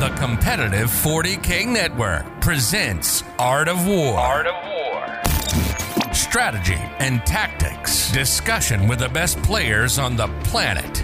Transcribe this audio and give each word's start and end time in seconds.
The 0.00 0.08
competitive 0.16 0.88
40K 0.88 1.68
Network 1.68 2.24
presents 2.40 3.22
Art 3.38 3.68
of 3.68 3.86
War. 3.86 4.16
Art 4.16 4.46
of 4.46 4.54
War. 4.64 6.14
Strategy 6.14 6.78
and 7.00 7.20
tactics. 7.26 8.10
Discussion 8.10 8.88
with 8.88 9.00
the 9.00 9.10
best 9.10 9.42
players 9.42 9.98
on 9.98 10.16
the 10.16 10.28
planet. 10.44 11.00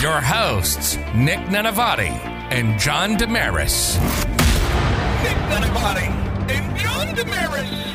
Your 0.00 0.20
hosts, 0.20 0.96
Nick 1.12 1.40
Nanavati 1.50 2.12
and 2.52 2.78
John 2.78 3.16
DeMaris. 3.16 4.00
Nick 5.24 5.36
Nanavati 5.50 6.06
and 6.52 6.78
John 6.78 7.16
DeMaris. 7.16 7.93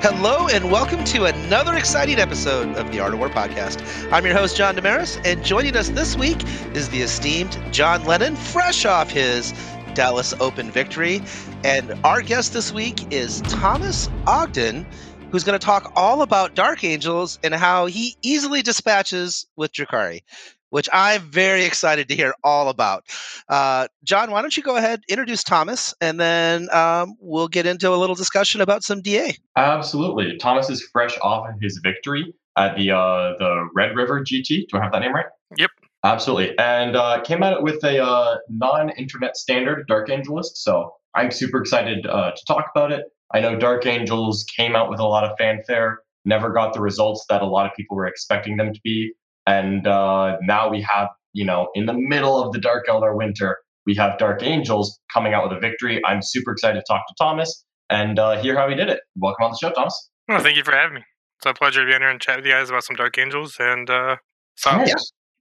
Hello 0.00 0.46
and 0.46 0.70
welcome 0.70 1.02
to 1.06 1.24
another 1.24 1.74
exciting 1.74 2.20
episode 2.20 2.76
of 2.76 2.92
the 2.92 3.00
Art 3.00 3.14
of 3.14 3.18
War 3.18 3.28
podcast. 3.28 3.82
I'm 4.12 4.24
your 4.24 4.32
host, 4.36 4.56
John 4.56 4.76
DeMaris, 4.76 5.20
and 5.24 5.44
joining 5.44 5.76
us 5.76 5.88
this 5.88 6.16
week 6.16 6.38
is 6.72 6.88
the 6.90 7.00
esteemed 7.00 7.60
John 7.72 8.04
Lennon, 8.04 8.36
fresh 8.36 8.84
off 8.84 9.10
his 9.10 9.52
Dallas 9.94 10.34
Open 10.38 10.70
victory. 10.70 11.20
And 11.64 11.98
our 12.04 12.22
guest 12.22 12.52
this 12.52 12.72
week 12.72 13.12
is 13.12 13.40
Thomas 13.42 14.08
Ogden, 14.28 14.86
who's 15.32 15.42
going 15.42 15.58
to 15.58 15.66
talk 15.66 15.90
all 15.96 16.22
about 16.22 16.54
Dark 16.54 16.84
Angels 16.84 17.40
and 17.42 17.52
how 17.52 17.86
he 17.86 18.16
easily 18.22 18.62
dispatches 18.62 19.48
with 19.56 19.72
Drukhari 19.72 20.20
which 20.70 20.88
I'm 20.92 21.22
very 21.22 21.64
excited 21.64 22.08
to 22.08 22.14
hear 22.14 22.34
all 22.44 22.68
about. 22.68 23.04
Uh, 23.48 23.88
John, 24.04 24.30
why 24.30 24.42
don't 24.42 24.56
you 24.56 24.62
go 24.62 24.76
ahead, 24.76 25.02
introduce 25.08 25.42
Thomas, 25.42 25.94
and 26.00 26.20
then 26.20 26.68
um, 26.72 27.14
we'll 27.20 27.48
get 27.48 27.66
into 27.66 27.90
a 27.92 27.96
little 27.96 28.16
discussion 28.16 28.60
about 28.60 28.82
some 28.82 29.00
DA. 29.02 29.36
Absolutely. 29.56 30.36
Thomas 30.38 30.70
is 30.70 30.82
fresh 30.92 31.16
off 31.22 31.48
of 31.48 31.54
his 31.60 31.80
victory 31.82 32.34
at 32.56 32.76
the 32.76 32.90
uh, 32.90 33.34
the 33.38 33.68
Red 33.74 33.96
River 33.96 34.20
GT. 34.20 34.68
Do 34.68 34.78
I 34.78 34.82
have 34.82 34.92
that 34.92 35.00
name 35.00 35.14
right? 35.14 35.26
Yep. 35.56 35.70
Absolutely. 36.04 36.56
And 36.58 36.94
uh, 36.94 37.20
came 37.22 37.42
at 37.42 37.54
it 37.54 37.62
with 37.62 37.82
a 37.82 38.02
uh, 38.02 38.36
non-internet 38.48 39.36
standard 39.36 39.86
Dark 39.88 40.10
Angel 40.10 40.36
list. 40.36 40.62
So 40.62 40.94
I'm 41.14 41.30
super 41.30 41.60
excited 41.60 42.06
uh, 42.06 42.30
to 42.30 42.44
talk 42.46 42.66
about 42.74 42.92
it. 42.92 43.06
I 43.32 43.40
know 43.40 43.56
Dark 43.56 43.84
Angels 43.84 44.44
came 44.56 44.76
out 44.76 44.88
with 44.88 45.00
a 45.00 45.04
lot 45.04 45.24
of 45.24 45.36
fanfare, 45.38 46.00
never 46.24 46.50
got 46.50 46.72
the 46.72 46.80
results 46.80 47.26
that 47.28 47.42
a 47.42 47.46
lot 47.46 47.66
of 47.66 47.72
people 47.74 47.96
were 47.96 48.06
expecting 48.06 48.56
them 48.56 48.72
to 48.72 48.80
be. 48.82 49.12
And 49.48 49.86
uh, 49.86 50.36
now 50.42 50.68
we 50.68 50.82
have, 50.82 51.08
you 51.32 51.44
know, 51.46 51.70
in 51.74 51.86
the 51.86 51.94
middle 51.94 52.42
of 52.42 52.52
the 52.52 52.58
Dark 52.58 52.86
Eldar 52.86 53.16
winter, 53.16 53.56
we 53.86 53.94
have 53.94 54.18
Dark 54.18 54.42
Angels 54.42 55.00
coming 55.10 55.32
out 55.32 55.48
with 55.48 55.56
a 55.56 55.60
victory. 55.60 56.02
I'm 56.04 56.20
super 56.20 56.52
excited 56.52 56.80
to 56.80 56.84
talk 56.86 57.06
to 57.08 57.14
Thomas 57.18 57.64
and 57.88 58.18
uh, 58.18 58.38
hear 58.42 58.54
how 58.54 58.68
he 58.68 58.74
did 58.74 58.90
it. 58.90 59.00
Welcome 59.16 59.44
on 59.44 59.52
the 59.52 59.58
show, 59.58 59.70
Thomas. 59.70 60.10
Well, 60.28 60.40
thank 60.40 60.58
you 60.58 60.64
for 60.64 60.72
having 60.72 60.96
me. 60.96 61.04
It's 61.38 61.46
a 61.46 61.54
pleasure 61.54 61.80
to 61.80 61.86
be 61.86 61.94
on 61.94 62.02
here 62.02 62.10
and 62.10 62.20
chat 62.20 62.36
with 62.36 62.44
you 62.44 62.52
guys 62.52 62.68
about 62.68 62.84
some 62.84 62.96
Dark 62.96 63.16
Angels 63.16 63.56
and 63.58 63.88
uh. 63.88 64.16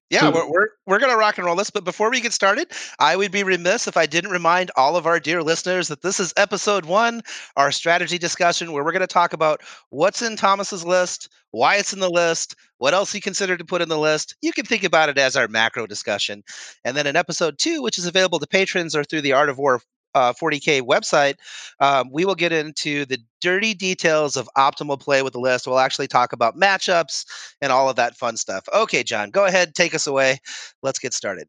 Yeah. 0.10 0.30
We're, 0.30 0.50
we're, 0.50 0.68
we're 0.86 1.00
going 1.00 1.12
to 1.12 1.18
rock 1.18 1.38
and 1.38 1.46
roll 1.46 1.56
this. 1.56 1.70
But 1.70 1.84
before 1.84 2.10
we 2.10 2.22
get 2.22 2.34
started, 2.34 2.72
I 3.00 3.16
would 3.16 3.32
be 3.32 3.44
remiss 3.44 3.88
if 3.88 3.98
I 3.98 4.06
didn't 4.06 4.32
remind 4.32 4.72
all 4.76 4.96
of 4.96 5.06
our 5.06 5.20
dear 5.20 5.44
listeners 5.44 5.90
that 5.90 6.02
this 6.02 6.20
is 6.20 6.34
episode 6.38 6.86
one, 6.86 7.22
our 7.58 7.72
strategy 7.72 8.18
discussion, 8.18 8.72
where 8.72 8.84
we're 8.84 8.94
going 8.94 9.02
to 9.02 9.08
talk 9.08 9.34
about 9.34 9.62
what's 9.90 10.22
in 10.22 10.38
Thomas's 10.38 10.86
list, 10.86 11.30
why 11.52 11.76
it's 11.76 11.94
in 11.94 12.00
the 12.00 12.10
list, 12.10 12.56
what 12.78 12.94
else 12.94 13.12
he 13.12 13.20
considered 13.20 13.60
to 13.60 13.66
put 13.66 13.82
in 13.82 13.90
the 13.90 14.00
list. 14.00 14.36
You 14.42 14.54
can 14.54 14.66
think 14.66 14.84
about 14.84 15.10
it 15.10 15.18
as 15.18 15.36
our 15.36 15.48
macro 15.48 15.86
discussion. 15.88 16.44
And 16.86 16.96
then 16.96 17.08
in 17.08 17.16
episode 17.16 17.58
two, 17.58 17.82
which 17.82 17.98
is 17.98 18.06
available 18.06 18.40
to 18.40 18.48
patrons 18.48 18.96
or 18.96 19.04
through 19.04 19.22
the 19.22 19.34
Art 19.34 19.50
of 19.50 19.58
War 19.58 19.82
uh, 20.18 20.34
40k 20.34 20.82
website, 20.82 21.36
um, 21.80 22.10
we 22.12 22.26
will 22.26 22.36
get 22.36 22.52
into 22.52 23.06
the 23.06 23.20
dirty 23.40 23.74
details 23.74 24.36
of 24.36 24.50
optimal 24.58 25.00
play 25.00 25.22
with 25.22 25.34
the 25.34 25.40
list. 25.40 25.68
We'll 25.68 25.80
actually 25.80 26.08
talk 26.08 26.34
about 26.34 26.56
matchups 26.56 27.26
and 27.62 27.72
all 27.72 27.90
of 27.90 27.96
that 27.98 28.18
fun 28.18 28.36
stuff. 28.38 28.68
Okay, 28.74 29.04
John, 29.04 29.30
go 29.30 29.46
ahead, 29.46 29.76
take 29.76 29.94
us 29.94 30.08
away. 30.08 30.40
Let's 30.82 31.00
get 31.00 31.14
started. 31.14 31.48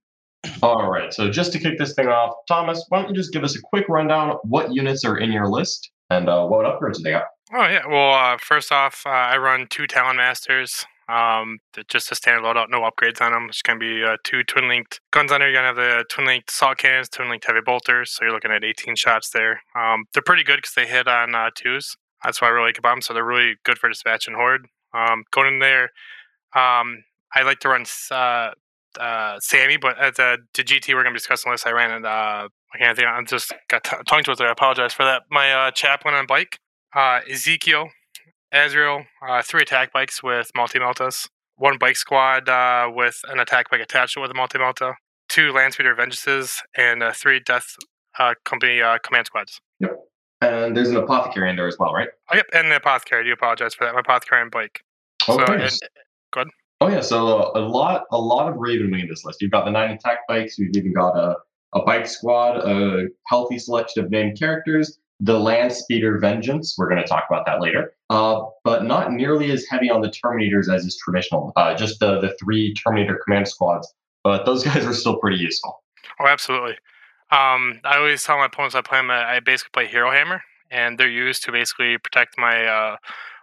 All 0.63 0.89
right. 0.91 1.13
So 1.13 1.31
just 1.31 1.53
to 1.53 1.59
kick 1.59 1.79
this 1.79 1.95
thing 1.95 2.09
off, 2.09 2.35
Thomas, 2.47 2.85
why 2.89 3.01
don't 3.01 3.09
you 3.09 3.15
just 3.15 3.33
give 3.33 3.43
us 3.43 3.57
a 3.57 3.61
quick 3.61 3.87
rundown? 3.89 4.37
What 4.45 4.73
units 4.73 5.05
are 5.05 5.17
in 5.17 5.33
your 5.33 5.49
list 5.49 5.91
and 6.11 6.29
uh, 6.29 6.47
what 6.47 6.65
upgrades 6.65 7.03
they 7.03 7.11
got? 7.11 7.25
Oh 7.53 7.67
yeah. 7.67 7.87
Well, 7.89 8.13
uh, 8.13 8.37
first 8.39 8.71
off, 8.71 9.03
uh, 9.07 9.11
I 9.11 9.39
run 9.39 9.67
two 9.69 9.85
Talonmasters. 9.85 10.85
Um, 11.09 11.59
just 11.89 12.13
a 12.13 12.15
standard 12.15 12.43
loadout, 12.43 12.69
no 12.69 12.81
upgrades 12.81 13.21
on 13.23 13.33
them. 13.33 13.47
It's 13.49 13.63
gonna 13.63 13.79
be 13.79 14.05
uh, 14.05 14.17
two 14.25 14.45
twin 14.45 14.69
linked 14.69 15.01
guns 15.11 15.33
on 15.33 15.41
there. 15.41 15.51
You're 15.51 15.59
gonna 15.63 15.69
have 15.69 15.77
the 15.77 16.05
twin 16.11 16.27
linked 16.27 16.51
assault 16.51 16.79
cannons, 16.79 17.09
twin 17.09 17.31
linked 17.31 17.47
heavy 17.47 17.61
bolters. 17.65 18.13
So 18.13 18.25
you're 18.25 18.35
looking 18.35 18.51
at 18.51 18.65
18 18.65 18.97
shots 18.97 19.31
there. 19.31 19.63
Um, 19.75 20.05
they're 20.13 20.23
pretty 20.23 20.45
good 20.45 20.59
because 20.59 20.75
they 20.75 20.87
hit 20.87 21.09
on 21.09 21.35
uh, 21.35 21.51
twos. 21.55 21.97
That's 22.23 22.43
why 22.43 22.49
I 22.49 22.51
really 22.51 22.69
like 22.69 22.79
about 22.79 22.95
them. 22.95 23.03
So 23.03 23.15
they're 23.15 23.25
really 23.25 23.55
good 23.65 23.79
for 23.79 23.89
dispatch 23.89 24.27
and 24.27 24.37
horde. 24.37 24.67
Um, 24.93 25.25
going 25.31 25.55
in 25.55 25.59
there, 25.61 25.85
um, 26.55 27.05
I 27.35 27.43
like 27.43 27.61
to 27.61 27.69
run 27.69 27.85
uh, 28.11 28.51
uh, 28.99 29.39
Sammy, 29.41 29.77
but 29.77 29.99
at 29.99 30.17
the, 30.17 30.39
the 30.55 30.65
GT 30.65 30.95
we're 30.95 31.03
gonna 31.03 31.15
be 31.15 31.19
discussing 31.19 31.53
this, 31.53 31.67
I 31.67 31.71
ran 31.71 31.91
it. 31.91 32.05
Uh, 32.05 32.49
I 32.75 32.79
can't 32.79 32.97
think. 32.97 33.09
I 33.09 33.23
just 33.23 33.53
got 33.69 33.85
t- 33.85 33.97
tongue 34.07 34.23
twister. 34.25 34.47
I 34.47 34.53
apologize 34.53 34.93
for 34.93 35.05
that. 35.05 35.23
My 35.31 35.53
uh, 35.53 35.71
chap 35.71 36.05
went 36.05 36.17
on 36.17 36.27
bike. 36.27 36.59
Uh, 36.95 37.21
Ezekiel, 37.31 37.89
Azrael, 38.53 39.05
uh, 39.27 39.43
three 39.43 39.63
attack 39.63 39.93
bikes 39.93 40.23
with 40.23 40.51
multi 40.55 40.79
meltas, 40.79 41.29
one 41.57 41.79
bike 41.79 41.97
squad 41.97 42.49
uh, 42.49 42.91
with 42.93 43.21
an 43.29 43.39
attack 43.39 43.71
bike 43.71 43.81
attached 43.81 44.17
with 44.17 44.31
a 44.31 44.35
multi 44.35 44.59
melta, 44.59 44.95
two 45.29 45.53
land 45.53 45.75
speeder 45.75 45.95
vengeances, 45.95 46.63
and 46.77 47.03
uh, 47.03 47.13
three 47.13 47.41
death 47.41 47.77
uh, 48.19 48.35
company 48.45 48.81
uh, 48.81 48.99
command 48.99 49.27
squads. 49.27 49.61
Yep. 49.81 49.99
And 50.41 50.77
there's 50.77 50.91
an 50.91 50.97
apothecary 50.97 51.51
in 51.51 51.57
there 51.57 51.67
as 51.67 51.77
well, 51.79 51.93
right? 51.93 52.09
Oh, 52.33 52.37
yep, 52.37 52.47
and 52.55 52.71
the 52.71 52.77
apothecary. 52.77 53.21
I 53.21 53.25
do 53.25 53.33
apologize 53.33 53.75
for 53.75 53.85
that. 53.85 53.95
My 53.95 54.01
apothecary 54.01 54.41
and 54.41 54.51
bike. 54.51 54.81
Okay. 55.29 55.45
So, 55.45 55.53
and, 55.53 55.79
go 56.33 56.41
ahead. 56.41 56.49
Oh 56.81 56.89
yeah, 56.89 57.01
so 57.01 57.51
a 57.57 57.59
lot, 57.59 58.05
a 58.13 58.19
lot 58.19 58.49
of 58.49 58.55
Ravenwing 58.55 59.03
in 59.03 59.09
this 59.09 59.25
list. 59.25 59.43
You've 59.43 59.51
got 59.51 59.65
the 59.65 59.73
nine 59.73 59.91
attack 59.91 60.19
bikes. 60.29 60.57
You've 60.59 60.77
even 60.77 60.93
got 60.93 61.17
a, 61.17 61.37
a 61.75 61.83
bike 61.83 62.07
squad, 62.07 62.59
a 62.59 63.09
healthy 63.27 63.59
selection 63.59 64.05
of 64.05 64.13
named 64.13 64.39
characters, 64.39 65.01
the 65.21 65.39
Land 65.39 65.73
Speeder 65.73 66.19
Vengeance. 66.19 66.77
We're 66.79 66.89
going 66.89 67.03
to 67.03 67.07
talk 67.07 67.25
about 67.29 67.45
that 67.47 67.61
later, 67.61 67.93
uh, 68.11 68.43
but 68.65 68.85
not 68.85 69.13
nearly 69.13 69.51
as 69.51 69.65
heavy 69.69 69.91
on 69.91 70.01
the 70.01 70.09
Terminators 70.09 70.73
as 70.73 70.85
is 70.85 70.97
traditional. 70.97 71.53
Uh, 71.57 71.75
just 71.75 72.01
the 72.01 72.21
the 72.21 72.37
three 72.41 72.75
Terminator 72.75 73.21
command 73.25 73.49
squads, 73.49 73.93
but 74.23 74.45
those 74.45 74.65
guys 74.69 74.85
are 74.85 74.95
still 74.95 75.17
pretty 75.17 75.39
useful. 75.39 75.83
Oh, 76.21 76.27
absolutely. 76.27 76.77
Um, 77.31 77.81
I 77.85 77.99
always 77.99 78.23
tell 78.23 78.39
my 78.39 78.47
opponents 78.47 78.75
I 78.75 78.81
play 78.81 78.99
them. 78.99 79.11
I 79.11 79.41
basically 79.41 79.71
play 79.73 79.87
Hero 79.87 80.11
Hammer, 80.11 80.43
and 80.71 80.99
they're 80.99 81.11
used 81.11 81.45
to 81.45 81.53
basically 81.53 81.99
protect 81.99 82.39
my 82.39 82.65
uh, 82.65 82.97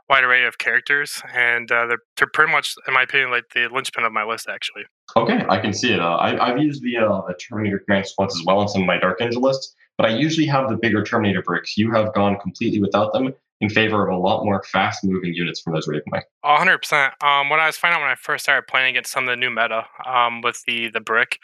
wide 0.10 0.24
array 0.24 0.46
of 0.46 0.58
characters, 0.58 1.22
and 1.34 1.72
uh, 1.72 1.88
they're 1.88 2.00
they're 2.18 2.28
pretty 2.28 2.52
much, 2.52 2.76
in 2.88 2.94
my 2.94 3.04
opinion, 3.04 3.32
like 3.32 3.46
the 3.54 3.68
linchpin 3.72 4.04
of 4.04 4.12
my 4.12 4.24
list. 4.24 4.48
Actually. 4.50 4.84
Okay, 5.16 5.46
I 5.50 5.60
can 5.60 5.74
see 5.74 5.94
it. 5.94 6.00
Uh, 6.00 6.16
I, 6.16 6.50
I've 6.52 6.60
used 6.60 6.82
the 6.84 6.98
uh, 6.98 7.22
the 7.28 7.34
Terminator 7.36 7.80
command 7.80 8.08
squads 8.08 8.36
as 8.40 8.46
well 8.46 8.62
in 8.62 8.68
some 8.68 8.82
of 8.82 8.88
my 8.88 8.98
Dark 8.98 9.22
Angel 9.22 9.42
lists, 9.42 9.76
but 9.98 10.08
I 10.08 10.16
usually 10.16 10.48
have 10.48 10.70
the 10.70 10.78
bigger 10.78 11.04
Terminator 11.04 11.42
bricks. 11.42 11.78
You 11.78 11.92
have 11.94 12.14
gone 12.14 12.38
completely 12.40 12.80
without 12.80 13.14
them 13.14 13.34
in 13.62 13.70
favor 13.70 14.08
of 14.08 14.14
a 14.14 14.18
lot 14.18 14.44
more 14.44 14.62
fast 14.64 15.04
moving 15.04 15.34
units 15.34 15.62
from 15.62 15.74
those 15.74 15.88
Ravenwing. 15.88 16.22
hundred 16.44 16.80
percent. 16.80 17.14
Um, 17.24 17.50
what 17.50 17.60
I 17.60 17.68
was 17.68 17.78
finding 17.78 17.98
out 17.98 18.02
when 18.02 18.12
I 18.12 18.16
first 18.16 18.44
started 18.44 18.68
playing 18.68 18.90
against 18.90 19.12
some 19.12 19.24
of 19.24 19.30
the 19.30 19.38
new 19.38 19.50
meta, 19.50 19.86
um, 20.06 20.42
with 20.42 20.62
the 20.68 20.90
the 20.90 21.00
brick, 21.00 21.40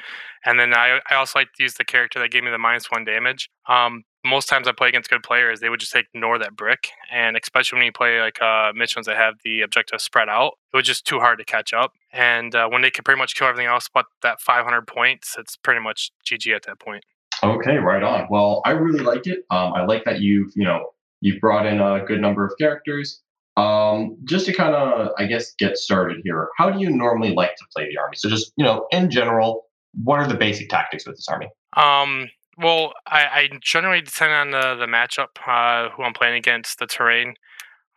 and 0.45 0.59
then 0.59 0.73
I 0.73 0.99
I 1.09 1.15
also 1.15 1.39
like 1.39 1.53
to 1.53 1.63
use 1.63 1.75
the 1.75 1.85
character 1.85 2.19
that 2.19 2.31
gave 2.31 2.43
me 2.43 2.51
the 2.51 2.57
minus 2.57 2.91
one 2.91 3.05
damage. 3.05 3.49
Um, 3.67 4.03
most 4.23 4.47
times 4.47 4.67
I 4.67 4.71
play 4.71 4.89
against 4.89 5.09
good 5.09 5.23
players, 5.23 5.59
they 5.59 5.69
would 5.69 5.79
just 5.79 5.95
ignore 5.95 6.37
that 6.39 6.55
brick, 6.55 6.89
and 7.11 7.35
especially 7.35 7.77
when 7.77 7.85
you 7.85 7.91
play 7.91 8.19
like 8.21 8.41
uh, 8.41 8.71
missions 8.75 9.05
that 9.07 9.17
have 9.17 9.35
the 9.43 9.61
objective 9.61 10.01
spread 10.01 10.29
out, 10.29 10.53
it 10.73 10.77
was 10.77 10.85
just 10.85 11.05
too 11.05 11.19
hard 11.19 11.39
to 11.39 11.45
catch 11.45 11.73
up. 11.73 11.93
And 12.13 12.53
uh, 12.53 12.67
when 12.69 12.81
they 12.81 12.91
can 12.91 13.03
pretty 13.03 13.19
much 13.19 13.35
kill 13.35 13.47
everything 13.47 13.67
else 13.67 13.89
but 13.91 14.05
that 14.21 14.41
500 14.41 14.85
points, 14.85 15.35
it's 15.37 15.55
pretty 15.55 15.81
much 15.81 16.11
GG 16.25 16.55
at 16.55 16.63
that 16.63 16.79
point. 16.79 17.03
Okay, 17.43 17.77
right 17.77 18.03
on. 18.03 18.27
Well, 18.29 18.61
I 18.65 18.71
really 18.71 18.99
like 18.99 19.25
it. 19.25 19.39
Um, 19.49 19.73
I 19.73 19.85
like 19.85 20.03
that 20.05 20.21
you've 20.21 20.51
you 20.55 20.63
know 20.63 20.91
you've 21.21 21.39
brought 21.39 21.65
in 21.65 21.79
a 21.79 22.03
good 22.05 22.21
number 22.21 22.45
of 22.45 22.53
characters. 22.59 23.21
Um, 23.57 24.17
just 24.23 24.45
to 24.45 24.53
kind 24.53 24.73
of, 24.75 25.09
I 25.17 25.25
guess, 25.25 25.53
get 25.55 25.77
started 25.77 26.21
here, 26.23 26.47
how 26.57 26.69
do 26.69 26.79
you 26.79 26.89
normally 26.89 27.33
like 27.33 27.55
to 27.57 27.65
play 27.75 27.85
the 27.89 27.97
army? 27.97 28.15
So, 28.15 28.29
just 28.29 28.53
you 28.55 28.63
know, 28.63 28.87
in 28.91 29.09
general, 29.09 29.65
what 30.03 30.19
are 30.19 30.27
the 30.27 30.35
basic 30.35 30.69
tactics 30.69 31.05
with 31.05 31.15
this 31.17 31.27
army? 31.27 31.49
Um, 31.75 32.29
well, 32.57 32.93
I, 33.07 33.25
I 33.25 33.49
generally 33.61 34.01
depend 34.01 34.33
on 34.33 34.51
the 34.51 34.75
the 34.75 34.85
matchup, 34.85 35.29
uh, 35.47 35.89
who 35.91 36.03
I'm 36.03 36.13
playing 36.13 36.35
against, 36.35 36.79
the 36.79 36.87
terrain, 36.87 37.35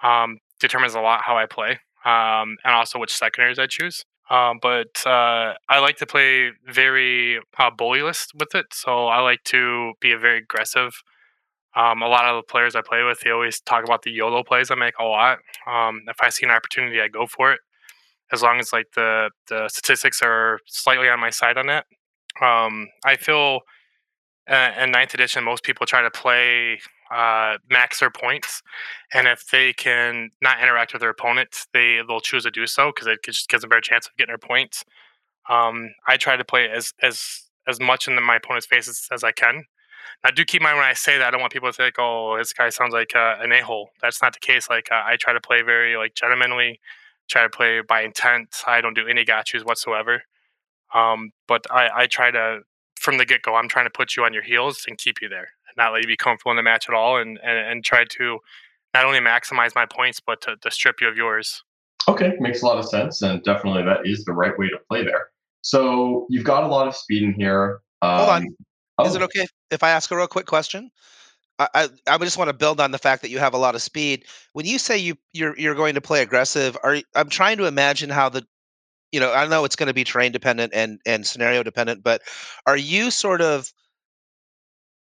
um, 0.02 0.38
determines 0.60 0.94
a 0.94 1.00
lot 1.00 1.22
how 1.24 1.36
I 1.36 1.46
play, 1.46 1.72
um, 2.04 2.56
and 2.64 2.74
also 2.74 2.98
which 2.98 3.14
secondaries 3.14 3.58
I 3.58 3.66
choose. 3.66 4.04
Um, 4.30 4.58
but 4.62 5.06
uh, 5.06 5.54
I 5.68 5.80
like 5.80 5.96
to 5.98 6.06
play 6.06 6.50
very 6.66 7.38
uh, 7.58 7.70
bullyless 7.70 8.28
with 8.38 8.54
it, 8.54 8.66
so 8.72 9.06
I 9.08 9.20
like 9.20 9.44
to 9.46 9.92
be 10.00 10.12
a 10.12 10.18
very 10.18 10.38
aggressive. 10.38 10.94
Um, 11.76 12.02
a 12.02 12.08
lot 12.08 12.24
of 12.26 12.36
the 12.36 12.50
players 12.50 12.76
I 12.76 12.82
play 12.82 13.02
with, 13.02 13.20
they 13.20 13.30
always 13.30 13.60
talk 13.60 13.84
about 13.84 14.02
the 14.02 14.12
YOLO 14.12 14.44
plays 14.44 14.70
I 14.70 14.76
make 14.76 14.94
a 15.00 15.04
lot. 15.04 15.38
Um, 15.66 16.02
if 16.08 16.16
I 16.22 16.28
see 16.30 16.46
an 16.46 16.52
opportunity, 16.52 17.00
I 17.00 17.08
go 17.08 17.26
for 17.26 17.52
it, 17.52 17.60
as 18.32 18.42
long 18.42 18.60
as 18.60 18.72
like 18.72 18.86
the 18.94 19.30
the 19.48 19.68
statistics 19.68 20.22
are 20.22 20.60
slightly 20.66 21.08
on 21.08 21.20
my 21.20 21.30
side 21.30 21.58
on 21.58 21.66
that. 21.66 21.86
Um, 22.42 22.88
I 23.04 23.16
feel 23.16 23.60
in 24.46 24.90
ninth 24.90 25.14
edition, 25.14 25.44
most 25.44 25.62
people 25.62 25.86
try 25.86 26.02
to 26.02 26.10
play 26.10 26.78
uh, 27.10 27.58
max 27.70 28.00
their 28.00 28.10
points, 28.10 28.62
and 29.12 29.26
if 29.26 29.48
they 29.50 29.72
can 29.72 30.30
not 30.42 30.60
interact 30.60 30.92
with 30.92 31.00
their 31.00 31.10
opponents, 31.10 31.66
they 31.72 32.00
they'll 32.06 32.20
choose 32.20 32.44
to 32.44 32.50
do 32.50 32.66
so 32.66 32.92
because 32.94 33.06
it 33.06 33.20
just 33.24 33.48
gives 33.48 33.62
them 33.62 33.68
a 33.68 33.72
better 33.72 33.80
chance 33.80 34.06
of 34.06 34.16
getting 34.16 34.30
their 34.30 34.38
points. 34.38 34.84
Um, 35.48 35.94
I 36.06 36.16
try 36.16 36.36
to 36.36 36.44
play 36.44 36.68
as 36.68 36.92
as 37.02 37.44
as 37.66 37.80
much 37.80 38.08
in 38.08 38.20
my 38.22 38.36
opponent's 38.36 38.66
faces 38.66 39.08
as 39.12 39.24
I 39.24 39.32
can. 39.32 39.64
I 40.22 40.30
do 40.30 40.44
keep 40.44 40.60
in 40.60 40.64
mind 40.64 40.78
when 40.78 40.86
I 40.86 40.94
say 40.94 41.18
that 41.18 41.26
I 41.26 41.30
don't 41.30 41.40
want 41.40 41.52
people 41.52 41.70
to 41.70 41.76
think, 41.76 41.96
"Oh, 41.98 42.36
this 42.38 42.52
guy 42.52 42.68
sounds 42.70 42.92
like 42.92 43.14
uh, 43.14 43.36
an 43.40 43.52
a-hole." 43.52 43.90
That's 44.02 44.22
not 44.22 44.34
the 44.34 44.40
case. 44.40 44.68
Like 44.68 44.88
uh, 44.90 45.02
I 45.04 45.16
try 45.16 45.32
to 45.32 45.40
play 45.40 45.62
very 45.62 45.96
like 45.96 46.14
gentlemanly, 46.14 46.80
try 47.28 47.42
to 47.42 47.50
play 47.50 47.80
by 47.86 48.02
intent. 48.02 48.54
I 48.66 48.80
don't 48.80 48.94
do 48.94 49.06
any 49.06 49.24
gotchas 49.24 49.64
whatsoever. 49.64 50.22
Um, 50.94 51.32
but 51.48 51.66
I, 51.70 51.90
I 51.94 52.06
try 52.06 52.30
to 52.30 52.60
from 53.04 53.18
the 53.18 53.24
get 53.24 53.42
go. 53.42 53.54
I'm 53.54 53.68
trying 53.68 53.86
to 53.86 53.90
put 53.90 54.16
you 54.16 54.24
on 54.24 54.32
your 54.32 54.42
heels 54.42 54.84
and 54.88 54.98
keep 54.98 55.20
you 55.20 55.28
there, 55.28 55.48
and 55.68 55.76
not 55.76 55.92
let 55.92 56.02
you 56.02 56.08
be 56.08 56.16
comfortable 56.16 56.50
in 56.52 56.56
the 56.56 56.62
match 56.62 56.86
at 56.88 56.94
all, 56.94 57.18
and 57.18 57.38
and, 57.42 57.58
and 57.58 57.84
try 57.84 58.04
to 58.04 58.38
not 58.94 59.04
only 59.04 59.18
maximize 59.18 59.74
my 59.74 59.86
points, 59.86 60.20
but 60.24 60.40
to, 60.42 60.56
to 60.56 60.70
strip 60.70 61.00
you 61.00 61.08
of 61.08 61.16
yours. 61.16 61.62
Okay, 62.08 62.34
makes 62.40 62.62
a 62.62 62.66
lot 62.66 62.78
of 62.78 62.86
sense, 62.88 63.22
and 63.22 63.42
definitely 63.42 63.82
that 63.82 64.06
is 64.06 64.24
the 64.24 64.32
right 64.32 64.58
way 64.58 64.68
to 64.68 64.78
play 64.88 65.04
there. 65.04 65.28
So 65.62 66.26
you've 66.28 66.44
got 66.44 66.64
a 66.64 66.66
lot 66.66 66.86
of 66.86 66.94
speed 66.94 67.22
in 67.22 67.32
here. 67.32 67.80
Um, 68.02 68.18
Hold 68.18 68.28
on. 68.30 68.56
Oh. 68.98 69.06
Is 69.06 69.16
it 69.16 69.22
okay 69.22 69.46
if 69.70 69.82
I 69.82 69.90
ask 69.90 70.10
a 70.10 70.16
real 70.16 70.26
quick 70.26 70.46
question? 70.46 70.90
I, 71.58 71.68
I, 71.74 71.88
I 72.06 72.18
just 72.18 72.36
want 72.36 72.48
to 72.48 72.54
build 72.54 72.80
on 72.80 72.90
the 72.90 72.98
fact 72.98 73.22
that 73.22 73.30
you 73.30 73.38
have 73.38 73.54
a 73.54 73.58
lot 73.58 73.74
of 73.74 73.82
speed. 73.82 74.24
When 74.52 74.66
you 74.66 74.78
say 74.78 74.98
you 74.98 75.16
you're 75.32 75.58
you're 75.58 75.74
going 75.74 75.94
to 75.94 76.00
play 76.00 76.22
aggressive, 76.22 76.76
are 76.82 76.98
I'm 77.14 77.28
trying 77.28 77.58
to 77.58 77.66
imagine 77.66 78.10
how 78.10 78.28
the 78.28 78.46
you 79.14 79.20
know 79.20 79.32
I 79.32 79.46
know 79.46 79.64
it's 79.64 79.76
going 79.76 79.86
to 79.86 79.94
be 79.94 80.02
terrain 80.02 80.32
dependent 80.32 80.74
and 80.74 80.98
and 81.06 81.24
scenario 81.24 81.62
dependent, 81.62 82.02
but 82.02 82.22
are 82.66 82.76
you 82.76 83.12
sort 83.12 83.40
of 83.40 83.72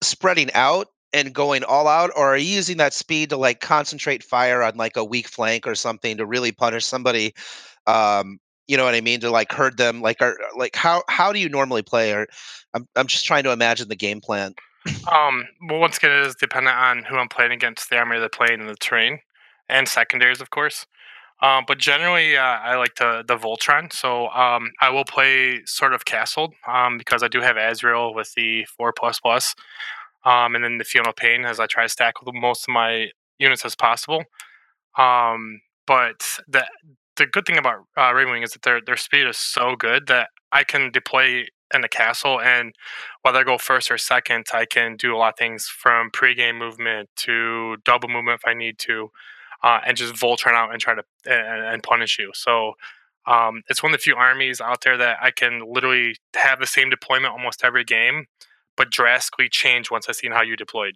spreading 0.02 0.52
out 0.54 0.90
and 1.14 1.34
going 1.34 1.64
all 1.64 1.88
out, 1.88 2.12
or 2.18 2.34
are 2.34 2.38
you 2.38 2.54
using 2.54 2.76
that 2.78 2.94
speed 2.94 3.30
to 3.30 3.38
like 3.38 3.62
concentrate 3.62 4.22
fire 4.22 4.62
on 4.62 4.76
like 4.76 4.98
a 4.98 5.06
weak 5.06 5.30
flank 5.30 5.66
or 5.66 5.74
something 5.74 6.18
to 6.18 6.26
really 6.26 6.52
punish 6.52 6.86
somebody? 6.86 7.34
Um, 7.88 8.40
you 8.68 8.76
know 8.76 8.84
what 8.84 8.94
I 8.94 9.00
mean? 9.00 9.22
To 9.22 9.30
like 9.30 9.54
hurt 9.54 9.78
them, 9.78 10.02
like 10.02 10.22
are 10.22 10.38
like 10.58 10.76
how 10.76 11.04
how 11.08 11.32
do 11.32 11.40
you 11.40 11.48
normally 11.48 11.82
play? 11.82 12.12
Or 12.12 12.28
I'm 12.74 12.86
I'm 12.98 13.08
just 13.08 13.26
trying 13.26 13.44
to 13.46 13.54
imagine 13.54 13.88
the 13.88 13.96
game 13.96 14.20
plan. 14.20 14.54
Um, 15.10 15.48
well, 15.70 15.80
once 15.80 15.96
again, 15.96 16.12
it 16.12 16.28
is 16.28 16.36
dependent 16.36 16.76
on 16.76 17.04
who 17.04 17.16
I'm 17.16 17.30
playing 17.30 17.54
against, 17.54 17.90
the 17.90 17.96
army 17.96 18.20
they're 18.20 18.28
playing, 18.28 18.60
and 18.60 18.68
the 18.68 18.76
terrain, 18.76 19.20
and 19.70 19.88
secondaries, 19.88 20.42
of 20.42 20.50
course. 20.50 20.88
Um, 21.42 21.66
but 21.68 21.78
generally, 21.78 22.38
uh, 22.38 22.42
I 22.42 22.76
like 22.78 22.96
the 22.96 23.24
the 23.28 23.36
Voltron, 23.36 23.92
so 23.92 24.30
um, 24.30 24.72
I 24.82 24.90
will 24.90 25.04
play 25.06 25.62
sort 25.66 25.94
of 25.94 26.06
castled 26.06 26.54
um, 26.68 26.98
because 26.98 27.22
I 27.22 27.28
do 27.28 27.42
have 27.42 27.58
Azrael 27.58 28.14
with 28.14 28.34
the 28.36 28.66
four 28.66 28.94
plus 28.94 29.20
plus 29.20 29.56
um, 30.26 30.56
and 30.56 30.64
then 30.64 30.78
the 30.78 30.84
Feel 30.84 31.04
No 31.06 31.12
Pain 31.14 31.46
as 31.46 31.60
I 31.60 31.68
try 31.68 31.84
to 31.84 31.90
stack 31.90 32.22
with 32.22 32.34
most 32.34 32.64
of 32.68 32.74
my 32.74 33.10
units 33.40 33.66
as 33.66 33.76
possible. 33.76 34.24
Um, 34.98 35.62
but 35.86 36.40
the 36.48 36.66
the 37.18 37.26
good 37.28 37.46
thing 37.46 37.58
about 37.58 37.86
uh, 37.98 38.12
Ravenwing 38.12 38.44
is 38.44 38.54
that 38.54 38.64
their 38.64 38.82
their 38.86 38.98
speed 38.98 39.28
is 39.28 39.38
so 39.38 39.76
good 39.76 40.08
that 40.08 40.30
I 40.52 40.64
can 40.64 40.92
deploy 40.92 41.46
in 41.74 41.82
the 41.82 41.90
castle, 41.90 42.40
and 42.40 42.74
whether 43.24 43.40
I 43.40 43.44
go 43.44 43.58
first 43.58 43.92
or 43.92 43.98
second, 43.98 44.46
I 44.54 44.66
can 44.66 44.96
do 44.96 45.16
a 45.16 45.18
lot 45.18 45.34
of 45.34 45.40
things 45.40 45.68
from 45.68 46.12
pre-game 46.12 46.58
movement 46.60 47.10
to 47.18 47.78
double 47.84 48.10
movement 48.10 48.42
if 48.44 48.48
I 48.48 48.54
need 48.54 48.78
to, 48.80 49.10
uh, 49.64 49.80
and 49.86 49.98
just 49.98 50.14
Voltron 50.14 50.54
out 50.54 50.72
and 50.72 50.80
try 50.80 50.94
to 50.94 51.04
and, 51.26 51.66
and 51.66 51.84
punish 51.84 52.20
you. 52.20 52.32
So 52.34 52.74
um, 53.26 53.64
it's 53.70 53.82
one 53.82 53.94
of 53.94 54.00
the 54.00 54.04
few 54.04 54.16
armies 54.16 54.60
out 54.60 54.82
there 54.82 54.98
that 54.98 55.18
I 55.22 55.32
can 55.32 55.64
literally 55.66 56.18
have 56.36 56.60
the 56.60 56.68
same 56.68 56.90
deployment 56.90 57.34
almost 57.34 57.64
every 57.64 57.84
game, 57.84 58.26
but 58.76 58.92
drastically 58.92 59.48
change 59.50 59.90
once 59.90 60.08
I've 60.10 60.16
seen 60.16 60.32
how 60.32 60.42
you 60.42 60.56
deployed. 60.56 60.96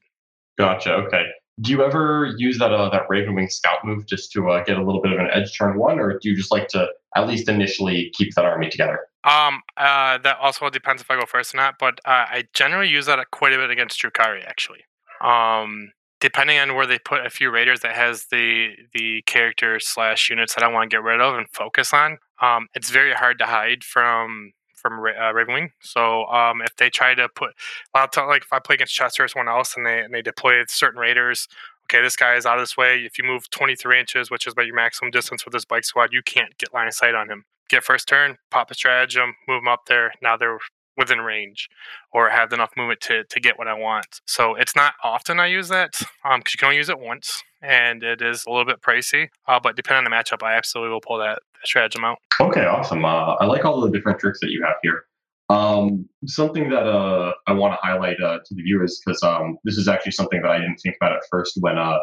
Gotcha. 0.57 0.93
Okay. 0.93 1.23
Do 1.61 1.71
you 1.71 1.83
ever 1.83 2.33
use 2.37 2.59
that 2.59 2.71
uh, 2.71 2.89
that 2.89 3.07
Ravenwing 3.09 3.51
Scout 3.51 3.83
move 3.83 4.05
just 4.05 4.31
to 4.33 4.49
uh, 4.49 4.63
get 4.63 4.77
a 4.77 4.83
little 4.83 5.01
bit 5.01 5.11
of 5.11 5.19
an 5.19 5.27
edge 5.33 5.57
turn 5.57 5.79
one, 5.79 5.99
or 5.99 6.19
do 6.19 6.29
you 6.29 6.35
just 6.35 6.51
like 6.51 6.67
to 6.69 6.87
at 7.15 7.27
least 7.27 7.49
initially 7.49 8.11
keep 8.15 8.35
that 8.35 8.45
army 8.45 8.69
together? 8.69 8.99
Um, 9.23 9.61
uh, 9.75 10.19
that 10.19 10.37
also 10.39 10.69
depends 10.69 11.01
if 11.01 11.09
I 11.09 11.19
go 11.19 11.25
first 11.25 11.55
or 11.55 11.57
not, 11.57 11.75
but 11.79 11.99
uh, 12.05 12.25
I 12.29 12.47
generally 12.53 12.89
use 12.89 13.07
that 13.07 13.19
quite 13.31 13.53
a 13.53 13.57
bit 13.57 13.71
against 13.71 13.99
Drukhari 13.99 14.45
actually. 14.45 14.81
Um, 15.21 15.91
depending 16.19 16.57
on 16.59 16.75
where 16.75 16.87
they 16.87 16.99
put 16.99 17.25
a 17.25 17.29
few 17.29 17.51
raiders 17.51 17.81
that 17.81 17.95
has 17.95 18.25
the 18.31 18.71
the 18.93 19.21
characters 19.23 19.87
slash 19.87 20.29
units 20.29 20.55
that 20.55 20.63
I 20.63 20.67
want 20.67 20.89
to 20.89 20.95
get 20.95 21.03
rid 21.03 21.21
of 21.21 21.35
and 21.35 21.47
focus 21.51 21.93
on. 21.93 22.17
Um, 22.41 22.67
it's 22.73 22.89
very 22.89 23.13
hard 23.13 23.39
to 23.39 23.45
hide 23.45 23.83
from 23.83 24.53
from 24.75 24.99
uh, 24.99 25.33
Ravenwing. 25.33 25.71
So 25.81 26.25
um, 26.27 26.61
if 26.61 26.75
they 26.77 26.89
try 26.89 27.15
to 27.15 27.27
put, 27.29 27.51
a 27.93 27.99
lot 27.99 28.17
of 28.17 28.27
like 28.27 28.43
if 28.43 28.53
I 28.53 28.59
play 28.59 28.75
against 28.75 28.93
Chester 28.93 29.23
or 29.23 29.27
someone 29.27 29.49
else 29.49 29.75
and 29.75 29.85
they 29.85 29.99
and 29.99 30.13
they 30.13 30.21
deploy 30.21 30.63
certain 30.67 30.99
raiders, 30.99 31.47
okay, 31.85 32.01
this 32.01 32.15
guy 32.15 32.35
is 32.35 32.45
out 32.45 32.57
of 32.57 32.61
this 32.61 32.77
way. 32.77 32.99
If 32.99 33.17
you 33.17 33.23
move 33.23 33.49
23 33.49 33.99
inches, 33.99 34.31
which 34.31 34.47
is 34.47 34.53
about 34.53 34.65
your 34.65 34.75
maximum 34.75 35.11
distance 35.11 35.45
with 35.45 35.53
this 35.53 35.65
bike 35.65 35.85
squad, 35.85 36.13
you 36.13 36.21
can't 36.23 36.57
get 36.57 36.73
line 36.73 36.87
of 36.87 36.93
sight 36.93 37.15
on 37.15 37.29
him. 37.29 37.45
Get 37.69 37.83
first 37.83 38.07
turn, 38.07 38.37
pop 38.49 38.71
a 38.71 38.73
stratagem, 38.75 39.35
move 39.47 39.61
them 39.61 39.67
up 39.67 39.87
there. 39.87 40.13
Now 40.21 40.37
they're 40.37 40.59
within 40.97 41.19
range 41.19 41.69
or 42.11 42.29
have 42.29 42.51
enough 42.51 42.71
movement 42.75 42.99
to, 43.01 43.23
to 43.25 43.39
get 43.39 43.57
what 43.57 43.67
I 43.67 43.73
want. 43.73 44.21
So 44.25 44.55
it's 44.55 44.75
not 44.75 44.93
often 45.03 45.39
I 45.39 45.47
use 45.47 45.69
that 45.69 45.91
because 45.91 46.07
um, 46.25 46.41
you 46.45 46.57
can 46.57 46.65
only 46.65 46.77
use 46.77 46.89
it 46.89 46.99
once 46.99 47.43
and 47.61 48.03
it 48.03 48.21
is 48.21 48.45
a 48.45 48.49
little 48.49 48.65
bit 48.65 48.81
pricey. 48.81 49.29
Uh, 49.47 49.59
but 49.61 49.75
depending 49.75 50.05
on 50.05 50.11
the 50.11 50.15
matchup, 50.15 50.43
I 50.43 50.55
absolutely 50.55 50.91
will 50.91 51.01
pull 51.01 51.19
that 51.19 51.39
stratagem 51.63 52.03
out. 52.03 52.17
Okay, 52.41 52.65
awesome. 52.65 53.05
Uh, 53.05 53.35
I 53.35 53.45
like 53.45 53.65
all 53.65 53.81
the 53.81 53.91
different 53.91 54.19
tricks 54.19 54.39
that 54.41 54.49
you 54.49 54.63
have 54.65 54.75
here. 54.81 55.03
Um, 55.49 56.09
something 56.25 56.69
that 56.71 56.85
uh, 56.87 57.31
I 57.47 57.53
want 57.53 57.73
to 57.73 57.79
highlight 57.81 58.19
uh, 58.21 58.39
to 58.43 58.55
the 58.55 58.63
viewers 58.63 59.01
because 59.03 59.23
um, 59.23 59.57
this 59.63 59.77
is 59.77 59.87
actually 59.87 60.11
something 60.11 60.41
that 60.41 60.51
I 60.51 60.59
didn't 60.59 60.77
think 60.77 60.97
about 60.99 61.13
at 61.13 61.21
first 61.31 61.57
when 61.61 61.77
uh, 61.77 61.99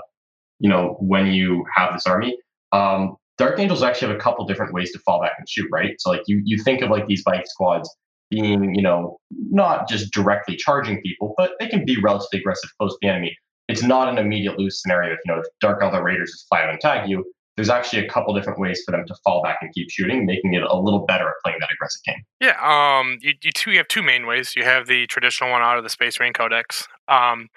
you 0.61 0.71
know 0.71 0.97
when 0.99 1.27
you 1.27 1.65
have 1.75 1.93
this 1.93 2.07
army. 2.07 2.39
Um, 2.73 3.17
Dark 3.37 3.59
Angels 3.59 3.83
actually 3.83 4.09
have 4.09 4.17
a 4.17 4.21
couple 4.21 4.47
different 4.47 4.73
ways 4.73 4.93
to 4.93 4.99
fall 5.01 5.21
back 5.21 5.33
and 5.37 5.47
shoot, 5.47 5.69
right? 5.71 5.95
So 5.99 6.09
like 6.11 6.23
you 6.27 6.41
you 6.43 6.63
think 6.63 6.81
of 6.81 6.91
like 6.91 7.07
these 7.07 7.23
bike 7.23 7.47
squads 7.47 7.95
being, 8.35 8.75
you 8.75 8.83
know, 8.83 9.19
not 9.31 9.89
just 9.89 10.13
directly 10.13 10.57
charging 10.57 11.01
people, 11.03 11.35
but 11.37 11.53
they 11.61 11.69
can 11.69 11.85
be 11.85 12.01
relatively 12.01 12.41
aggressive 12.41 12.71
close 12.79 12.93
to 12.93 12.99
the 13.03 13.09
enemy. 13.09 13.37
It's 13.69 13.83
not 13.83 14.09
an 14.09 14.19
immediate 14.19 14.59
lose 14.59 14.81
scenario. 14.83 15.13
If 15.15 15.21
you 15.25 15.33
know 15.33 15.41
if 15.41 15.47
Dark 15.61 15.81
Eldar 15.83 16.03
Raiders 16.03 16.31
is 16.31 16.45
flat 16.49 16.69
and 16.69 16.81
tag 16.81 17.09
you, 17.09 17.25
there's 17.57 17.71
actually 17.71 18.05
a 18.05 18.09
couple 18.09 18.35
different 18.35 18.59
ways 18.59 18.83
for 18.85 18.93
them 18.93 19.05
to 19.07 19.15
fall 19.23 19.43
back 19.43 19.59
and 19.63 19.73
keep 19.73 19.89
shooting, 19.91 20.27
making 20.27 20.55
it 20.55 20.63
a 20.63 20.77
little 20.77 21.07
better 21.07 21.29
at 21.29 21.35
playing 21.45 21.59
that 21.61 21.71
aggressive 21.73 22.03
game. 22.05 22.23
Yeah, 22.41 22.59
um, 22.61 23.19
you, 23.21 23.33
you 23.43 23.53
two 23.53 23.71
you 23.71 23.79
have 23.79 23.89
two 23.89 24.03
main 24.03 24.27
ways. 24.27 24.55
You 24.57 24.65
have 24.65 24.87
the 24.87 25.07
traditional 25.07 25.51
one 25.51 25.63
out 25.63 25.79
of 25.79 25.85
the 25.85 25.91
Space 25.91 26.19
Marine 26.19 26.33
Codex. 26.33 26.89
Um, 27.09 27.49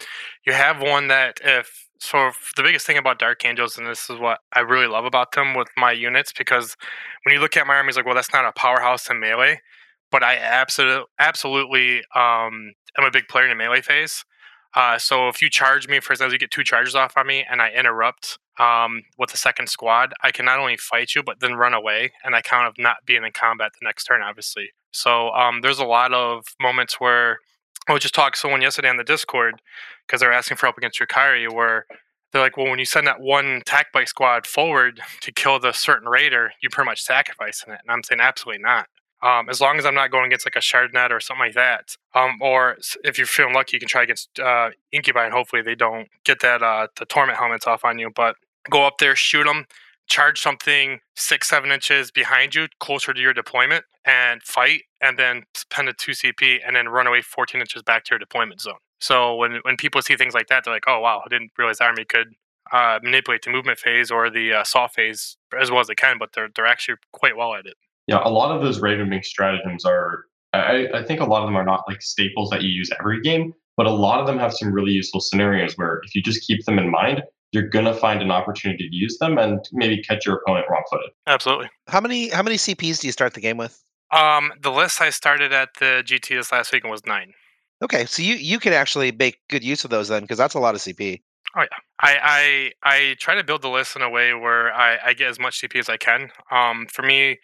you 0.45 0.53
have 0.53 0.81
one 0.81 1.07
that 1.07 1.39
if 1.43 1.87
so 1.99 2.31
the 2.55 2.63
biggest 2.63 2.85
thing 2.85 2.97
about 2.97 3.19
Dark 3.19 3.43
Angels, 3.43 3.77
and 3.77 3.87
this 3.87 4.09
is 4.09 4.19
what 4.19 4.39
I 4.53 4.59
really 4.59 4.87
love 4.87 5.05
about 5.05 5.31
them 5.31 5.55
with 5.55 5.67
my 5.75 5.91
units, 5.91 6.31
because 6.31 6.75
when 7.25 7.33
you 7.33 7.41
look 7.41 7.57
at 7.57 7.65
my 7.65 7.75
armies, 7.75 7.97
like, 7.97 8.05
well, 8.05 8.15
that's 8.15 8.31
not 8.31 8.45
a 8.45 8.51
powerhouse 8.51 9.09
in 9.09 9.19
melee, 9.19 9.59
but 10.11 10.23
I 10.23 10.37
absolutely 10.37 11.05
absolutely 11.19 11.97
um, 12.15 12.73
am 12.97 13.05
a 13.05 13.11
big 13.11 13.27
player 13.27 13.45
in 13.45 13.49
the 13.49 13.55
melee 13.55 13.81
phase. 13.81 14.23
Uh, 14.75 14.97
so 14.97 15.27
if 15.27 15.41
you 15.41 15.49
charge 15.49 15.87
me, 15.87 15.99
for 15.99 16.13
example, 16.13 16.33
you 16.33 16.39
get 16.39 16.51
two 16.51 16.63
charges 16.63 16.93
off 16.93 17.17
on 17.17 17.25
me, 17.25 17.45
and 17.49 17.61
I 17.61 17.71
interrupt 17.71 18.37
um, 18.59 19.03
with 19.17 19.31
the 19.31 19.37
second 19.37 19.67
squad, 19.67 20.13
I 20.21 20.31
can 20.31 20.45
not 20.45 20.59
only 20.59 20.77
fight 20.77 21.15
you, 21.15 21.23
but 21.23 21.39
then 21.39 21.53
run 21.55 21.73
away, 21.73 22.11
and 22.23 22.35
I 22.35 22.41
count 22.41 22.67
of 22.67 22.75
not 22.77 22.97
being 23.05 23.23
in 23.23 23.31
combat 23.31 23.71
the 23.79 23.85
next 23.85 24.03
turn, 24.05 24.21
obviously. 24.21 24.69
So 24.91 25.29
um, 25.29 25.61
there's 25.61 25.79
a 25.79 25.85
lot 25.85 26.13
of 26.13 26.45
moments 26.61 26.99
where 26.99 27.39
I 27.87 27.93
was 27.93 28.01
just 28.01 28.15
talking 28.15 28.33
to 28.33 28.39
someone 28.39 28.61
yesterday 28.61 28.89
on 28.89 28.97
the 28.97 29.03
Discord 29.03 29.61
because 30.05 30.19
they're 30.19 30.33
asking 30.33 30.57
for 30.57 30.65
help 30.65 30.77
against 30.77 30.99
Drukhari, 30.99 31.51
where 31.51 31.85
they're 32.31 32.41
like, 32.41 32.57
well, 32.57 32.67
when 32.67 32.79
you 32.79 32.85
send 32.85 33.07
that 33.07 33.21
one 33.21 33.61
tack 33.65 33.91
bike 33.93 34.07
squad 34.07 34.45
forward 34.45 35.01
to 35.21 35.31
kill 35.31 35.59
the 35.59 35.71
certain 35.71 36.09
raider, 36.09 36.51
you 36.61 36.69
pretty 36.69 36.89
much 36.89 37.01
sacrificing 37.01 37.73
it. 37.73 37.79
And 37.81 37.91
I'm 37.91 38.03
saying 38.03 38.21
absolutely 38.21 38.61
not. 38.61 38.87
Um, 39.23 39.49
as 39.49 39.59
long 39.59 39.79
as 39.79 39.85
I'm 39.85 39.95
not 39.95 40.11
going 40.11 40.27
against 40.27 40.45
like 40.45 40.55
a 40.55 40.59
Shardnet 40.59 41.09
or 41.09 41.19
something 41.19 41.47
like 41.47 41.55
that, 41.55 41.97
um, 42.13 42.37
or 42.41 42.77
if 43.03 43.17
you're 43.17 43.25
feeling 43.27 43.53
lucky, 43.53 43.75
you 43.75 43.79
can 43.79 43.89
try 43.89 44.03
against 44.03 44.39
uh, 44.39 44.69
Incubi, 44.91 45.25
and 45.25 45.33
hopefully 45.33 45.61
they 45.63 45.75
don't 45.75 46.07
get 46.23 46.39
that 46.41 46.61
uh, 46.61 46.87
the 46.97 47.05
torment 47.05 47.39
helmets 47.39 47.65
off 47.65 47.83
on 47.83 47.97
you. 47.97 48.11
But 48.15 48.35
go 48.69 48.85
up 48.85 48.99
there, 48.99 49.15
shoot 49.15 49.45
them, 49.45 49.65
charge 50.07 50.39
something 50.39 50.99
six, 51.15 51.49
seven 51.49 51.71
inches 51.71 52.11
behind 52.11 52.53
you, 52.53 52.67
closer 52.79 53.11
to 53.13 53.19
your 53.19 53.33
deployment, 53.33 53.85
and 54.05 54.43
fight, 54.43 54.83
and 55.01 55.17
then 55.17 55.43
spend 55.55 55.89
a 55.89 55.93
two 55.93 56.11
CP, 56.11 56.59
and 56.65 56.75
then 56.75 56.87
run 56.87 57.07
away 57.07 57.21
14 57.21 57.59
inches 57.59 57.81
back 57.81 58.03
to 58.05 58.11
your 58.11 58.19
deployment 58.19 58.61
zone. 58.61 58.77
So 58.99 59.35
when 59.35 59.59
when 59.63 59.77
people 59.77 60.01
see 60.01 60.15
things 60.15 60.33
like 60.35 60.47
that, 60.47 60.63
they're 60.63 60.73
like, 60.73 60.85
"Oh 60.87 60.99
wow, 60.99 61.21
I 61.25 61.29
didn't 61.29 61.51
realize 61.57 61.79
the 61.79 61.85
army 61.85 62.05
could 62.05 62.33
uh, 62.71 62.99
manipulate 63.03 63.43
the 63.43 63.51
movement 63.51 63.79
phase 63.79 64.11
or 64.11 64.29
the 64.29 64.53
uh, 64.53 64.63
saw 64.63 64.87
phase 64.87 65.37
as 65.59 65.71
well 65.71 65.79
as 65.79 65.87
they 65.87 65.95
can, 65.95 66.17
but 66.19 66.33
they're 66.33 66.49
they're 66.55 66.65
actually 66.67 66.97
quite 67.11 67.35
well 67.37 67.53
at 67.55 67.65
it." 67.65 67.77
Yeah, 68.07 68.21
a 68.23 68.29
lot 68.29 68.55
of 68.55 68.63
those 68.63 68.79
Raven 68.79 69.09
Ravenwing 69.09 69.25
stratagems 69.25 69.85
are. 69.85 70.25
I, 70.53 70.87
I 70.93 71.03
think 71.03 71.19
a 71.19 71.25
lot 71.25 71.43
of 71.43 71.47
them 71.47 71.57
are 71.57 71.65
not 71.65 71.83
like 71.87 72.01
staples 72.01 72.49
that 72.51 72.63
you 72.63 72.69
use 72.69 72.89
every 72.99 73.21
game, 73.21 73.53
but 73.75 73.85
a 73.85 73.91
lot 73.91 74.19
of 74.19 74.27
them 74.27 74.39
have 74.39 74.53
some 74.53 74.71
really 74.71 74.91
useful 74.91 75.19
scenarios 75.19 75.73
where 75.77 75.99
if 76.05 76.15
you 76.15 76.23
just 76.23 76.47
keep 76.47 76.63
them 76.65 76.79
in 76.79 76.89
mind, 76.89 77.21
you're 77.51 77.67
gonna 77.67 77.93
find 77.93 78.21
an 78.21 78.31
opportunity 78.31 78.89
to 78.89 78.95
use 78.95 79.17
them 79.19 79.37
and 79.37 79.59
maybe 79.73 80.01
catch 80.01 80.25
your 80.25 80.37
opponent 80.37 80.65
wrong-footed. 80.69 81.11
Absolutely. 81.27 81.69
How 81.87 81.99
many 81.99 82.29
how 82.29 82.43
many 82.43 82.55
CPs 82.55 83.01
do 83.01 83.07
you 83.07 83.11
start 83.11 83.33
the 83.33 83.41
game 83.41 83.57
with? 83.57 83.81
Um, 84.11 84.53
the 84.61 84.71
list 84.71 85.01
I 85.01 85.09
started 85.09 85.51
at 85.51 85.69
the 85.79 86.01
GT 86.05 86.29
this 86.29 86.51
last 86.51 86.71
week 86.71 86.85
was 86.85 87.05
nine. 87.05 87.33
Okay, 87.83 88.05
so 88.05 88.21
you 88.21 88.35
you 88.35 88.59
can 88.59 88.73
actually 88.73 89.11
make 89.11 89.39
good 89.49 89.63
use 89.63 89.83
of 89.83 89.91
those 89.91 90.07
then, 90.07 90.23
because 90.23 90.37
that's 90.37 90.55
a 90.55 90.59
lot 90.59 90.75
of 90.75 90.81
CP. 90.81 91.21
Oh 91.55 91.61
yeah, 91.61 91.67
I, 91.99 92.17
I 92.23 92.71
I 92.83 93.15
try 93.19 93.35
to 93.35 93.43
build 93.43 93.61
the 93.61 93.69
list 93.69 93.95
in 93.95 94.01
a 94.01 94.09
way 94.09 94.33
where 94.33 94.73
I, 94.73 94.97
I 95.07 95.13
get 95.13 95.29
as 95.29 95.39
much 95.39 95.61
CP 95.61 95.79
as 95.79 95.89
I 95.89 95.97
can. 95.97 96.29
Um, 96.51 96.87
for 96.91 97.03
me, 97.03 97.37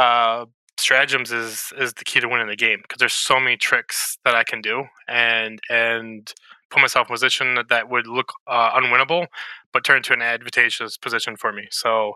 uh, 0.00 0.46
stratagems 0.78 1.30
is 1.30 1.72
is 1.78 1.92
the 1.94 2.04
key 2.04 2.20
to 2.20 2.28
winning 2.28 2.48
the 2.48 2.56
game 2.56 2.78
because 2.82 2.98
there's 2.98 3.12
so 3.12 3.38
many 3.38 3.56
tricks 3.56 4.16
that 4.24 4.34
I 4.34 4.44
can 4.44 4.62
do 4.62 4.84
and 5.08 5.60
and 5.68 6.32
put 6.70 6.80
myself 6.80 7.08
in 7.08 7.12
a 7.12 7.14
position 7.14 7.58
that 7.68 7.90
would 7.90 8.06
look 8.06 8.32
uh, 8.46 8.70
unwinnable, 8.72 9.26
but 9.72 9.84
turn 9.84 9.98
into 9.98 10.12
an 10.12 10.22
advantageous 10.22 10.96
position 10.96 11.36
for 11.36 11.52
me. 11.52 11.68
So 11.70 12.14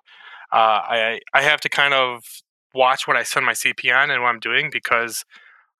uh, 0.52 0.80
I 0.88 1.20
I 1.34 1.42
have 1.42 1.60
to 1.60 1.68
kind 1.68 1.92
of 1.92 2.24
watch 2.72 3.06
what 3.06 3.16
I 3.16 3.22
send 3.22 3.44
my 3.44 3.52
CP 3.52 3.94
on 3.94 4.10
and 4.10 4.22
what 4.22 4.28
I'm 4.28 4.40
doing 4.40 4.70
because 4.72 5.24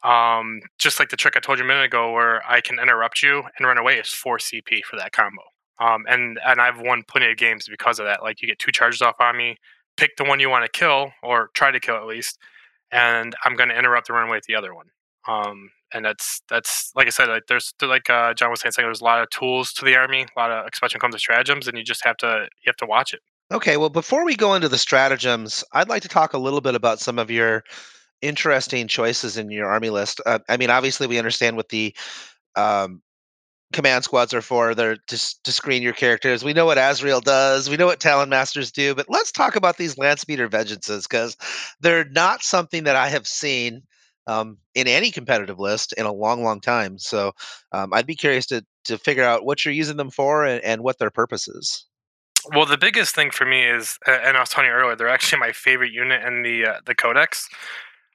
um, 0.02 0.60
just 0.78 1.00
like 1.00 1.08
the 1.08 1.16
trick 1.16 1.36
I 1.36 1.40
told 1.40 1.58
you 1.58 1.64
a 1.64 1.68
minute 1.68 1.84
ago, 1.84 2.12
where 2.12 2.42
I 2.46 2.60
can 2.60 2.78
interrupt 2.78 3.22
you 3.22 3.44
and 3.56 3.66
run 3.66 3.78
away 3.78 3.94
is 3.98 4.08
four 4.08 4.36
CP 4.38 4.84
for 4.84 4.96
that 4.96 5.12
combo. 5.12 5.42
Um, 5.80 6.04
and 6.08 6.38
and 6.46 6.60
I've 6.60 6.80
won 6.80 7.02
plenty 7.08 7.30
of 7.30 7.38
games 7.38 7.66
because 7.68 7.98
of 7.98 8.04
that. 8.06 8.22
Like 8.22 8.42
you 8.42 8.48
get 8.48 8.58
two 8.58 8.72
charges 8.72 9.00
off 9.00 9.16
on 9.20 9.36
me, 9.38 9.56
pick 9.96 10.16
the 10.16 10.24
one 10.24 10.40
you 10.40 10.50
want 10.50 10.64
to 10.64 10.78
kill 10.78 11.12
or 11.22 11.50
try 11.54 11.70
to 11.70 11.80
kill 11.80 11.96
at 11.96 12.06
least, 12.06 12.38
and 12.90 13.34
I'm 13.44 13.56
going 13.56 13.68
to 13.68 13.78
interrupt 13.78 14.08
the 14.08 14.12
run 14.12 14.28
away 14.28 14.36
with 14.36 14.44
the 14.44 14.56
other 14.56 14.74
one. 14.74 14.86
Um, 15.26 15.70
and 15.92 16.04
that's 16.04 16.42
that's 16.48 16.90
like 16.94 17.06
I 17.06 17.10
said, 17.10 17.28
like 17.28 17.44
there's 17.48 17.72
like 17.80 18.10
uh, 18.10 18.34
John 18.34 18.50
was 18.50 18.60
saying, 18.60 18.72
there's 18.76 19.00
a 19.00 19.04
lot 19.04 19.22
of 19.22 19.30
tools 19.30 19.72
to 19.74 19.84
the 19.84 19.96
army, 19.96 20.22
a 20.22 20.40
lot 20.40 20.50
of 20.50 20.68
especially 20.72 21.00
comes 21.00 21.14
to 21.14 21.18
stratagems, 21.18 21.68
and 21.68 21.78
you 21.78 21.84
just 21.84 22.04
have 22.04 22.16
to 22.18 22.26
you 22.26 22.66
have 22.66 22.76
to 22.76 22.86
watch 22.86 23.14
it. 23.14 23.20
Okay, 23.52 23.76
well, 23.76 23.90
before 23.90 24.24
we 24.24 24.36
go 24.36 24.54
into 24.54 24.68
the 24.68 24.78
stratagems, 24.78 25.62
I'd 25.72 25.88
like 25.88 26.02
to 26.02 26.08
talk 26.08 26.32
a 26.32 26.38
little 26.38 26.60
bit 26.60 26.74
about 26.74 26.98
some 26.98 27.18
of 27.18 27.30
your 27.30 27.62
interesting 28.22 28.88
choices 28.88 29.36
in 29.36 29.50
your 29.50 29.68
army 29.68 29.90
list. 29.90 30.20
Uh, 30.26 30.38
I 30.48 30.56
mean, 30.56 30.70
obviously, 30.70 31.06
we 31.06 31.18
understand 31.18 31.56
what 31.56 31.68
the 31.68 31.94
um, 32.56 33.02
command 33.74 34.04
squads 34.04 34.32
are 34.32 34.40
for. 34.40 34.74
They're 34.74 34.96
just 35.08 35.44
to 35.44 35.52
screen 35.52 35.82
your 35.82 35.92
characters. 35.92 36.44
We 36.44 36.54
know 36.54 36.64
what 36.64 36.78
Azrael 36.78 37.20
does. 37.20 37.68
We 37.68 37.76
know 37.76 37.86
what 37.86 38.00
Talonmasters 38.00 38.72
do. 38.72 38.94
But 38.94 39.06
let's 39.08 39.32
talk 39.32 39.56
about 39.56 39.76
these 39.76 39.96
Landspeeder 39.96 40.48
Vengeances 40.48 41.02
because 41.02 41.36
they're 41.80 42.06
not 42.06 42.42
something 42.42 42.84
that 42.84 42.96
I 42.96 43.08
have 43.08 43.26
seen 43.26 43.82
um, 44.26 44.56
in 44.74 44.86
any 44.86 45.10
competitive 45.10 45.58
list 45.58 45.92
in 45.94 46.06
a 46.06 46.12
long, 46.12 46.42
long 46.42 46.60
time. 46.60 46.98
So 46.98 47.32
um, 47.72 47.92
I'd 47.92 48.06
be 48.06 48.16
curious 48.16 48.46
to 48.46 48.64
to 48.84 48.96
figure 48.98 49.24
out 49.24 49.44
what 49.44 49.64
you're 49.64 49.74
using 49.74 49.96
them 49.96 50.10
for 50.10 50.44
and, 50.44 50.62
and 50.62 50.82
what 50.82 50.98
their 50.98 51.10
purpose 51.10 51.48
is. 51.48 51.86
Well, 52.54 52.66
the 52.66 52.76
biggest 52.76 53.14
thing 53.14 53.30
for 53.30 53.46
me 53.46 53.64
is, 53.64 53.98
and 54.06 54.36
I 54.36 54.40
was 54.40 54.50
telling 54.50 54.68
you 54.68 54.76
earlier, 54.76 54.94
they're 54.94 55.08
actually 55.08 55.40
my 55.40 55.52
favorite 55.52 55.92
unit 55.92 56.22
in 56.22 56.42
the 56.42 56.66
uh, 56.66 56.80
the 56.86 56.94
Codex. 56.94 57.48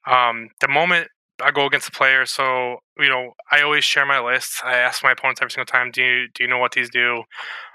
Um, 0.08 0.50
the 0.62 0.68
moment 0.68 1.10
I 1.42 1.52
go 1.52 1.66
against 1.66 1.90
a 1.90 1.92
player, 1.92 2.26
so 2.26 2.78
you 2.98 3.10
know, 3.10 3.34
I 3.52 3.62
always 3.62 3.84
share 3.84 4.06
my 4.06 4.20
list. 4.20 4.64
I 4.64 4.78
ask 4.78 5.04
my 5.04 5.12
opponents 5.12 5.42
every 5.42 5.52
single 5.52 5.66
time, 5.66 5.92
"Do 5.92 6.04
you 6.04 6.28
do 6.34 6.44
you 6.44 6.50
know 6.50 6.58
what 6.58 6.74
these 6.74 6.90
do?" 6.90 7.24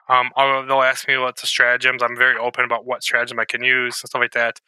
Um, 0.09 0.31
they'll 0.37 0.83
ask 0.83 1.09
me 1.09 1.17
what's 1.17 1.41
the 1.41 1.47
stratagems. 1.47 2.03
I'm 2.03 2.17
very 2.17 2.37
open 2.37 2.65
about 2.65 2.85
what 2.85 3.03
stratagem 3.03 3.39
I 3.39 3.47
can 3.47 3.65
use 3.65 4.03
and 4.03 4.09
stuff 4.09 4.21
like 4.21 4.33
that. 4.33 4.61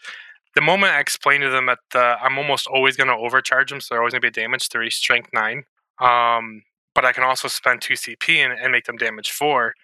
The 0.54 0.62
moment 0.62 0.94
I 0.94 1.00
explain 1.00 1.42
to 1.42 1.50
them 1.50 1.66
that 1.66 1.80
the, 1.90 2.16
I'm 2.22 2.38
almost 2.38 2.66
always 2.66 2.96
going 2.96 3.08
to 3.08 3.16
overcharge 3.16 3.70
them, 3.70 3.80
so 3.80 3.88
they're 3.94 4.00
always 4.00 4.12
going 4.14 4.22
to 4.22 4.30
be 4.30 4.40
damage 4.40 4.68
three, 4.68 4.88
strength 4.88 5.28
nine. 5.34 5.64
Um, 6.00 6.62
but 6.94 7.04
I 7.04 7.12
can 7.12 7.24
also 7.24 7.48
spend 7.48 7.82
two 7.82 7.94
CP 7.94 8.36
and, 8.38 8.58
and 8.58 8.72
make 8.72 8.84
them 8.86 8.96
damage 8.96 9.30
four 9.30 9.74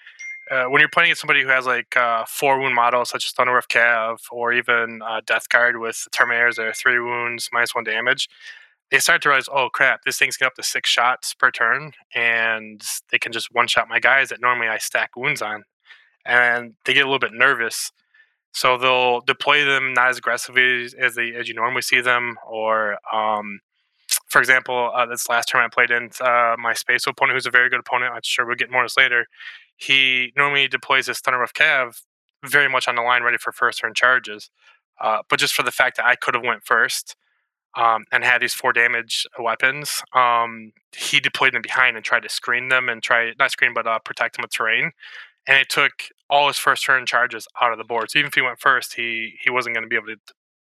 uh, 0.50 0.64
when 0.64 0.80
you're 0.80 0.88
playing 0.88 1.08
against 1.08 1.20
somebody 1.20 1.42
who 1.42 1.48
has 1.48 1.66
like 1.66 1.96
uh, 1.96 2.24
four 2.26 2.58
wound 2.60 2.74
models 2.74 3.10
such 3.10 3.24
as 3.24 3.32
Thunder 3.32 3.52
Thunderwolf 3.52 3.68
Cav 3.68 4.18
or 4.30 4.52
even 4.52 5.00
uh, 5.02 5.20
Death 5.24 5.48
Guard 5.48 5.78
with 5.78 6.06
Terminators 6.12 6.56
that 6.56 6.66
are 6.66 6.72
three 6.72 6.98
wounds 6.98 7.48
minus 7.52 7.74
one 7.74 7.84
damage, 7.84 8.28
they 8.92 8.98
start 8.98 9.22
to 9.22 9.30
realize, 9.30 9.48
oh 9.50 9.70
crap, 9.70 10.04
this 10.04 10.18
thing's 10.18 10.36
get 10.36 10.46
up 10.46 10.54
to 10.54 10.62
six 10.62 10.90
shots 10.90 11.32
per 11.32 11.50
turn, 11.50 11.92
and 12.14 12.82
they 13.10 13.18
can 13.18 13.32
just 13.32 13.48
one 13.52 13.66
shot 13.66 13.88
my 13.88 13.98
guys 13.98 14.28
that 14.28 14.40
normally 14.40 14.68
I 14.68 14.76
stack 14.76 15.16
wounds 15.16 15.40
on, 15.40 15.64
and 16.26 16.74
they 16.84 16.92
get 16.92 17.04
a 17.04 17.06
little 17.06 17.18
bit 17.18 17.32
nervous. 17.32 17.90
So 18.52 18.76
they'll 18.76 19.22
deploy 19.22 19.64
them 19.64 19.94
not 19.94 20.08
as 20.10 20.18
aggressively 20.18 20.90
as 21.00 21.14
they 21.14 21.34
as 21.34 21.48
you 21.48 21.54
normally 21.54 21.80
see 21.80 22.02
them, 22.02 22.36
or 22.46 22.98
um, 23.10 23.60
for 24.28 24.40
example, 24.40 24.92
uh, 24.94 25.06
this 25.06 25.26
last 25.26 25.48
term 25.48 25.64
I 25.64 25.68
played 25.68 25.90
in, 25.90 26.10
uh, 26.20 26.56
my 26.58 26.74
space 26.74 27.06
opponent, 27.06 27.34
who's 27.34 27.46
a 27.46 27.50
very 27.50 27.70
good 27.70 27.80
opponent, 27.80 28.12
I'm 28.14 28.20
sure 28.22 28.44
we'll 28.44 28.56
get 28.56 28.70
more 28.70 28.82
on 28.82 28.84
this 28.84 28.98
later, 28.98 29.26
he 29.76 30.34
normally 30.36 30.68
deploys 30.68 31.06
his 31.06 31.20
Thunderwolf 31.20 31.54
Cav 31.54 32.02
very 32.44 32.68
much 32.68 32.88
on 32.88 32.96
the 32.96 33.02
line, 33.02 33.22
ready 33.22 33.38
for 33.38 33.52
first 33.52 33.78
turn 33.78 33.94
charges. 33.94 34.50
Uh, 35.00 35.22
but 35.30 35.38
just 35.38 35.54
for 35.54 35.62
the 35.62 35.70
fact 35.70 35.96
that 35.96 36.04
I 36.04 36.14
could 36.14 36.34
have 36.34 36.44
went 36.44 36.64
first 36.64 37.16
um, 37.74 38.04
and 38.12 38.24
had 38.24 38.42
these 38.42 38.54
four 38.54 38.72
damage 38.72 39.26
weapons, 39.38 40.02
um, 40.14 40.72
he 40.94 41.20
deployed 41.20 41.54
them 41.54 41.62
behind 41.62 41.96
and 41.96 42.04
tried 42.04 42.22
to 42.22 42.28
screen 42.28 42.68
them 42.68 42.88
and 42.88 43.02
try 43.02 43.32
not 43.38 43.50
screen 43.50 43.72
but 43.74 43.86
uh, 43.86 43.98
protect 43.98 44.36
them 44.36 44.42
with 44.42 44.52
terrain. 44.52 44.92
And 45.46 45.58
it 45.58 45.68
took 45.68 45.92
all 46.30 46.48
his 46.48 46.58
first 46.58 46.84
turn 46.84 47.04
charges 47.06 47.46
out 47.60 47.72
of 47.72 47.78
the 47.78 47.84
board. 47.84 48.10
So 48.10 48.18
even 48.18 48.28
if 48.28 48.34
he 48.34 48.42
went 48.42 48.60
first, 48.60 48.94
he 48.94 49.34
he 49.42 49.50
wasn't 49.50 49.74
going 49.74 49.84
to 49.84 49.88
be 49.88 49.96
able 49.96 50.06
to 50.06 50.16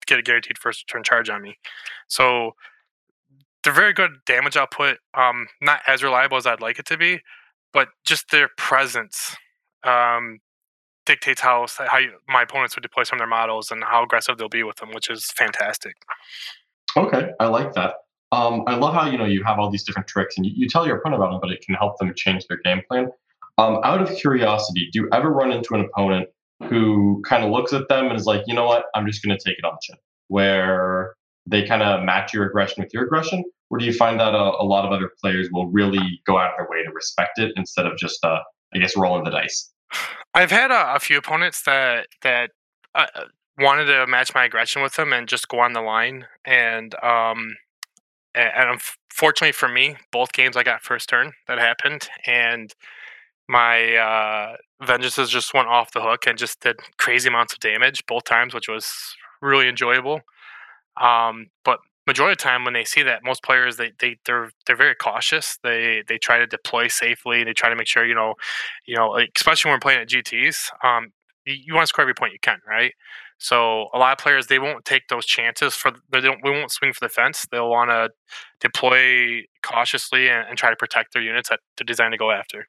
get 0.06 0.18
a 0.18 0.22
guaranteed 0.22 0.58
first 0.58 0.86
turn 0.88 1.02
charge 1.02 1.28
on 1.30 1.42
me. 1.42 1.56
So 2.08 2.52
they're 3.62 3.72
very 3.72 3.92
good 3.92 4.18
damage 4.26 4.56
output. 4.56 4.98
Um, 5.14 5.46
not 5.60 5.80
as 5.86 6.02
reliable 6.02 6.36
as 6.36 6.46
I'd 6.46 6.60
like 6.60 6.78
it 6.78 6.86
to 6.86 6.98
be, 6.98 7.20
but 7.72 7.88
just 8.04 8.30
their 8.30 8.48
presence 8.56 9.36
um, 9.84 10.40
dictates 11.06 11.40
how 11.40 11.66
how 11.88 11.98
you, 11.98 12.12
my 12.28 12.42
opponents 12.42 12.76
would 12.76 12.82
deploy 12.82 13.04
some 13.04 13.16
of 13.16 13.20
their 13.20 13.26
models 13.28 13.70
and 13.70 13.84
how 13.84 14.02
aggressive 14.04 14.38
they'll 14.38 14.48
be 14.48 14.62
with 14.62 14.76
them, 14.76 14.90
which 14.92 15.10
is 15.10 15.30
fantastic. 15.36 15.96
Okay, 16.96 17.30
I 17.40 17.46
like 17.46 17.72
that. 17.74 17.94
Um, 18.32 18.64
I 18.66 18.74
love 18.74 18.94
how 18.94 19.08
you 19.08 19.18
know 19.18 19.24
you 19.24 19.44
have 19.44 19.58
all 19.58 19.70
these 19.70 19.84
different 19.84 20.08
tricks 20.08 20.36
and 20.36 20.44
you, 20.44 20.52
you, 20.54 20.68
tell 20.68 20.86
your 20.86 20.96
opponent 20.96 21.22
about 21.22 21.30
them, 21.30 21.40
but 21.40 21.50
it 21.50 21.60
can 21.64 21.74
help 21.74 21.98
them 21.98 22.12
change 22.16 22.44
their 22.48 22.58
game 22.64 22.82
plan. 22.88 23.08
Um, 23.58 23.78
out 23.84 24.00
of 24.00 24.16
curiosity, 24.16 24.88
do 24.92 25.02
you 25.02 25.08
ever 25.12 25.30
run 25.30 25.52
into 25.52 25.74
an 25.74 25.80
opponent 25.80 26.28
who 26.68 27.22
kind 27.26 27.44
of 27.44 27.50
looks 27.50 27.72
at 27.72 27.88
them 27.88 28.06
and 28.06 28.18
is 28.18 28.26
like, 28.26 28.42
you 28.46 28.54
know 28.54 28.66
what, 28.66 28.86
I'm 28.94 29.06
just 29.06 29.24
going 29.24 29.36
to 29.36 29.44
take 29.44 29.58
it 29.58 29.64
on 29.64 29.74
the 29.74 29.78
chin, 29.82 29.96
where 30.28 31.14
they 31.46 31.64
kind 31.64 31.82
of 31.82 32.02
match 32.02 32.32
your 32.34 32.46
aggression 32.46 32.82
with 32.82 32.92
your 32.92 33.04
aggression, 33.04 33.44
or 33.70 33.78
do 33.78 33.84
you 33.84 33.92
find 33.92 34.18
that 34.18 34.34
a, 34.34 34.62
a, 34.62 34.64
lot 34.64 34.84
of 34.84 34.92
other 34.92 35.10
players 35.20 35.48
will 35.52 35.68
really 35.68 36.20
go 36.26 36.38
out 36.38 36.50
of 36.50 36.54
their 36.58 36.68
way 36.68 36.82
to 36.84 36.90
respect 36.92 37.38
it 37.38 37.52
instead 37.56 37.86
of 37.86 37.96
just, 37.98 38.24
uh, 38.24 38.40
I 38.74 38.78
guess, 38.78 38.96
rolling 38.96 39.24
the 39.24 39.30
dice? 39.30 39.70
I've 40.34 40.50
had 40.50 40.70
a, 40.70 40.94
a 40.94 41.00
few 41.00 41.18
opponents 41.18 41.62
that 41.62 42.08
that 42.22 42.50
uh, 42.94 43.06
wanted 43.58 43.86
to 43.86 44.06
match 44.06 44.34
my 44.34 44.44
aggression 44.44 44.82
with 44.82 44.96
them 44.96 45.12
and 45.12 45.28
just 45.28 45.48
go 45.48 45.60
on 45.60 45.72
the 45.72 45.80
line, 45.82 46.26
and 46.44 46.94
um, 47.02 47.56
and 48.34 48.80
unfortunately 49.10 49.52
for 49.52 49.68
me, 49.68 49.96
both 50.12 50.32
games 50.32 50.56
I 50.56 50.62
got 50.62 50.82
first 50.82 51.08
turn 51.08 51.32
that 51.48 51.58
happened, 51.58 52.08
and 52.26 52.72
my 53.48 53.96
uh, 53.96 54.56
vengeances 54.82 55.28
just 55.28 55.54
went 55.54 55.68
off 55.68 55.92
the 55.92 56.02
hook 56.02 56.26
and 56.26 56.38
just 56.38 56.60
did 56.60 56.76
crazy 56.98 57.28
amounts 57.28 57.52
of 57.54 57.60
damage 57.60 58.04
both 58.06 58.24
times, 58.24 58.54
which 58.54 58.68
was 58.68 59.16
really 59.42 59.68
enjoyable. 59.68 60.20
Um, 61.00 61.48
but 61.64 61.80
majority 62.06 62.32
of 62.32 62.38
the 62.38 62.42
time 62.44 62.64
when 62.64 62.74
they 62.74 62.84
see 62.84 63.02
that 63.02 63.24
most 63.24 63.42
players 63.42 63.76
they, 63.76 63.92
they 63.98 64.16
they're 64.26 64.50
they're 64.66 64.76
very 64.76 64.94
cautious. 64.94 65.58
They 65.62 66.02
they 66.06 66.18
try 66.18 66.38
to 66.38 66.46
deploy 66.46 66.88
safely. 66.88 67.44
They 67.44 67.52
try 67.52 67.70
to 67.70 67.76
make 67.76 67.86
sure 67.88 68.06
you 68.06 68.14
know 68.14 68.34
you 68.86 68.96
know 68.96 69.18
especially 69.36 69.70
when 69.70 69.76
we're 69.76 69.80
playing 69.80 70.00
at 70.00 70.08
gts 70.08 70.70
um 70.84 71.12
you, 71.46 71.54
you 71.66 71.74
want 71.74 71.84
to 71.84 71.88
score 71.88 72.02
every 72.02 72.14
point 72.14 72.32
you 72.32 72.38
can 72.40 72.58
right 72.68 72.92
so 73.38 73.88
a 73.92 73.98
lot 73.98 74.12
of 74.12 74.18
players 74.18 74.46
they 74.46 74.58
won't 74.58 74.84
take 74.84 75.08
those 75.08 75.26
chances 75.26 75.74
for 75.74 75.92
they 76.12 76.20
don't 76.20 76.40
we 76.42 76.50
won't 76.50 76.70
swing 76.70 76.92
for 76.92 77.04
the 77.04 77.08
fence 77.08 77.46
they'll 77.50 77.70
want 77.70 77.90
to 77.90 78.10
deploy 78.60 79.42
cautiously 79.62 80.28
and, 80.28 80.48
and, 80.48 80.58
try 80.58 80.70
to 80.70 80.76
protect 80.76 81.12
their 81.12 81.22
units 81.22 81.48
that 81.48 81.60
they're 81.76 81.84
designed 81.84 82.12
to 82.12 82.18
go 82.18 82.30
after 82.30 82.66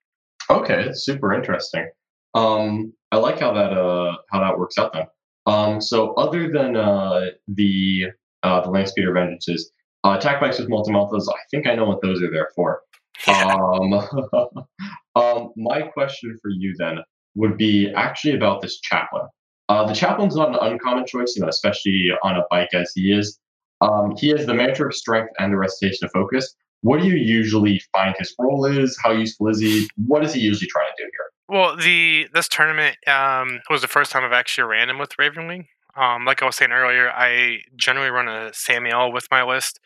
okay 0.49 0.89
super 0.93 1.33
interesting 1.33 1.87
um 2.33 2.93
i 3.11 3.17
like 3.17 3.39
how 3.39 3.53
that 3.53 3.71
uh 3.73 4.15
how 4.31 4.39
that 4.39 4.57
works 4.57 4.77
out 4.77 4.93
then 4.93 5.05
um 5.45 5.79
so 5.79 6.13
other 6.13 6.51
than 6.51 6.75
uh 6.75 7.27
the 7.47 8.05
uh, 8.45 8.61
the 8.61 8.69
Landspeeder 8.69 9.11
Vengeances. 9.11 9.61
Uh, 10.05 10.15
attack 10.17 10.39
bikes 10.39 10.59
with 10.59 10.69
multi-meltas, 10.69 11.27
I 11.27 11.39
think 11.49 11.67
I 11.67 11.73
know 11.73 11.85
what 11.85 12.01
those 12.01 12.21
are 12.21 12.31
there 12.31 12.49
for. 12.55 12.81
Yeah. 13.27 13.55
Um, 13.55 13.93
um, 15.15 15.51
my 15.55 15.81
question 15.83 16.37
for 16.41 16.51
you 16.51 16.75
then 16.77 16.97
would 17.35 17.57
be 17.57 17.91
actually 17.95 18.35
about 18.35 18.61
this 18.61 18.79
chaplain. 18.81 19.23
Uh, 19.69 19.85
the 19.85 19.93
chaplain's 19.93 20.35
not 20.35 20.49
an 20.49 20.73
uncommon 20.73 21.05
choice, 21.05 21.33
you 21.35 21.41
know, 21.41 21.47
especially 21.47 22.09
on 22.23 22.35
a 22.35 22.43
bike 22.49 22.73
as 22.73 22.91
he 22.93 23.11
is. 23.11 23.39
Um, 23.81 24.15
he 24.17 24.29
has 24.29 24.45
the 24.45 24.53
mantra 24.53 24.87
of 24.87 24.95
strength 24.95 25.33
and 25.39 25.51
the 25.51 25.57
recitation 25.57 26.05
of 26.05 26.11
focus. 26.11 26.55
What 26.81 27.01
do 27.01 27.07
you 27.07 27.15
usually 27.15 27.81
find 27.91 28.15
his 28.17 28.33
role 28.37 28.65
is? 28.65 28.97
How 29.03 29.11
useful 29.11 29.47
is 29.49 29.59
he? 29.59 29.89
What 30.05 30.23
is 30.23 30.33
he 30.33 30.41
usually 30.41 30.67
trying 30.67 30.87
to 30.95 31.03
do 31.03 31.09
here? 31.11 31.31
Well, 31.47 31.75
the 31.75 32.27
this 32.33 32.47
tournament 32.47 32.97
um, 33.07 33.61
was 33.69 33.81
the 33.81 33.87
first 33.87 34.11
time 34.11 34.23
I've 34.23 34.31
actually 34.31 34.69
ran 34.69 34.89
him 34.89 34.99
with 34.99 35.17
Ravenwing. 35.17 35.65
Um, 35.95 36.25
like 36.25 36.41
I 36.41 36.45
was 36.45 36.57
saying 36.57 36.71
earlier, 36.71 37.09
I 37.09 37.61
generally 37.75 38.09
run 38.09 38.27
a 38.27 38.51
Sammael 38.51 39.13
with 39.13 39.27
my 39.31 39.43
list, 39.43 39.79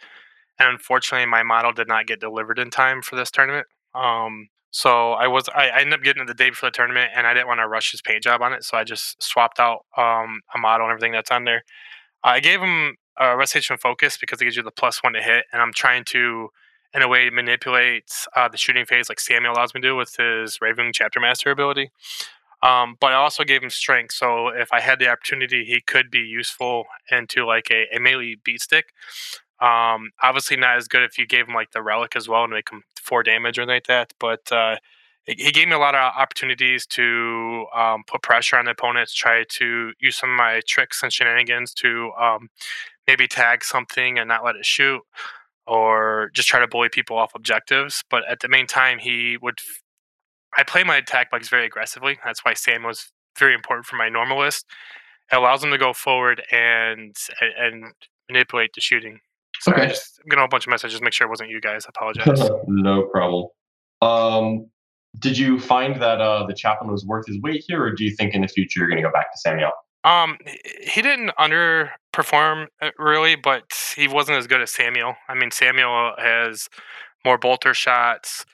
and 0.57 0.69
unfortunately, 0.69 1.25
my 1.25 1.43
model 1.43 1.71
did 1.71 1.87
not 1.87 2.07
get 2.07 2.19
delivered 2.19 2.59
in 2.59 2.69
time 2.69 3.01
for 3.01 3.15
this 3.15 3.31
tournament. 3.31 3.67
Um, 3.93 4.49
so 4.71 5.13
I 5.13 5.27
was 5.27 5.49
I, 5.49 5.69
I, 5.69 5.81
ended 5.81 5.93
up 5.93 6.03
getting 6.03 6.23
it 6.23 6.27
the 6.27 6.33
day 6.33 6.49
before 6.49 6.67
the 6.67 6.75
tournament, 6.75 7.11
and 7.15 7.25
I 7.25 7.33
didn't 7.33 7.47
want 7.47 7.59
to 7.59 7.67
rush 7.67 7.91
his 7.91 8.01
paint 8.01 8.23
job 8.23 8.41
on 8.41 8.53
it, 8.53 8.63
so 8.63 8.77
I 8.77 8.83
just 8.83 9.21
swapped 9.21 9.59
out 9.59 9.85
um, 9.97 10.41
a 10.53 10.59
model 10.59 10.85
and 10.87 10.91
everything 10.91 11.11
that's 11.11 11.31
on 11.31 11.45
there. 11.45 11.63
I 12.23 12.39
gave 12.39 12.61
him 12.61 12.95
a 13.17 13.35
recitation 13.35 13.77
focus 13.77 14.17
because 14.17 14.41
it 14.41 14.45
gives 14.45 14.55
you 14.55 14.63
the 14.63 14.71
plus 14.71 15.03
one 15.03 15.13
to 15.13 15.21
hit, 15.21 15.45
and 15.51 15.61
I'm 15.61 15.73
trying 15.73 16.03
to, 16.05 16.49
in 16.93 17.01
a 17.01 17.07
way, 17.07 17.29
manipulate 17.29 18.11
uh, 18.35 18.47
the 18.47 18.57
shooting 18.57 18.85
phase 18.85 19.09
like 19.09 19.17
Sammael 19.17 19.55
allows 19.55 19.73
me 19.73 19.81
to 19.81 19.87
do 19.87 19.95
with 19.95 20.15
his 20.17 20.59
Raven 20.61 20.91
Chapter 20.93 21.19
Master 21.19 21.49
ability. 21.49 21.91
Um, 22.61 22.97
but 22.99 23.13
I 23.13 23.15
also 23.15 23.43
gave 23.45 23.63
him 23.63 23.69
strength, 23.69 24.13
so 24.13 24.49
if 24.49 24.71
I 24.71 24.81
had 24.81 24.99
the 24.99 25.07
opportunity, 25.07 25.63
he 25.63 25.81
could 25.81 26.11
be 26.11 26.19
useful 26.19 26.85
into 27.09 27.45
like 27.45 27.71
a, 27.71 27.85
a 27.95 27.99
melee 27.99 28.35
beat 28.43 28.61
stick. 28.61 28.93
Um, 29.61 30.11
obviously 30.21 30.57
not 30.57 30.77
as 30.77 30.87
good 30.87 31.03
if 31.03 31.17
you 31.17 31.25
gave 31.25 31.47
him 31.47 31.53
like 31.53 31.71
the 31.71 31.81
relic 31.81 32.15
as 32.15 32.29
well 32.29 32.43
and 32.43 32.53
make 32.53 32.69
him 32.69 32.83
four 32.95 33.23
damage 33.23 33.57
or 33.57 33.63
anything 33.63 33.75
like 33.75 33.87
that. 33.87 34.13
But 34.19 34.51
uh, 34.51 34.77
he 35.25 35.51
gave 35.51 35.67
me 35.67 35.75
a 35.75 35.79
lot 35.79 35.95
of 35.95 36.13
opportunities 36.15 36.85
to 36.87 37.65
um, 37.75 38.03
put 38.07 38.21
pressure 38.21 38.57
on 38.57 38.65
the 38.65 38.71
opponents, 38.71 39.13
try 39.13 39.43
to 39.47 39.93
use 39.99 40.15
some 40.15 40.31
of 40.31 40.37
my 40.37 40.61
tricks 40.67 41.03
and 41.03 41.11
shenanigans 41.11 41.73
to 41.75 42.11
um, 42.19 42.49
maybe 43.07 43.27
tag 43.27 43.63
something 43.63 44.17
and 44.17 44.27
not 44.27 44.43
let 44.43 44.55
it 44.55 44.65
shoot, 44.65 45.01
or 45.67 46.31
just 46.33 46.47
try 46.47 46.59
to 46.59 46.67
bully 46.67 46.89
people 46.89 47.17
off 47.17 47.35
objectives. 47.35 48.03
But 48.09 48.23
at 48.29 48.39
the 48.39 48.47
main 48.49 48.65
time, 48.65 48.99
he 48.99 49.37
would. 49.41 49.59
I 50.57 50.63
play 50.63 50.83
my 50.83 50.97
attack 50.97 51.29
bikes 51.29 51.49
very 51.49 51.65
aggressively. 51.65 52.17
That's 52.25 52.43
why 52.43 52.55
Sam 52.55 52.83
was 52.83 53.11
very 53.37 53.53
important 53.53 53.85
for 53.85 53.97
my 53.97 54.09
normal 54.09 54.39
list. 54.39 54.65
It 55.31 55.35
allows 55.35 55.61
them 55.61 55.69
to 55.69 55.77
go 55.77 55.93
forward 55.93 56.41
and 56.51 57.15
and 57.59 57.93
manipulate 58.29 58.73
the 58.73 58.81
shooting. 58.81 59.19
Sorry, 59.61 59.77
Okay. 59.77 59.85
I 59.85 59.89
just 59.89 60.19
I'm 60.23 60.29
getting 60.29 60.45
a 60.45 60.47
bunch 60.47 60.65
of 60.67 60.71
messages. 60.71 61.01
Make 61.01 61.13
sure 61.13 61.27
it 61.27 61.29
wasn't 61.29 61.49
you 61.49 61.61
guys. 61.61 61.85
I 61.85 61.89
apologize. 61.89 62.49
no 62.67 63.03
problem. 63.07 63.47
Um, 64.01 64.67
did 65.19 65.37
you 65.37 65.59
find 65.59 66.01
that 66.01 66.21
uh, 66.21 66.45
the 66.45 66.53
chaplain 66.53 66.91
was 66.91 67.05
worth 67.05 67.25
his 67.27 67.39
weight 67.41 67.63
here, 67.67 67.83
or 67.83 67.91
do 67.91 68.03
you 68.03 68.15
think 68.15 68.33
in 68.35 68.41
the 68.41 68.47
future 68.47 68.79
you're 68.79 68.89
going 68.89 69.01
to 69.01 69.07
go 69.07 69.11
back 69.11 69.27
to 69.33 69.49
Sammael? 69.49 69.71
Um, 70.03 70.37
he 70.81 71.01
didn't 71.01 71.31
underperform 71.37 72.67
uh, 72.81 72.91
really, 72.97 73.35
but 73.35 73.63
he 73.97 74.07
wasn't 74.07 74.37
as 74.37 74.47
good 74.47 74.61
as 74.61 74.71
Sammael. 74.71 75.15
I 75.27 75.33
mean, 75.33 75.49
Sammael 75.49 76.17
has 76.19 76.69
more 77.25 77.37
bolter 77.37 77.73
shots, 77.73 78.45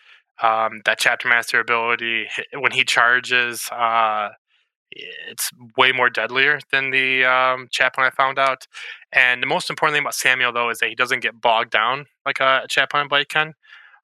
um, 0.42 0.82
that 0.86 0.98
chapter 0.98 1.28
master 1.28 1.60
ability. 1.60 2.26
When 2.54 2.72
he 2.72 2.84
charges, 2.84 3.70
uh, 3.72 4.30
it's 4.96 5.52
way 5.78 5.92
more 5.92 6.10
deadlier 6.10 6.60
than 6.72 6.92
the 6.92 7.26
um, 7.26 7.68
chaplain. 7.72 8.06
I 8.08 8.10
found 8.12 8.40
out, 8.40 8.68
and 9.12 9.42
the 9.44 9.48
most 9.48 9.70
important 9.70 9.96
thing 9.96 10.04
about 10.04 10.14
Sammael 10.14 10.54
though 10.54 10.70
is 10.70 10.80
that 10.80 10.90
he 10.90 10.96
doesn't 10.96 11.22
get 11.22 11.42
bogged 11.42 11.72
down 11.72 12.06
like 12.26 12.40
a, 12.40 12.66
chaplain 12.70 13.08
blade 13.08 13.30
can, 13.30 13.54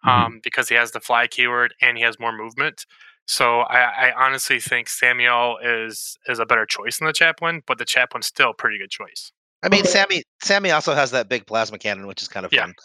Mhm. 0.05 0.09
um, 0.09 0.39
because 0.43 0.69
he 0.69 0.75
has 0.75 0.91
the 0.91 0.99
fly 1.01 1.27
keyword 1.27 1.73
and 1.81 1.97
he 1.97 2.03
has 2.03 2.19
more 2.19 2.31
movement. 2.33 2.85
So 3.25 3.61
I, 3.61 4.09
I 4.09 4.13
honestly 4.25 4.59
think 4.59 4.87
Sammael 4.89 5.57
is 5.63 6.17
is 6.27 6.39
a 6.39 6.45
better 6.45 6.65
choice 6.65 6.99
than 6.99 7.07
the 7.07 7.13
chaplain, 7.13 7.63
but 7.67 7.77
the 7.77 7.85
chaplain's 7.85 8.27
still 8.27 8.51
a 8.51 8.53
pretty 8.53 8.77
good 8.79 8.89
choice. 8.91 9.31
I 9.63 9.69
mean, 9.69 9.81
Okay. 9.81 9.89
Sammy 9.89 10.23
Sammy 10.43 10.71
also 10.71 10.93
has 10.93 11.11
that 11.11 11.29
big 11.29 11.45
plasma 11.45 11.77
cannon, 11.77 12.07
which 12.07 12.21
is 12.21 12.27
kind 12.27 12.45
of 12.45 12.53
Yeah. 12.53 12.63
fun. 12.65 12.75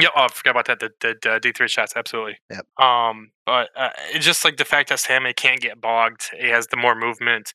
Yeah, 0.00 0.08
oh, 0.16 0.22
I 0.24 0.28
forgot 0.28 0.50
about 0.52 0.66
that. 0.66 0.80
The, 0.80 0.90
the, 1.00 1.14
the 1.22 1.40
D 1.40 1.52
three 1.52 1.68
shots, 1.68 1.92
absolutely. 1.94 2.38
Yep. 2.50 2.66
Um, 2.84 3.30
but 3.46 3.68
uh, 3.76 3.90
it's 4.12 4.24
just 4.24 4.44
like 4.44 4.56
the 4.56 4.64
fact 4.64 4.88
that 4.88 4.98
Sammy 5.00 5.32
can't 5.32 5.60
get 5.60 5.80
bogged. 5.80 6.30
He 6.38 6.48
has 6.48 6.66
the 6.68 6.76
more 6.76 6.94
movement. 6.94 7.52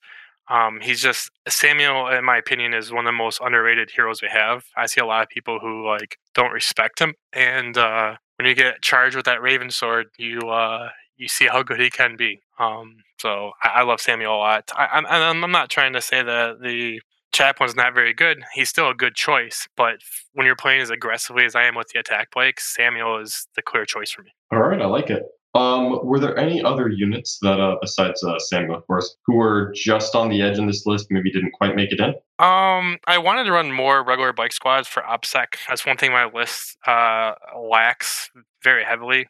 Um, 0.50 0.80
he's 0.82 1.02
just 1.02 1.30
Sammael, 1.50 2.18
in 2.18 2.24
my 2.24 2.38
opinion, 2.38 2.74
is 2.74 2.92
one 2.92 3.06
of 3.06 3.10
the 3.10 3.18
most 3.18 3.42
underrated 3.42 3.90
heroes 3.94 4.22
we 4.22 4.30
have. 4.30 4.64
I 4.78 4.86
see 4.86 5.02
a 5.02 5.06
lot 5.06 5.24
of 5.24 5.30
people 5.30 5.60
who 5.60 5.86
like 5.86 6.18
don't 6.36 6.52
respect 6.54 7.00
him, 7.00 7.16
and 7.34 7.78
uh, 7.78 8.16
when 8.38 8.48
you 8.48 8.56
get 8.56 8.82
charged 8.82 9.16
with 9.18 9.26
that 9.26 9.42
Raven 9.42 9.70
sword, 9.72 10.08
you 10.18 10.40
uh, 10.40 10.90
you 11.18 11.28
see 11.28 11.48
how 11.48 11.64
good 11.64 11.82
he 11.82 11.90
can 11.90 12.16
be. 12.16 12.40
Um, 12.60 12.96
so 13.20 13.52
I, 13.62 13.80
I 13.80 13.84
love 13.84 14.00
Sammael 14.00 14.28
a 14.36 14.38
lot. 14.38 14.72
I, 14.74 14.86
I'm, 14.94 15.06
I'm 15.44 15.52
not 15.52 15.70
trying 15.70 15.92
to 15.94 16.02
say 16.02 16.24
that 16.24 16.62
the 16.62 17.02
Chaplain's 17.34 17.76
not 17.76 17.94
very 17.94 18.14
good. 18.14 18.44
He's 18.54 18.70
still 18.70 18.90
a 18.90 18.96
good 18.96 19.16
choice, 19.16 19.68
but 19.76 19.98
when 20.34 20.46
you're 20.46 20.56
playing 20.56 20.82
as 20.82 20.90
aggressively 20.90 21.46
as 21.46 21.56
I 21.56 21.66
am 21.66 21.76
with 21.76 21.90
the 21.90 22.00
attack 22.00 22.30
bikes, 22.34 22.76
Sammael 22.78 23.22
is 23.22 23.48
the 23.56 23.62
clear 23.62 23.86
choice 23.86 24.12
for 24.12 24.24
me. 24.24 24.32
All 24.52 24.60
right, 24.60 24.82
I 24.82 24.86
like 24.86 25.10
it. 25.10 25.24
Um, 25.56 26.06
were 26.06 26.20
there 26.20 26.38
any 26.38 26.62
other 26.62 26.88
units 26.88 27.40
that, 27.42 27.60
uh, 27.60 27.78
besides 27.82 28.24
uh, 28.24 28.38
Sammael, 28.52 28.78
of 28.78 28.86
course, 28.86 29.18
who 29.26 29.36
were 29.36 29.72
just 29.74 30.16
on 30.16 30.30
the 30.30 30.42
edge 30.42 30.60
in 30.60 30.68
this 30.68 30.86
list, 30.86 31.08
maybe 31.10 31.32
didn't 31.32 31.52
quite 31.52 31.76
make 31.76 31.92
it 31.92 32.00
in? 32.00 32.10
Um, 32.40 32.98
I 33.08 33.18
wanted 33.18 33.46
to 33.46 33.52
run 33.52 33.72
more 33.72 34.04
regular 34.04 34.34
bike 34.34 34.52
squads 34.52 34.88
for 34.88 35.02
OPSEC. 35.04 35.56
That's 35.68 35.86
one 35.86 35.98
thing 35.98 36.12
my 36.12 36.26
list 36.26 36.78
uh, 36.86 37.34
lacks 37.60 38.30
very 38.64 38.84
heavily. 38.84 39.28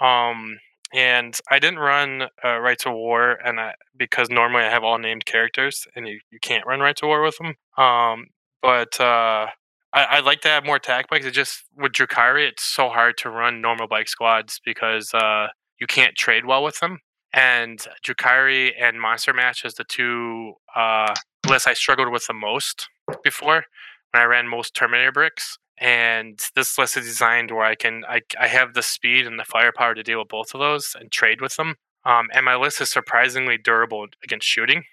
Um, 0.00 0.58
and 0.92 1.38
I 1.50 1.58
didn't 1.58 1.78
run 1.78 2.22
uh, 2.44 2.58
Right 2.58 2.78
to 2.80 2.90
War, 2.90 3.32
and 3.44 3.60
I, 3.60 3.74
because 3.96 4.28
normally 4.30 4.64
I 4.64 4.70
have 4.70 4.84
all 4.84 4.98
named 4.98 5.24
characters, 5.24 5.86
and 5.94 6.08
you, 6.08 6.20
you 6.30 6.38
can't 6.40 6.66
run 6.66 6.80
Right 6.80 6.96
to 6.96 7.06
War 7.06 7.22
with 7.22 7.36
them. 7.38 7.54
Um, 7.82 8.26
but 8.62 9.00
uh, 9.00 9.46
I, 9.92 10.20
like 10.20 10.40
to 10.42 10.48
have 10.48 10.64
more 10.64 10.76
attack 10.76 11.08
bikes. 11.08 11.26
It 11.26 11.32
just 11.32 11.64
with 11.76 11.92
Drukhari, 11.92 12.48
it's 12.48 12.62
so 12.62 12.88
hard 12.88 13.16
to 13.18 13.30
run 13.30 13.60
normal 13.60 13.88
bike 13.88 14.08
squads 14.08 14.60
because 14.64 15.12
uh, 15.14 15.48
you 15.80 15.86
can't 15.86 16.16
trade 16.16 16.44
well 16.44 16.62
with 16.62 16.78
them. 16.80 16.98
And 17.32 17.84
Drukhari 18.04 18.72
and 18.80 19.00
Monster 19.00 19.32
Mash 19.32 19.64
is 19.64 19.74
the 19.74 19.84
two 19.84 20.54
uh, 20.76 21.14
lists 21.48 21.66
I 21.66 21.74
struggled 21.74 22.12
with 22.12 22.26
the 22.26 22.34
most 22.34 22.88
before 23.22 23.64
when 24.12 24.22
I 24.22 24.26
ran 24.26 24.48
most 24.48 24.74
Terminator 24.74 25.12
bricks. 25.12 25.58
And 25.80 26.38
this 26.54 26.76
list 26.76 26.96
is 26.98 27.06
designed 27.06 27.50
where 27.50 27.64
I 27.64 27.74
can 27.74 28.04
I, 28.06 28.20
I 28.38 28.48
have 28.48 28.74
the 28.74 28.82
speed 28.82 29.26
and 29.26 29.38
the 29.38 29.44
firepower 29.44 29.94
to 29.94 30.02
deal 30.02 30.18
with 30.18 30.28
both 30.28 30.54
of 30.54 30.60
those 30.60 30.94
and 30.98 31.10
trade 31.10 31.40
with 31.40 31.56
them. 31.56 31.76
Um, 32.04 32.28
and 32.34 32.44
my 32.44 32.56
list 32.56 32.80
is 32.80 32.90
surprisingly 32.90 33.58
durable 33.58 34.06
against 34.22 34.46
shooting. 34.46 34.84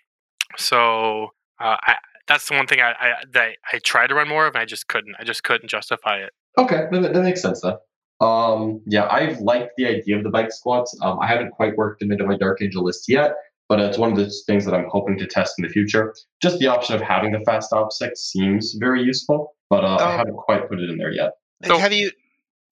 So 0.58 1.28
uh, 1.60 1.78
I, 1.86 1.96
that's 2.28 2.48
the 2.48 2.56
one 2.56 2.68
thing 2.68 2.80
I, 2.82 2.92
I 2.92 3.14
that 3.32 3.58
I 3.74 3.80
tried 3.80 4.08
to 4.08 4.16
run 4.16 4.28
more 4.28 4.48
of, 4.48 4.56
and 4.56 4.62
I 4.62 4.66
just 4.66 4.88
couldn't. 4.88 5.16
I 5.20 5.24
just 5.24 5.44
couldn't 5.44 5.70
justify 5.70 6.18
it. 6.18 6.32
Okay, 6.58 6.88
that, 6.92 7.14
that 7.14 7.24
makes 7.24 7.42
sense 7.42 7.62
then. 7.62 7.76
Um, 8.20 8.82
yeah, 8.88 9.08
I've 9.12 9.40
liked 9.40 9.74
the 9.78 9.88
idea 9.88 10.18
of 10.18 10.24
the 10.24 10.30
bike 10.30 10.52
squads. 10.52 10.98
Um, 11.02 11.20
I 11.20 11.28
haven't 11.28 11.52
quite 11.52 11.78
worked 11.78 12.00
them 12.00 12.12
into 12.12 12.26
my 12.26 12.38
Dark 12.38 12.62
Angel 12.62 12.84
list 12.84 13.06
yet, 13.08 13.34
but 13.70 13.80
it's 13.80 13.98
one 13.98 14.12
of 14.12 14.18
those 14.18 14.44
things 14.48 14.66
that 14.66 14.74
I'm 14.74 14.88
hoping 14.90 15.18
to 15.20 15.28
test 15.28 15.56
in 15.58 15.64
the 15.64 15.70
future. 15.70 16.14
Just 16.42 16.60
the 16.60 16.68
option 16.68 16.96
of 16.96 17.02
having 17.02 17.32
the 17.32 17.42
fast 17.46 17.72
opsec 17.72 18.16
seems 18.16 18.76
very 18.80 19.04
useful, 19.04 19.56
but 19.70 19.84
uh, 19.84 19.96
I 19.96 20.14
Oh. 20.14 20.18
haven't 20.18 20.38
quite 20.38 20.70
put 20.70 20.80
it 20.80 20.90
in 20.90 20.98
there 20.98 21.12
yet. 21.12 21.32
So- 21.66 21.78
have 21.78 21.94
you? 21.94 22.12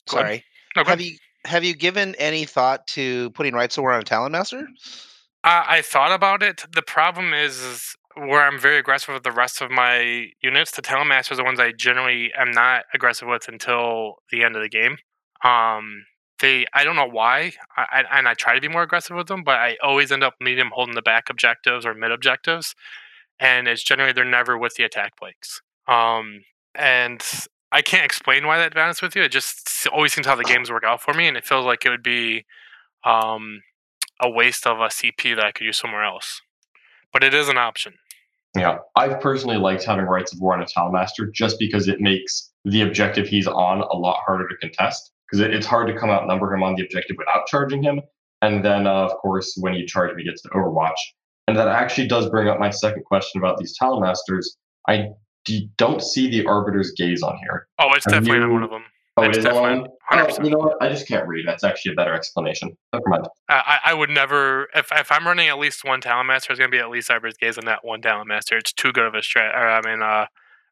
Sorry. 0.07 0.43
No, 0.75 0.83
go 0.83 0.89
Have 0.91 1.01
you 1.01 1.17
have 1.45 1.63
you 1.63 1.75
given 1.75 2.15
any 2.15 2.43
thought 2.45 2.85
to 2.87 3.29
putting 3.31 3.53
Right 3.53 3.71
Sword 3.71 3.93
on 3.93 4.01
a 4.01 4.03
Talonmaster? 4.03 4.65
I, 5.43 5.77
I 5.77 5.81
thought 5.83 6.11
about 6.11 6.41
it. 6.41 6.65
The 6.73 6.81
problem 6.81 7.33
is, 7.35 7.59
is 7.61 7.95
where 8.15 8.41
I'm 8.41 8.59
very 8.59 8.77
aggressive 8.79 9.13
with 9.13 9.23
the 9.23 9.31
rest 9.31 9.61
of 9.61 9.69
my 9.69 10.27
units. 10.41 10.71
The 10.71 10.81
Talonmasters 10.81 11.33
are 11.33 11.35
the 11.35 11.43
ones 11.43 11.59
I 11.59 11.71
generally 11.71 12.31
am 12.35 12.49
not 12.51 12.85
aggressive 12.95 13.27
with 13.27 13.47
until 13.47 14.15
the 14.31 14.43
end 14.43 14.55
of 14.55 14.63
the 14.63 14.69
game. 14.69 14.97
Um, 15.43 16.05
they, 16.39 16.65
I 16.73 16.83
don't 16.83 16.95
know 16.95 17.07
why, 17.07 17.53
I, 17.77 18.03
and 18.11 18.27
I 18.27 18.33
try 18.33 18.55
to 18.55 18.61
be 18.61 18.67
more 18.67 18.83
aggressive 18.83 19.15
with 19.15 19.27
them, 19.27 19.43
but 19.43 19.55
I 19.55 19.77
always 19.81 20.11
end 20.11 20.23
up 20.23 20.35
them 20.39 20.71
holding 20.73 20.95
the 20.95 21.01
back 21.01 21.29
objectives 21.29 21.85
or 21.85 21.93
mid 21.93 22.11
objectives, 22.11 22.75
and 23.39 23.67
it's 23.67 23.83
generally 23.83 24.13
they're 24.13 24.25
never 24.25 24.57
with 24.57 24.75
the 24.75 24.83
attack 24.83 25.13
bikes. 25.19 25.61
Um, 25.87 26.41
and 26.73 27.23
I 27.71 27.81
can't 27.81 28.05
explain 28.05 28.45
why 28.45 28.57
that. 28.57 28.77
Honest 28.77 29.01
with 29.01 29.15
you, 29.15 29.23
it 29.23 29.31
just 29.31 29.87
always 29.93 30.13
seems 30.13 30.27
how 30.27 30.35
the 30.35 30.43
games 30.43 30.71
work 30.71 30.83
out 30.83 31.01
for 31.01 31.13
me, 31.13 31.27
and 31.27 31.37
it 31.37 31.45
feels 31.45 31.65
like 31.65 31.85
it 31.85 31.89
would 31.89 32.03
be 32.03 32.45
um, 33.03 33.61
a 34.21 34.29
waste 34.29 34.67
of 34.67 34.79
a 34.79 34.87
CP 34.87 35.35
that 35.35 35.45
I 35.45 35.51
could 35.51 35.65
use 35.65 35.77
somewhere 35.77 36.03
else. 36.03 36.41
But 37.13 37.23
it 37.23 37.33
is 37.33 37.49
an 37.49 37.57
option. 37.57 37.93
Yeah, 38.55 38.77
I've 38.95 39.19
personally 39.19 39.57
liked 39.57 39.83
having 39.83 40.05
Rites 40.05 40.33
of 40.33 40.39
War 40.39 40.53
on 40.53 40.61
a 40.61 40.65
Talonmaster 40.65 41.31
just 41.33 41.59
because 41.59 41.87
it 41.87 41.99
makes 41.99 42.51
the 42.63 42.81
objective 42.81 43.27
he's 43.27 43.47
on 43.47 43.81
a 43.81 43.95
lot 43.95 44.21
harder 44.25 44.47
to 44.47 44.57
contest. 44.57 45.11
Because 45.35 45.47
it, 45.49 45.53
it's 45.53 45.65
hard 45.65 45.87
to 45.87 45.97
come 45.97 46.09
outnumber 46.09 46.53
him 46.53 46.63
on 46.63 46.75
the 46.75 46.83
objective 46.83 47.17
without 47.17 47.45
charging 47.47 47.83
him. 47.83 48.01
And 48.41 48.63
then, 48.63 48.87
uh, 48.87 48.91
of 49.05 49.11
course, 49.17 49.55
when 49.59 49.73
you 49.73 49.85
charge 49.85 50.11
him, 50.11 50.17
he 50.17 50.23
gets 50.23 50.41
to 50.43 50.49
Overwatch. 50.49 50.93
And 51.47 51.57
that 51.57 51.67
actually 51.67 52.07
does 52.07 52.29
bring 52.29 52.47
up 52.47 52.59
my 52.59 52.69
second 52.69 53.03
question 53.03 53.41
about 53.41 53.57
these 53.57 53.77
Talonmasters. 53.77 54.45
I 54.87 55.09
d- 55.45 55.69
don't 55.77 56.01
see 56.01 56.29
the 56.29 56.45
Arbiter's 56.45 56.91
Gaze 56.97 57.21
on 57.21 57.37
here. 57.37 57.67
Oh, 57.79 57.91
it's 57.93 58.05
Have 58.05 58.13
definitely 58.13 58.39
not 58.39 58.47
you- 58.47 58.53
one 58.53 58.63
of 58.63 58.69
them. 58.69 58.83
Oh, 59.17 59.23
It's 59.23 59.37
it 59.37 59.39
is 59.39 59.45
definitely 59.45 59.69
on? 59.71 59.87
100%. 60.11 60.39
Oh, 60.39 60.43
you 60.43 60.49
know 60.51 60.57
what? 60.57 60.77
I 60.81 60.89
just 60.89 61.07
can't 61.07 61.25
read. 61.25 61.47
That's 61.47 61.63
actually 61.63 61.93
a 61.93 61.95
better 61.95 62.13
explanation. 62.13 62.75
Never 62.91 63.03
mind. 63.07 63.27
I, 63.47 63.79
I 63.85 63.93
would 63.93 64.09
never, 64.09 64.67
if, 64.75 64.89
if 64.91 65.09
I'm 65.11 65.25
running 65.25 65.47
at 65.47 65.57
least 65.57 65.85
one 65.85 66.01
Talonmaster, 66.01 66.49
it's 66.49 66.59
going 66.59 66.69
to 66.69 66.75
be 66.75 66.79
at 66.79 66.89
least 66.89 67.09
Arbiter's 67.09 67.37
Gaze 67.37 67.57
on 67.57 67.63
that 67.65 67.85
one 67.85 68.01
Talonmaster. 68.01 68.57
It's 68.59 68.73
too 68.73 68.91
good 68.91 69.05
of 69.05 69.15
a 69.15 69.19
strat, 69.19 69.53
or 69.55 69.69
I 69.69 69.81
mean, 69.89 70.01
uh, 70.01 70.25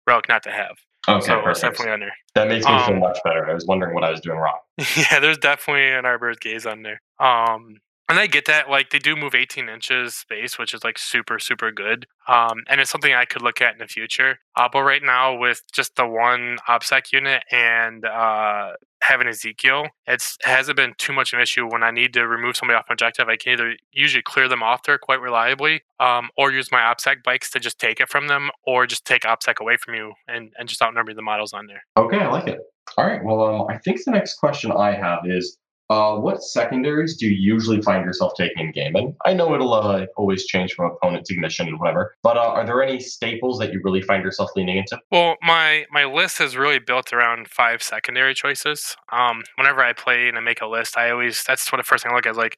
relic 0.06 0.28
not 0.28 0.44
to 0.44 0.52
have. 0.52 0.76
Okay, 1.08 1.26
so 1.26 1.42
perfect. 1.42 1.62
definitely 1.62 1.94
on 1.94 2.00
there. 2.00 2.14
That 2.36 2.48
makes 2.48 2.66
me 2.66 2.78
feel 2.80 2.96
um, 2.96 3.00
much 3.00 3.20
better. 3.24 3.50
I 3.50 3.54
was 3.54 3.66
wondering 3.66 3.94
what 3.94 4.04
I 4.04 4.12
was 4.12 4.22
doing 4.22 4.38
wrong. 4.38 4.60
yeah, 4.96 5.20
there's 5.20 5.38
definitely 5.38 5.90
an 5.90 6.06
Arbiter's 6.06 6.40
Gaze 6.40 6.66
on 6.66 6.84
there. 6.84 7.02
Um, 7.20 7.80
and 8.10 8.20
I 8.20 8.28
get 8.28 8.46
that, 8.46 8.70
like 8.70 8.90
they 8.90 9.00
do 9.00 9.16
move 9.16 9.34
18 9.34 9.70
inches 9.70 10.16
space, 10.16 10.60
which 10.60 10.74
is 10.74 10.84
like 10.84 10.98
super, 10.98 11.40
super 11.40 11.72
good. 11.72 12.06
Um, 12.28 12.64
and 12.68 12.82
it's 12.82 12.92
something 12.92 13.14
I 13.14 13.26
could 13.26 13.42
look 13.42 13.62
at 13.62 13.74
in 13.74 13.80
the 13.80 13.88
future. 13.88 14.40
Uh, 14.56 14.68
but 14.72 14.84
right 14.84 15.02
now, 15.02 15.38
with 15.38 15.64
just 15.72 15.96
the 15.96 16.08
one 16.08 16.58
OPSEC 16.68 17.12
unit 17.14 17.44
and 17.52 18.06
uh, 18.06 18.74
having 19.02 19.28
Ezekiel, 19.28 19.88
it's 20.06 20.38
it 20.46 20.50
hasn't 20.50 20.78
been 20.78 20.94
too 20.98 21.14
much 21.14 21.34
of 21.34 21.38
an 21.38 21.44
issue 21.44 21.66
when 21.66 21.84
I 21.84 21.92
need 21.92 22.14
to 22.14 22.28
remove 22.28 22.58
somebody 22.58 22.78
off 22.78 22.86
an 22.90 22.94
objective. 22.94 23.30
I 23.30 23.38
can 23.38 23.54
either 23.54 23.76
usually 23.94 24.24
clear 24.24 24.48
them 24.48 24.64
off 24.64 24.84
there 24.84 24.98
quite 24.98 25.22
reliably, 25.22 25.82
um, 26.00 26.30
or 26.38 26.52
use 26.52 26.72
my 26.72 26.82
OPSEC 26.82 27.24
bikes 27.24 27.52
to 27.52 27.60
just 27.60 27.80
take 27.80 28.00
it 28.00 28.10
from 28.10 28.28
them, 28.28 28.50
or 28.66 28.86
just 28.86 29.06
take 29.06 29.24
OPSEC 29.24 29.60
away 29.60 29.78
from 29.78 29.96
you 29.96 30.14
and, 30.28 30.52
and 30.60 30.68
just 30.68 30.82
outnumber 30.82 31.14
the 31.14 31.22
models 31.22 31.54
on 31.54 31.68
there. 31.68 31.84
Okay, 31.98 32.20
I 32.20 32.28
like 32.28 32.48
it. 32.48 32.60
All 32.98 33.06
right. 33.06 33.24
Well, 33.24 33.42
um, 33.42 33.68
I 33.70 33.78
think 33.78 34.04
the 34.04 34.12
next 34.12 34.36
question 34.36 34.72
I 34.72 34.92
have 34.94 35.20
is 35.26 35.58
uh, 35.90 36.16
what 36.16 36.42
secondaries 36.44 37.18
do 37.18 37.28
you 37.28 37.54
usually 37.54 37.82
find 37.82 38.06
yourself 38.06 38.34
taking 38.38 38.68
in 38.68 38.72
game? 38.72 38.96
And 38.96 39.14
I 39.26 39.34
know 39.34 39.54
it'll 39.54 39.74
uh, 39.74 40.06
always 40.18 40.46
change 40.46 40.74
from 40.74 40.92
opponent 40.92 41.26
to 41.26 41.34
ignition 41.34 41.68
and 41.68 41.80
whatever, 41.80 42.16
but 42.24 42.38
uh, 42.38 42.42
are 42.42 42.66
there 42.66 42.82
any 42.82 43.00
staples 43.00 43.60
that 43.60 43.74
you 43.74 43.82
really 43.84 44.02
find 44.02 44.24
yourself 44.24 44.52
leaning 44.56 44.78
into? 44.78 45.00
Well, 45.12 45.36
my 45.42 45.86
my 45.92 46.06
list 46.06 46.42
is 46.42 46.56
really 46.56 46.80
built 46.80 47.14
around 47.14 47.48
five 47.48 47.84
secondary 47.84 48.34
choices. 48.34 48.96
Um, 49.12 49.44
whenever 49.58 49.82
I 49.82 49.94
play 49.94 50.28
and 50.28 50.38
I 50.38 50.42
make 50.42 50.62
a 50.62 50.68
list, 50.68 50.98
I 50.98 51.12
always 51.12 51.44
that's 51.44 51.72
what 51.72 51.78
the 51.78 51.84
first 51.84 52.04
thing 52.04 52.12
I 52.12 52.16
look 52.16 52.26
at 52.26 52.32
is 52.32 52.38
like 52.38 52.58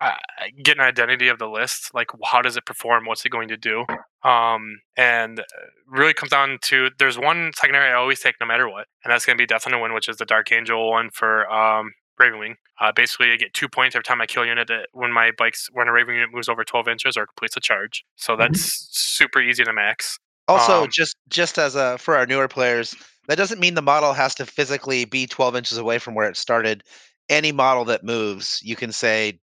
uh, 0.00 0.14
get 0.62 0.78
an 0.78 0.84
identity 0.84 1.28
of 1.28 1.38
the 1.38 1.46
list. 1.46 1.90
Like, 1.92 2.08
how 2.24 2.40
does 2.40 2.56
it 2.56 2.64
perform? 2.64 3.04
What's 3.04 3.24
it 3.26 3.28
going 3.28 3.48
to 3.48 3.56
do? 3.56 3.84
Um, 4.22 4.80
and 4.96 5.40
uh, 5.40 5.44
really 5.86 6.14
comes 6.14 6.30
down 6.30 6.58
to 6.62 6.88
there's 6.98 7.18
one 7.18 7.52
secondary 7.54 7.90
I 7.90 7.94
always 7.94 8.20
take 8.20 8.36
no 8.40 8.46
matter 8.46 8.68
what, 8.68 8.86
and 9.04 9.12
that's 9.12 9.26
going 9.26 9.36
to 9.36 9.42
be 9.42 9.46
Death 9.46 9.66
on 9.66 9.72
the 9.72 9.78
Wind, 9.78 9.94
which 9.94 10.08
is 10.08 10.16
the 10.16 10.24
Dark 10.24 10.52
Angel 10.52 10.90
one 10.90 11.10
for 11.12 11.50
um, 11.52 11.92
Ravenwing. 12.20 12.54
Uh, 12.80 12.92
basically, 12.92 13.32
I 13.32 13.36
get 13.36 13.52
two 13.54 13.68
points 13.68 13.94
every 13.96 14.04
time 14.04 14.20
I 14.20 14.26
kill 14.26 14.42
a 14.42 14.46
unit 14.46 14.68
that 14.68 14.88
when 14.92 15.12
my 15.12 15.30
bikes 15.36 15.68
when 15.72 15.88
a 15.88 15.92
Raven 15.92 16.14
unit 16.14 16.30
moves 16.32 16.48
over 16.48 16.64
12 16.64 16.88
inches 16.88 17.16
or 17.16 17.26
completes 17.26 17.56
a 17.56 17.60
charge. 17.60 18.04
So 18.16 18.32
Mm-hmm. 18.34 18.52
that's 18.52 18.88
super 18.90 19.40
easy 19.40 19.64
to 19.64 19.72
max. 19.72 20.18
Also, 20.48 20.82
Um, 20.84 20.88
just 20.90 21.16
just 21.28 21.58
as 21.58 21.74
a 21.76 21.96
for 21.98 22.16
our 22.16 22.26
newer 22.26 22.48
players, 22.48 22.94
that 23.28 23.36
doesn't 23.36 23.60
mean 23.60 23.74
the 23.74 23.82
model 23.82 24.12
has 24.12 24.34
to 24.36 24.46
physically 24.46 25.04
be 25.04 25.26
12 25.26 25.56
inches 25.56 25.78
away 25.78 25.98
from 25.98 26.14
where 26.14 26.28
it 26.28 26.36
started. 26.36 26.82
Any 27.28 27.52
model 27.52 27.84
that 27.86 28.02
moves, 28.04 28.60
you 28.62 28.74
can 28.76 28.90
say 28.92 29.38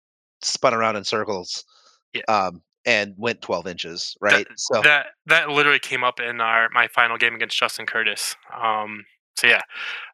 spun 0.42 0.72
around 0.74 0.96
in 0.96 1.04
circles, 1.04 1.64
Yeah. 2.14 2.22
um, 2.28 2.62
and 2.86 3.14
went 3.18 3.42
12 3.42 3.66
inches, 3.66 4.16
right? 4.20 4.46
so 4.56 4.80
That 4.82 5.06
that 5.26 5.50
literally 5.50 5.78
came 5.78 6.02
up 6.04 6.20
in 6.20 6.40
our 6.40 6.68
my 6.70 6.88
final 6.88 7.18
game 7.18 7.34
against 7.34 7.58
Justin 7.58 7.84
Curtis. 7.86 8.34
Um, 8.54 9.04
so 9.36 9.46
yeah, 9.48 9.60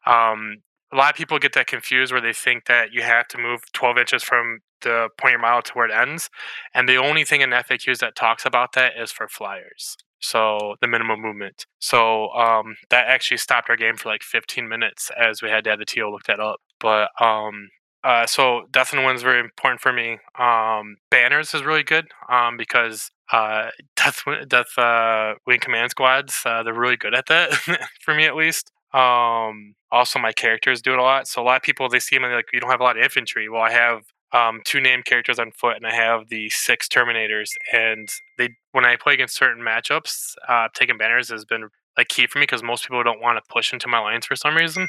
um, 0.05 0.57
a 0.91 0.95
lot 0.95 1.11
of 1.11 1.15
people 1.15 1.39
get 1.39 1.53
that 1.53 1.67
confused 1.67 2.11
where 2.11 2.21
they 2.21 2.33
think 2.33 2.65
that 2.65 2.93
you 2.93 3.01
have 3.01 3.27
to 3.29 3.37
move 3.37 3.61
12 3.73 3.97
inches 3.97 4.23
from 4.23 4.59
the 4.81 5.09
point 5.17 5.35
of 5.35 5.41
your 5.41 5.61
to 5.61 5.71
where 5.73 5.85
it 5.85 5.91
ends, 5.93 6.29
and 6.73 6.87
the 6.87 6.97
only 6.97 7.23
thing 7.23 7.41
in 7.41 7.51
FAQs 7.51 7.99
that 7.99 8.15
talks 8.15 8.45
about 8.45 8.73
that 8.73 8.93
is 8.99 9.11
for 9.11 9.27
flyers. 9.27 9.97
So 10.21 10.75
the 10.81 10.87
minimum 10.87 11.19
movement. 11.21 11.65
So 11.79 12.29
um, 12.29 12.75
that 12.89 13.07
actually 13.07 13.37
stopped 13.37 13.69
our 13.69 13.75
game 13.75 13.97
for 13.97 14.09
like 14.09 14.21
15 14.21 14.69
minutes 14.69 15.09
as 15.19 15.41
we 15.41 15.49
had 15.49 15.63
to 15.63 15.71
have 15.71 15.79
the 15.79 15.85
TO 15.85 16.09
look 16.09 16.23
that 16.23 16.39
up. 16.39 16.59
But 16.79 17.09
um, 17.19 17.69
uh, 18.03 18.25
so 18.25 18.63
Death 18.71 18.93
and 18.93 19.03
Wind's 19.03 19.23
very 19.23 19.39
important 19.39 19.81
for 19.81 19.91
me. 19.93 20.19
Um, 20.37 20.97
banners 21.09 21.53
is 21.53 21.63
really 21.63 21.83
good 21.83 22.05
um, 22.29 22.57
because 22.57 23.11
uh, 23.31 23.69
Death 23.95 24.23
Death 24.47 24.77
uh, 24.77 25.35
Wing 25.45 25.59
Command 25.59 25.91
Squads 25.91 26.41
uh, 26.45 26.63
they're 26.63 26.73
really 26.73 26.97
good 26.97 27.15
at 27.15 27.27
that 27.27 27.53
for 28.01 28.13
me 28.13 28.25
at 28.25 28.35
least. 28.35 28.71
Um, 28.93 29.75
also, 29.91 30.19
my 30.19 30.31
characters 30.31 30.81
do 30.81 30.93
it 30.93 30.99
a 30.99 31.03
lot. 31.03 31.27
So 31.27 31.41
a 31.41 31.43
lot 31.43 31.57
of 31.57 31.63
people 31.63 31.89
they 31.89 31.99
see 31.99 32.17
me 32.19 32.27
like 32.27 32.45
you 32.53 32.59
don't 32.59 32.69
have 32.69 32.81
a 32.81 32.83
lot 32.83 32.97
of 32.97 33.03
infantry. 33.03 33.49
Well, 33.49 33.61
I 33.61 33.71
have 33.71 34.03
um, 34.33 34.61
two 34.65 34.79
named 34.79 35.05
characters 35.05 35.39
on 35.39 35.51
foot, 35.51 35.77
and 35.77 35.85
I 35.85 35.93
have 35.93 36.29
the 36.29 36.49
six 36.49 36.87
Terminators. 36.87 37.49
And 37.73 38.09
they 38.37 38.49
when 38.71 38.85
I 38.85 38.95
play 38.95 39.13
against 39.13 39.37
certain 39.37 39.63
matchups, 39.63 40.35
uh, 40.47 40.67
taking 40.73 40.97
banners 40.97 41.29
has 41.29 41.45
been 41.45 41.69
like 41.97 42.07
key 42.07 42.27
for 42.27 42.39
me 42.39 42.43
because 42.43 42.63
most 42.63 42.83
people 42.83 43.03
don't 43.03 43.21
want 43.21 43.37
to 43.37 43.53
push 43.53 43.73
into 43.73 43.87
my 43.87 43.99
lines 43.99 44.25
for 44.25 44.35
some 44.35 44.55
reason. 44.55 44.87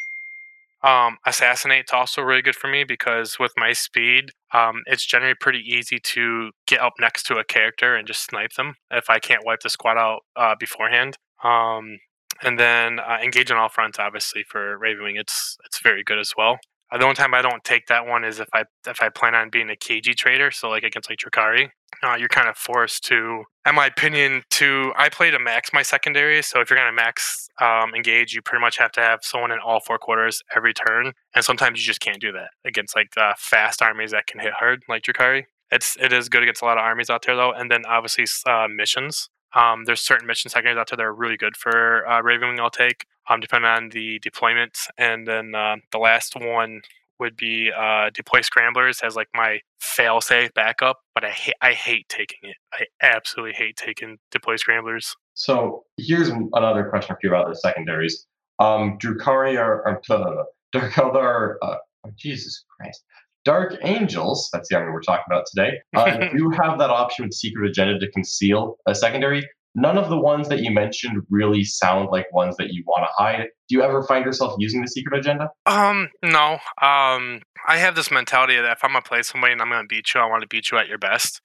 Um, 0.84 1.18
Assassinate's 1.24 1.92
also 1.92 2.22
really 2.22 2.42
good 2.42 2.56
for 2.56 2.66
me 2.68 2.82
because 2.82 3.38
with 3.38 3.52
my 3.56 3.72
speed, 3.72 4.30
um, 4.52 4.82
it's 4.86 5.06
generally 5.06 5.36
pretty 5.40 5.60
easy 5.60 6.00
to 6.00 6.50
get 6.66 6.80
up 6.80 6.94
next 6.98 7.22
to 7.26 7.36
a 7.36 7.44
character 7.44 7.94
and 7.94 8.06
just 8.06 8.24
snipe 8.24 8.54
them 8.54 8.74
if 8.90 9.08
I 9.08 9.20
can't 9.20 9.44
wipe 9.46 9.60
the 9.60 9.70
squad 9.70 9.96
out 9.96 10.22
uh, 10.34 10.56
beforehand. 10.58 11.16
Um, 11.44 11.98
and 12.42 12.58
then 12.58 12.98
uh, 13.00 13.18
engage 13.22 13.50
on 13.50 13.58
all 13.58 13.68
fronts, 13.68 13.98
obviously 13.98 14.42
for 14.42 14.78
Ravenwing, 14.78 15.18
it's 15.18 15.56
it's 15.64 15.80
very 15.80 16.02
good 16.02 16.18
as 16.18 16.32
well. 16.36 16.58
Uh, 16.92 16.98
the 16.98 17.04
only 17.04 17.14
time 17.14 17.32
I 17.32 17.40
don't 17.40 17.64
take 17.64 17.86
that 17.86 18.06
one 18.06 18.22
is 18.22 18.38
if 18.38 18.48
I 18.52 18.64
if 18.86 19.00
I 19.00 19.08
plan 19.08 19.34
on 19.34 19.48
being 19.50 19.70
a 19.70 19.76
KG 19.76 20.14
trader, 20.14 20.50
so 20.50 20.68
like 20.68 20.82
against 20.82 21.08
like 21.08 21.18
Drukhari, 21.18 21.70
uh, 22.02 22.16
you're 22.18 22.28
kind 22.28 22.48
of 22.48 22.56
forced 22.56 23.04
to, 23.04 23.44
in 23.66 23.74
my 23.74 23.86
opinion, 23.86 24.42
to 24.50 24.92
I 24.96 25.08
play 25.08 25.30
to 25.30 25.38
max 25.38 25.72
my 25.72 25.82
secondary. 25.82 26.42
So 26.42 26.60
if 26.60 26.68
you're 26.68 26.78
gonna 26.78 26.92
max 26.92 27.48
um, 27.60 27.94
engage, 27.94 28.34
you 28.34 28.42
pretty 28.42 28.60
much 28.60 28.76
have 28.76 28.92
to 28.92 29.00
have 29.00 29.20
someone 29.22 29.52
in 29.52 29.58
all 29.58 29.80
four 29.80 29.98
quarters 29.98 30.42
every 30.54 30.74
turn, 30.74 31.12
and 31.34 31.44
sometimes 31.44 31.80
you 31.80 31.86
just 31.86 32.00
can't 32.00 32.20
do 32.20 32.30
that 32.32 32.50
against 32.64 32.94
like 32.94 33.12
the 33.14 33.34
fast 33.38 33.80
armies 33.80 34.10
that 34.10 34.26
can 34.26 34.40
hit 34.40 34.52
hard, 34.52 34.82
like 34.88 35.02
Drukhari. 35.02 35.44
It's 35.70 35.96
it 35.98 36.12
is 36.12 36.28
good 36.28 36.42
against 36.42 36.60
a 36.60 36.66
lot 36.66 36.76
of 36.76 36.82
armies 36.84 37.08
out 37.08 37.24
there 37.24 37.36
though, 37.36 37.52
and 37.52 37.70
then 37.70 37.86
obviously 37.86 38.26
uh, 38.46 38.68
missions. 38.68 39.30
Um, 39.54 39.84
there's 39.84 40.00
certain 40.00 40.26
mission 40.26 40.50
secondaries 40.50 40.78
out 40.78 40.88
there 40.90 40.96
that 40.96 41.02
are 41.02 41.14
really 41.14 41.36
good 41.36 41.56
for 41.56 42.06
uh, 42.06 42.22
Ravenwing. 42.22 42.58
I'll 42.60 42.70
take, 42.70 43.06
um, 43.28 43.40
depending 43.40 43.70
on 43.70 43.88
the 43.90 44.18
deployment, 44.20 44.78
and 44.98 45.26
then 45.26 45.54
uh, 45.54 45.76
the 45.90 45.98
last 45.98 46.34
one 46.36 46.82
would 47.18 47.36
be 47.36 47.70
uh, 47.76 48.10
deploy 48.12 48.40
scramblers 48.40 49.00
as 49.00 49.14
like 49.14 49.28
my 49.34 49.60
fail 49.80 50.20
safe 50.20 50.52
backup. 50.54 51.00
But 51.14 51.24
I 51.24 51.30
hate 51.30 51.54
I 51.60 51.72
hate 51.72 52.08
taking 52.08 52.38
it. 52.42 52.56
I 52.72 52.86
absolutely 53.02 53.54
hate 53.54 53.76
taking 53.76 54.18
deploy 54.30 54.56
scramblers. 54.56 55.14
So 55.34 55.84
here's 55.96 56.28
another 56.28 56.84
question 56.84 57.14
for 57.14 57.20
you 57.22 57.30
about 57.30 57.48
the 57.48 57.56
secondaries. 57.56 58.26
Um, 58.58 58.98
Drukhari 58.98 59.58
are, 59.58 59.86
are 59.86 60.00
Dark 60.72 60.92
Eldar, 60.92 61.56
uh, 61.62 61.76
oh, 62.04 62.10
Jesus 62.16 62.64
Christ. 62.68 63.04
Dark 63.44 63.76
Angels, 63.82 64.48
that's 64.52 64.68
the 64.68 64.76
army 64.76 64.92
we're 64.92 65.00
talking 65.00 65.24
about 65.26 65.44
today, 65.46 65.78
uh, 65.94 66.28
do 66.36 66.50
have 66.62 66.78
that 66.78 66.90
option 66.90 67.24
with 67.24 67.34
Secret 67.34 67.68
Agenda 67.68 67.98
to 67.98 68.10
conceal 68.12 68.76
a 68.86 68.94
secondary. 68.94 69.48
None 69.74 69.96
of 69.96 70.10
the 70.10 70.18
ones 70.18 70.48
that 70.48 70.60
you 70.60 70.70
mentioned 70.70 71.22
really 71.30 71.64
sound 71.64 72.10
like 72.10 72.32
ones 72.32 72.56
that 72.58 72.72
you 72.72 72.84
want 72.86 73.04
to 73.04 73.22
hide. 73.22 73.48
Do 73.68 73.76
you 73.76 73.82
ever 73.82 74.02
find 74.02 74.24
yourself 74.24 74.54
using 74.58 74.82
the 74.82 74.88
Secret 74.88 75.18
Agenda? 75.18 75.48
Um, 75.64 76.10
no. 76.22 76.58
Um, 76.82 77.40
I 77.66 77.78
have 77.78 77.94
this 77.94 78.10
mentality 78.10 78.56
that 78.56 78.72
if 78.72 78.84
I'm 78.84 78.90
gonna 78.90 79.02
play 79.02 79.22
somebody 79.22 79.52
and 79.52 79.62
I'm 79.62 79.70
gonna 79.70 79.86
beat 79.86 80.12
you, 80.14 80.20
I 80.20 80.26
want 80.26 80.42
to 80.42 80.48
beat 80.48 80.70
you 80.70 80.78
at 80.78 80.88
your 80.88 80.98
best. 80.98 81.40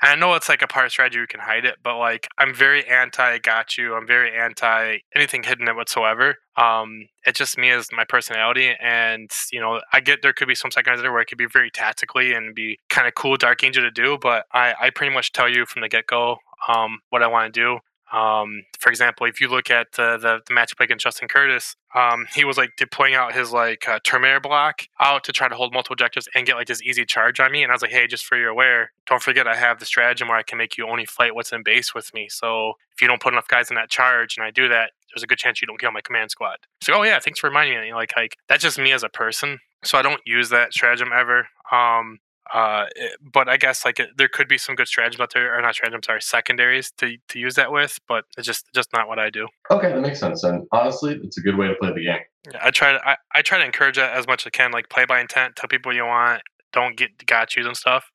And 0.00 0.10
I 0.10 0.14
know 0.14 0.34
it's 0.34 0.48
like 0.48 0.62
a 0.62 0.66
part 0.66 0.90
strategy 0.90 1.18
you 1.18 1.26
can 1.26 1.40
hide 1.40 1.64
it, 1.64 1.76
but 1.82 1.98
like 1.98 2.28
I'm 2.38 2.54
very 2.54 2.86
anti 2.86 3.38
got 3.38 3.78
you. 3.78 3.94
I'm 3.94 4.06
very 4.06 4.36
anti 4.36 4.98
anything 5.14 5.42
hidden 5.42 5.66
it 5.66 5.74
whatsoever. 5.74 6.36
Um, 6.56 7.08
it's 7.24 7.38
just 7.38 7.56
me 7.56 7.70
as 7.70 7.88
my 7.90 8.04
personality, 8.04 8.74
and 8.80 9.30
you 9.50 9.60
know, 9.60 9.80
I 9.92 10.00
get 10.00 10.20
there 10.22 10.34
could 10.34 10.48
be 10.48 10.54
some 10.54 10.70
seconds 10.70 11.00
there 11.00 11.10
where 11.10 11.22
it 11.22 11.26
could 11.26 11.38
be 11.38 11.46
very 11.50 11.70
tactically 11.70 12.34
and 12.34 12.54
be 12.54 12.78
kind 12.90 13.08
of 13.08 13.14
cool 13.14 13.36
Dark 13.36 13.64
Angel 13.64 13.82
to 13.82 13.90
do, 13.90 14.18
but 14.20 14.44
I 14.52 14.74
I 14.78 14.90
pretty 14.90 15.14
much 15.14 15.32
tell 15.32 15.48
you 15.48 15.64
from 15.64 15.80
the 15.80 15.88
get 15.88 16.06
go 16.06 16.36
um 16.68 17.00
what 17.10 17.22
I 17.22 17.26
want 17.26 17.52
to 17.52 17.60
do. 17.60 17.80
Um, 18.12 18.64
for 18.78 18.90
example, 18.90 19.26
if 19.26 19.40
you 19.40 19.48
look 19.48 19.70
at 19.70 19.86
uh, 19.98 20.18
the 20.18 20.40
the 20.46 20.54
matchup 20.54 20.80
against 20.80 21.02
Justin 21.02 21.28
Curtis, 21.28 21.76
um, 21.94 22.26
he 22.34 22.44
was 22.44 22.58
like 22.58 22.70
deploying 22.76 23.14
out 23.14 23.34
his 23.34 23.52
like 23.52 23.88
uh, 23.88 24.00
Terminator 24.04 24.38
block 24.38 24.82
out 25.00 25.24
to 25.24 25.32
try 25.32 25.48
to 25.48 25.54
hold 25.54 25.72
multiple 25.72 25.94
objectives 25.94 26.28
and 26.34 26.46
get 26.46 26.56
like 26.56 26.66
this 26.66 26.82
easy 26.82 27.06
charge 27.06 27.40
on 27.40 27.50
me. 27.50 27.62
And 27.62 27.72
I 27.72 27.74
was 27.74 27.80
like, 27.80 27.90
hey, 27.90 28.06
just 28.06 28.26
for 28.26 28.36
your 28.36 28.50
aware, 28.50 28.92
don't 29.06 29.22
forget 29.22 29.48
I 29.48 29.56
have 29.56 29.78
the 29.78 29.86
stratagem 29.86 30.28
where 30.28 30.36
I 30.36 30.42
can 30.42 30.58
make 30.58 30.76
you 30.76 30.86
only 30.86 31.06
fight 31.06 31.34
what's 31.34 31.52
in 31.52 31.62
base 31.62 31.94
with 31.94 32.12
me. 32.12 32.28
So 32.28 32.74
if 32.94 33.00
you 33.00 33.08
don't 33.08 33.20
put 33.20 33.32
enough 33.32 33.48
guys 33.48 33.70
in 33.70 33.76
that 33.76 33.88
charge 33.88 34.36
and 34.36 34.44
I 34.44 34.50
do 34.50 34.68
that, 34.68 34.90
there's 35.14 35.22
a 35.22 35.26
good 35.26 35.38
chance 35.38 35.62
you 35.62 35.66
don't 35.66 35.80
kill 35.80 35.92
my 35.92 36.02
command 36.02 36.30
squad. 36.30 36.58
So 36.82 36.92
oh 36.92 37.02
yeah, 37.04 37.18
thanks 37.18 37.40
for 37.40 37.48
reminding 37.48 37.80
me. 37.80 37.94
Like 37.94 38.12
like 38.14 38.36
that's 38.46 38.62
just 38.62 38.78
me 38.78 38.92
as 38.92 39.02
a 39.02 39.08
person. 39.08 39.58
So 39.84 39.96
I 39.96 40.02
don't 40.02 40.20
use 40.26 40.50
that 40.50 40.74
stratagem 40.74 41.10
ever. 41.18 41.48
Um, 41.72 42.18
uh, 42.52 42.86
it- 42.96 43.16
but 43.22 43.48
I 43.48 43.56
guess 43.56 43.84
like 43.84 44.00
it, 44.00 44.10
there 44.16 44.28
could 44.28 44.48
be 44.48 44.58
some 44.58 44.74
good 44.74 44.88
stratagems 44.88 45.20
out 45.20 45.32
there, 45.32 45.56
or 45.56 45.60
not 45.62 45.74
stratagems, 45.74 46.06
sorry, 46.06 46.22
secondaries 46.22 46.90
to 46.98 47.16
to 47.28 47.38
use 47.38 47.54
that 47.54 47.72
with. 47.72 47.98
But 48.08 48.24
it's 48.36 48.46
just 48.46 48.66
just 48.74 48.92
not 48.92 49.08
what 49.08 49.18
I 49.18 49.30
do. 49.30 49.48
Okay, 49.70 49.92
that 49.92 50.00
makes 50.00 50.20
sense. 50.20 50.42
And 50.44 50.66
honestly, 50.72 51.20
it's 51.22 51.38
a 51.38 51.40
good 51.42 51.56
way 51.56 51.68
to 51.68 51.74
play 51.74 51.90
the 51.92 52.04
game. 52.04 52.20
Yeah, 52.52 52.60
I 52.62 52.70
try 52.70 52.92
to 52.92 53.08
I, 53.08 53.16
I 53.34 53.42
try 53.42 53.58
to 53.58 53.64
encourage 53.64 53.96
that 53.96 54.12
as 54.14 54.26
much 54.26 54.42
as 54.42 54.46
I 54.48 54.50
can, 54.50 54.72
like 54.72 54.88
play 54.88 55.04
by 55.04 55.20
intent, 55.20 55.56
tell 55.56 55.68
people 55.68 55.90
what 55.90 55.96
you 55.96 56.04
want, 56.04 56.42
don't 56.72 56.96
get 56.96 57.24
got 57.26 57.54
yous 57.56 57.66
and 57.66 57.76
stuff. 57.76 58.10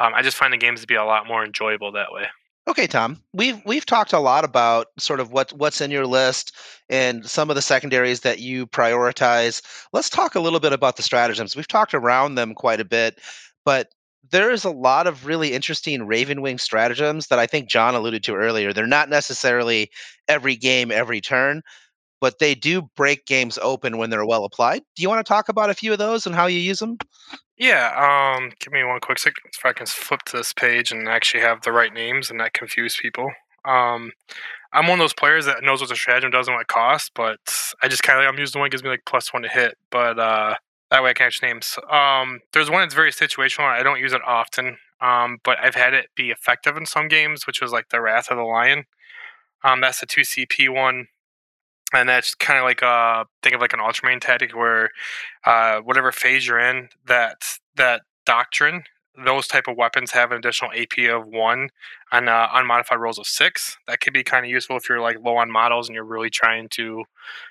Um, 0.00 0.12
I 0.14 0.22
just 0.22 0.36
find 0.36 0.52
the 0.52 0.56
games 0.58 0.80
to 0.80 0.86
be 0.86 0.96
a 0.96 1.04
lot 1.04 1.26
more 1.26 1.44
enjoyable 1.44 1.92
that 1.92 2.12
way. 2.12 2.24
Okay, 2.66 2.86
Tom. 2.86 3.20
We've 3.34 3.60
we've 3.66 3.84
talked 3.84 4.12
a 4.14 4.18
lot 4.18 4.42
about 4.44 4.86
sort 4.98 5.20
of 5.20 5.32
what 5.32 5.52
what's 5.52 5.80
in 5.82 5.90
your 5.90 6.06
list 6.06 6.56
and 6.88 7.24
some 7.26 7.50
of 7.50 7.56
the 7.56 7.62
secondaries 7.62 8.20
that 8.20 8.38
you 8.40 8.66
prioritize. 8.66 9.60
Let's 9.92 10.08
talk 10.10 10.34
a 10.34 10.40
little 10.40 10.60
bit 10.60 10.72
about 10.72 10.96
the 10.96 11.02
stratagems. 11.02 11.54
We've 11.56 11.68
talked 11.68 11.92
around 11.94 12.36
them 12.36 12.54
quite 12.54 12.80
a 12.80 12.84
bit, 12.84 13.18
but 13.64 13.88
there 14.30 14.50
is 14.50 14.64
a 14.64 14.70
lot 14.70 15.06
of 15.06 15.26
really 15.26 15.52
interesting 15.52 16.00
Ravenwing 16.00 16.58
stratagems 16.58 17.26
that 17.28 17.38
I 17.38 17.46
think 17.46 17.68
John 17.68 17.94
alluded 17.94 18.24
to 18.24 18.34
earlier. 18.34 18.72
They're 18.72 18.86
not 18.86 19.08
necessarily 19.08 19.90
every 20.28 20.56
game, 20.56 20.90
every 20.90 21.20
turn, 21.20 21.62
but 22.20 22.38
they 22.38 22.54
do 22.54 22.82
break 22.96 23.26
games 23.26 23.58
open 23.60 23.98
when 23.98 24.10
they're 24.10 24.24
well 24.24 24.44
applied. 24.44 24.82
Do 24.96 25.02
you 25.02 25.08
want 25.08 25.24
to 25.24 25.28
talk 25.28 25.48
about 25.48 25.70
a 25.70 25.74
few 25.74 25.92
of 25.92 25.98
those 25.98 26.26
and 26.26 26.34
how 26.34 26.46
you 26.46 26.58
use 26.58 26.78
them? 26.78 26.96
Yeah, 27.58 28.34
um, 28.36 28.50
give 28.58 28.72
me 28.72 28.82
one 28.82 28.98
quick 29.00 29.18
second 29.18 29.44
if 29.56 29.64
I 29.64 29.72
can 29.72 29.86
flip 29.86 30.22
to 30.26 30.38
this 30.38 30.52
page 30.52 30.90
and 30.90 31.08
actually 31.08 31.42
have 31.42 31.62
the 31.62 31.72
right 31.72 31.92
names 31.92 32.30
and 32.30 32.38
not 32.38 32.52
confuse 32.52 32.96
people. 32.96 33.30
Um, 33.64 34.12
I'm 34.72 34.88
one 34.88 34.98
of 34.98 35.04
those 35.04 35.14
players 35.14 35.46
that 35.46 35.62
knows 35.62 35.80
what 35.80 35.88
the 35.88 35.96
stratagem 35.96 36.30
does 36.30 36.48
and 36.48 36.54
what 36.54 36.62
it 36.62 36.68
costs, 36.68 37.10
but 37.14 37.38
I 37.82 37.88
just 37.88 38.02
kind 38.02 38.18
of 38.20 38.26
I'm 38.26 38.38
using 38.38 38.52
the 38.54 38.58
one 38.58 38.66
that 38.66 38.72
gives 38.72 38.82
me 38.82 38.90
like 38.90 39.04
plus 39.06 39.32
one 39.32 39.42
to 39.42 39.48
hit, 39.48 39.78
but 39.90 40.18
uh, 40.18 40.56
that 40.94 41.02
way 41.02 41.10
I 41.10 41.14
can 41.14 41.26
actually 41.26 41.48
names. 41.48 41.76
Um, 41.90 42.40
there's 42.52 42.70
one 42.70 42.82
that's 42.82 42.94
very 42.94 43.10
situational. 43.10 43.64
I 43.64 43.82
don't 43.82 43.98
use 43.98 44.12
it 44.12 44.22
often, 44.24 44.78
um, 45.00 45.38
but 45.42 45.58
I've 45.60 45.74
had 45.74 45.92
it 45.92 46.06
be 46.14 46.30
effective 46.30 46.76
in 46.76 46.86
some 46.86 47.08
games, 47.08 47.48
which 47.48 47.60
was 47.60 47.72
like 47.72 47.88
the 47.88 48.00
Wrath 48.00 48.30
of 48.30 48.36
the 48.36 48.44
Lion. 48.44 48.84
Um, 49.64 49.80
that's 49.80 49.98
the 49.98 50.06
two 50.06 50.20
CP 50.20 50.68
one. 50.72 51.08
and 51.92 52.08
that's 52.08 52.34
kind 52.36 52.58
of 52.58 52.64
like 52.64 52.82
uh 52.82 53.24
think 53.42 53.54
of 53.54 53.60
like 53.60 53.72
an 53.72 53.80
ultramarine 53.80 54.20
tactic 54.20 54.54
where 54.54 54.90
uh 55.46 55.80
whatever 55.80 56.12
phase 56.12 56.46
you're 56.46 56.58
in 56.58 56.88
that 57.06 57.58
that 57.76 58.02
doctrine 58.26 58.84
those 59.26 59.46
type 59.46 59.68
of 59.68 59.76
weapons 59.76 60.12
have 60.12 60.32
an 60.32 60.38
additional 60.38 60.72
ap 60.72 60.98
of 61.10 61.26
one 61.26 61.68
on 62.12 62.28
uh, 62.28 62.48
unmodified 62.52 62.98
rolls 62.98 63.18
of 63.18 63.26
six 63.26 63.76
that 63.86 64.00
could 64.00 64.12
be 64.12 64.24
kind 64.24 64.44
of 64.44 64.50
useful 64.50 64.76
if 64.76 64.88
you're 64.88 65.00
like 65.00 65.18
low 65.24 65.36
on 65.36 65.50
models 65.50 65.88
and 65.88 65.94
you're 65.94 66.04
really 66.04 66.30
trying 66.30 66.68
to 66.68 67.04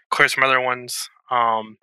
clear 0.10 0.28
some 0.28 0.44
other 0.44 0.60
ones 0.62 1.10
um 1.32 1.78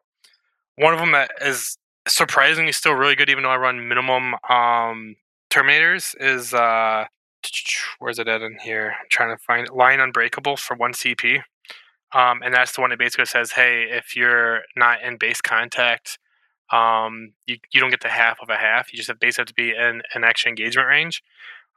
one 0.76 0.92
of 0.92 1.00
them 1.00 1.12
that 1.12 1.30
is 1.40 1.76
surprisingly 2.08 2.72
still 2.72 2.94
really 2.94 3.14
good 3.14 3.28
even 3.28 3.42
though 3.42 3.50
i 3.50 3.56
run 3.56 3.88
minimum 3.88 4.34
um 4.48 5.16
terminators 5.50 6.14
is 6.18 6.54
uh 6.54 7.04
where's 7.98 8.18
it 8.18 8.28
at 8.28 8.42
in 8.42 8.56
here 8.62 8.94
i'm 9.00 9.06
trying 9.10 9.36
to 9.36 9.42
find 9.42 9.66
it. 9.66 9.74
line 9.74 10.00
unbreakable 10.00 10.56
for 10.56 10.76
one 10.76 10.92
cp 10.92 11.42
um, 12.12 12.42
and 12.42 12.52
that's 12.52 12.72
the 12.72 12.80
one 12.80 12.90
that 12.90 12.98
basically 12.98 13.26
says, 13.26 13.52
hey, 13.52 13.86
if 13.88 14.16
you're 14.16 14.62
not 14.76 15.02
in 15.02 15.16
base 15.16 15.40
contact, 15.40 16.18
um, 16.72 17.32
you, 17.46 17.58
you 17.72 17.80
don't 17.80 17.90
get 17.90 18.00
the 18.00 18.08
half 18.08 18.38
of 18.42 18.48
a 18.48 18.56
half. 18.56 18.92
You 18.92 18.96
just 18.96 19.08
have 19.08 19.20
base 19.20 19.36
have 19.36 19.46
to 19.46 19.54
be 19.54 19.70
in 19.70 20.02
an 20.14 20.24
extra 20.24 20.48
engagement 20.48 20.88
range. 20.88 21.22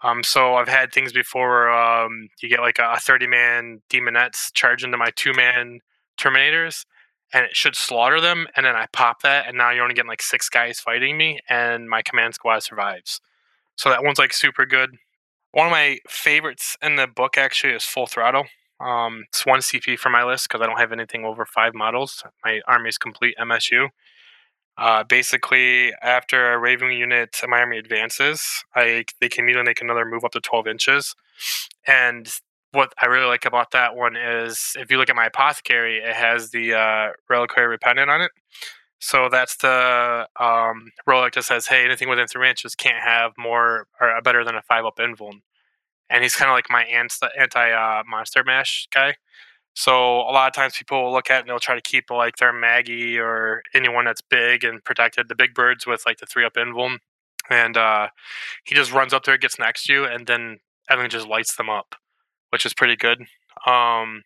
Um, 0.01 0.23
so 0.23 0.55
I've 0.55 0.67
had 0.67 0.91
things 0.91 1.13
before 1.13 1.49
where 1.49 1.71
um, 1.71 2.29
you 2.41 2.49
get 2.49 2.59
like 2.59 2.79
a 2.79 2.99
30 2.99 3.27
man 3.27 3.81
daemonettes 3.89 4.51
charge 4.53 4.83
into 4.83 4.97
my 4.97 5.09
two 5.15 5.33
man 5.33 5.79
terminators 6.19 6.85
and 7.33 7.45
it 7.45 7.55
should 7.55 7.75
slaughter 7.75 8.21
them. 8.21 8.47
And 8.55 8.65
then 8.65 8.75
I 8.75 8.87
pop 8.93 9.21
that, 9.23 9.47
and 9.47 9.57
now 9.57 9.71
you're 9.71 9.83
only 9.83 9.95
getting 9.95 10.09
like 10.09 10.21
six 10.21 10.49
guys 10.49 10.79
fighting 10.79 11.17
me, 11.17 11.39
and 11.49 11.89
my 11.89 12.01
command 12.01 12.35
squad 12.35 12.63
survives. 12.63 13.19
So 13.75 13.89
that 13.89 14.03
one's 14.03 14.19
like 14.19 14.33
super 14.33 14.65
good. 14.65 14.97
One 15.51 15.67
of 15.67 15.71
my 15.71 15.99
favorites 16.07 16.77
in 16.81 16.95
the 16.95 17.07
book 17.07 17.37
actually 17.37 17.73
is 17.73 17.83
Full 17.83 18.07
Throttle. 18.07 18.45
Um, 18.79 19.25
it's 19.29 19.45
one 19.45 19.59
CP 19.59 19.97
for 19.97 20.09
my 20.09 20.23
list 20.23 20.47
because 20.47 20.61
I 20.61 20.67
don't 20.67 20.79
have 20.79 20.91
anything 20.91 21.25
over 21.25 21.45
five 21.45 21.73
models. 21.73 22.23
My 22.43 22.61
army 22.67 22.89
is 22.89 22.97
complete 22.97 23.35
MSU. 23.39 23.89
Uh, 24.77 25.03
basically, 25.03 25.93
after 26.01 26.51
a 26.51 26.57
Raven 26.57 26.91
unit 26.91 27.39
my 27.47 27.59
army 27.59 27.77
advances, 27.77 28.63
I 28.75 29.05
they 29.21 29.29
can 29.29 29.43
immediately 29.43 29.69
make 29.69 29.81
another 29.81 30.05
move 30.05 30.25
up 30.25 30.31
to 30.31 30.41
12 30.41 30.67
inches. 30.67 31.15
And 31.87 32.27
what 32.73 32.93
I 33.01 33.07
really 33.07 33.27
like 33.27 33.45
about 33.45 33.71
that 33.71 33.95
one 33.95 34.15
is 34.17 34.73
if 34.77 34.91
you 34.91 34.97
look 34.97 35.09
at 35.09 35.15
my 35.15 35.27
apothecary, 35.27 35.99
it 35.99 36.15
has 36.15 36.51
the 36.51 36.73
uh, 36.75 37.09
reliquary 37.29 37.67
repentant 37.67 38.09
on 38.09 38.21
it. 38.21 38.31
So 38.99 39.29
that's 39.31 39.57
the 39.57 40.27
um, 40.39 40.91
relic 41.07 41.33
that 41.35 41.43
says, 41.45 41.67
"Hey, 41.67 41.85
anything 41.85 42.09
within 42.09 42.27
three 42.27 42.49
inches 42.49 42.75
can't 42.75 43.03
have 43.03 43.33
more 43.37 43.87
or 44.01 44.21
better 44.23 44.43
than 44.45 44.55
a 44.55 44.61
five 44.63 44.85
up 44.85 44.97
invuln." 44.97 45.41
and 46.09 46.23
he's 46.23 46.35
kind 46.35 46.49
of 46.49 46.55
like 46.55 46.69
my 46.69 46.83
anti 46.83 47.71
uh, 47.71 48.03
monster 48.07 48.43
mash 48.43 48.87
guy. 48.93 49.15
So 49.75 49.93
a 50.21 50.31
lot 50.31 50.47
of 50.47 50.53
times 50.53 50.77
people 50.77 51.03
will 51.03 51.11
look 51.11 51.31
at 51.31 51.41
and 51.41 51.49
they'll 51.49 51.59
try 51.59 51.75
to 51.75 51.81
keep 51.81 52.11
like 52.11 52.37
their 52.37 52.53
Maggie 52.53 53.17
or 53.19 53.63
anyone 53.73 54.05
that's 54.05 54.21
big 54.21 54.63
and 54.63 54.83
protected 54.83 55.29
the 55.29 55.35
big 55.35 55.55
birds 55.55 55.87
with 55.87 56.03
like 56.05 56.19
the 56.19 56.27
three 56.27 56.45
up 56.45 56.53
invuln, 56.55 56.97
and 57.49 57.75
uh, 57.77 58.09
he 58.65 58.75
just 58.75 58.91
runs 58.93 59.13
up 59.13 59.23
there, 59.25 59.37
gets 59.37 59.59
next 59.59 59.85
to 59.85 59.93
you, 59.93 60.05
and 60.05 60.27
then 60.27 60.59
everything 60.89 61.09
just 61.11 61.27
lights 61.27 61.55
them 61.55 61.69
up, 61.69 61.95
which 62.53 62.67
is 62.67 62.73
pretty 62.75 62.95
good. 62.95 63.19
Um, 63.65 64.21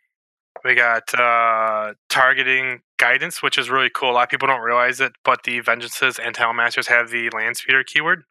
we 0.65 0.75
got 0.75 1.17
uh, 1.17 1.93
targeting 2.09 2.81
guidance, 2.97 3.41
which 3.41 3.57
is 3.57 3.69
really 3.69 3.89
cool. 3.89 4.11
A 4.11 4.15
lot 4.15 4.23
of 4.23 4.29
people 4.29 4.49
don't 4.49 4.59
realize 4.59 4.99
it, 4.99 5.13
but 5.23 5.43
the 5.43 5.61
Vengeances 5.61 6.19
and 6.19 6.35
Talonmasters 6.35 6.87
have 6.87 7.09
the 7.09 7.29
land 7.29 7.55
speeder 7.55 7.85
keyword. 7.85 8.23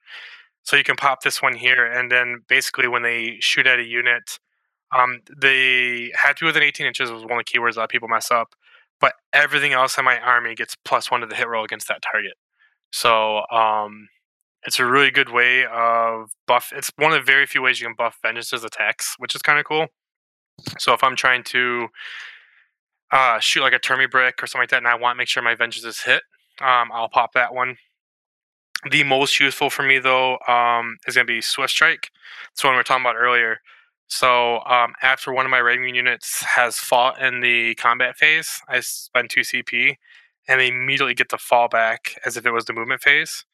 So 0.65 0.77
you 0.77 0.85
can 0.85 0.97
pop 0.97 1.23
this 1.23 1.41
one 1.41 1.55
here, 1.55 1.87
and 1.87 2.13
then 2.13 2.43
basically 2.47 2.89
when 2.89 3.05
they 3.05 3.39
shoot 3.41 3.67
at 3.67 3.79
a 3.79 3.85
unit, 3.85 4.39
um, 4.95 5.23
they 5.35 6.13
have 6.23 6.37
to 6.37 6.45
be 6.45 6.47
within 6.47 6.63
18 6.63 6.87
inches 6.87 7.11
was 7.11 7.23
one 7.23 7.39
of 7.39 7.47
the 7.47 7.59
keywords 7.59 7.77
a 7.77 7.79
lot 7.79 7.85
of 7.85 7.91
people 7.91 8.09
mess 8.09 8.31
up. 8.31 8.55
But 9.01 9.15
everything 9.33 9.73
else 9.73 9.97
in 9.97 10.05
my 10.05 10.19
army 10.19 10.55
gets 10.55 10.77
plus 10.85 11.11
one 11.11 11.23
to 11.23 11.27
the 11.27 11.37
hit 11.37 11.49
roll 11.49 11.65
against 11.65 11.89
that 11.89 12.03
target. 12.03 12.35
So 12.93 13.47
um, 13.51 14.09
it's 14.67 14.81
a 14.81 14.85
really 14.85 15.11
good 15.11 15.31
way 15.31 15.65
of 15.65 16.33
buff. 16.47 16.73
It's 16.75 16.91
one 16.97 17.13
of 17.13 17.19
the 17.19 17.25
very 17.25 17.47
few 17.47 17.63
ways 17.63 17.81
you 17.81 17.87
can 17.87 17.95
buff 17.97 18.19
Vengeance's 18.25 18.65
attacks, 18.65 19.15
which 19.19 19.35
is 19.35 19.43
kind 19.43 19.59
of 19.59 19.65
cool. 19.65 19.87
So 20.79 20.93
if 20.93 21.05
I'm 21.05 21.17
trying 21.17 21.45
to 21.45 21.89
uh, 23.13 23.39
shoot 23.39 23.61
like 23.61 23.73
a 23.73 23.79
Termi 23.79 24.11
brick 24.11 24.43
or 24.43 24.47
something 24.47 24.63
like 24.63 24.71
that, 24.71 24.79
and 24.79 24.89
I 24.89 24.97
want 24.97 25.15
to 25.15 25.19
make 25.19 25.29
sure 25.29 25.43
my 25.43 25.55
Vengeance 25.55 25.85
is 25.85 26.01
hit, 26.01 26.23
um, 26.61 26.91
I'll 26.93 27.09
pop 27.09 27.33
that 27.35 27.55
one. 27.55 27.77
The 28.91 29.05
most 29.05 29.39
useful 29.41 29.71
for 29.71 29.83
me 29.83 29.99
though 29.99 30.39
um, 30.49 30.97
is 31.07 31.15
going 31.15 31.27
to 31.27 31.33
be 31.33 31.41
Swift 31.41 31.71
Strike. 31.71 32.11
It's 32.53 32.65
one 32.65 32.75
we 32.75 32.79
were 32.79 32.83
talking 32.83 33.05
about 33.05 33.17
earlier. 33.17 33.59
So 34.09 34.61
um, 34.67 34.95
after 35.03 35.33
one 35.33 35.47
of 35.47 35.51
my 35.51 35.59
Raven 35.59 35.95
units 35.95 36.43
has 36.43 36.79
fought 36.79 37.21
in 37.21 37.41
the 37.41 37.75
combat 37.77 38.17
phase, 38.17 38.61
I 38.69 38.81
spend 38.81 39.31
two 39.31 39.41
CP, 39.41 39.97
and 40.49 40.61
they 40.61 40.69
immediately 40.69 41.15
get 41.15 41.31
the 41.31 41.37
fallback 41.37 42.17
as 42.25 42.37
if 42.37 42.47
it 42.47 42.53
was 42.53 42.67
the 42.67 42.73
movement 42.73 43.03
phase. 43.03 43.45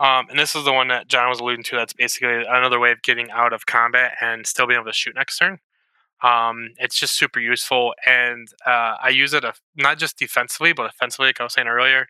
Um, 0.00 0.26
and 0.30 0.38
this 0.38 0.56
is 0.56 0.64
the 0.64 0.72
one 0.72 0.88
that 0.88 1.08
John 1.08 1.28
was 1.28 1.40
alluding 1.40 1.62
to. 1.64 1.76
That's 1.76 1.92
basically 1.92 2.44
another 2.48 2.80
way 2.80 2.90
of 2.90 3.02
getting 3.02 3.30
out 3.30 3.52
of 3.52 3.66
combat 3.66 4.14
and 4.20 4.46
still 4.46 4.66
being 4.66 4.80
able 4.80 4.90
to 4.90 4.94
shoot 4.94 5.14
next 5.14 5.38
turn. 5.38 5.58
Um, 6.22 6.70
it's 6.78 6.98
just 6.98 7.16
super 7.16 7.40
useful, 7.40 7.94
and 8.06 8.48
uh, 8.66 8.96
I 9.02 9.10
use 9.10 9.32
it 9.32 9.44
not 9.76 9.98
just 9.98 10.18
defensively, 10.18 10.72
but 10.72 10.86
offensively, 10.86 11.28
like 11.28 11.40
I 11.40 11.44
was 11.44 11.54
saying 11.54 11.68
earlier. 11.68 12.08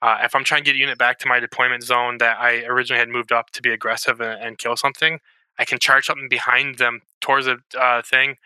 Uh, 0.00 0.18
if 0.22 0.34
I'm 0.34 0.42
trying 0.42 0.62
to 0.62 0.64
get 0.64 0.74
a 0.74 0.78
unit 0.78 0.98
back 0.98 1.18
to 1.20 1.28
my 1.28 1.38
deployment 1.38 1.84
zone 1.84 2.18
that 2.18 2.38
I 2.40 2.64
originally 2.64 2.98
had 2.98 3.08
moved 3.08 3.30
up 3.30 3.50
to 3.50 3.62
be 3.62 3.70
aggressive 3.70 4.20
and, 4.20 4.42
and 4.42 4.58
kill 4.58 4.76
something, 4.76 5.20
I 5.58 5.64
can 5.64 5.78
charge 5.78 6.06
something 6.06 6.28
behind 6.28 6.78
them 6.78 7.02
towards 7.20 7.46
a 7.46 7.58
uh, 7.78 8.02
thing. 8.02 8.36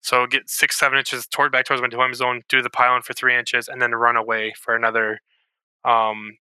So 0.00 0.26
get 0.26 0.50
six, 0.50 0.78
seven 0.78 0.98
inches 0.98 1.26
toward 1.26 1.52
back 1.52 1.66
towards 1.66 1.80
my 1.80 1.88
deployment 1.88 2.16
zone, 2.16 2.42
do 2.48 2.62
the 2.62 2.70
pile 2.70 2.96
in 2.96 3.02
for 3.02 3.14
three 3.14 3.36
inches, 3.36 3.68
and 3.68 3.80
then 3.80 3.92
run 3.92 4.16
away 4.16 4.54
for 4.58 4.74
another 4.74 5.20
um, 5.84 6.36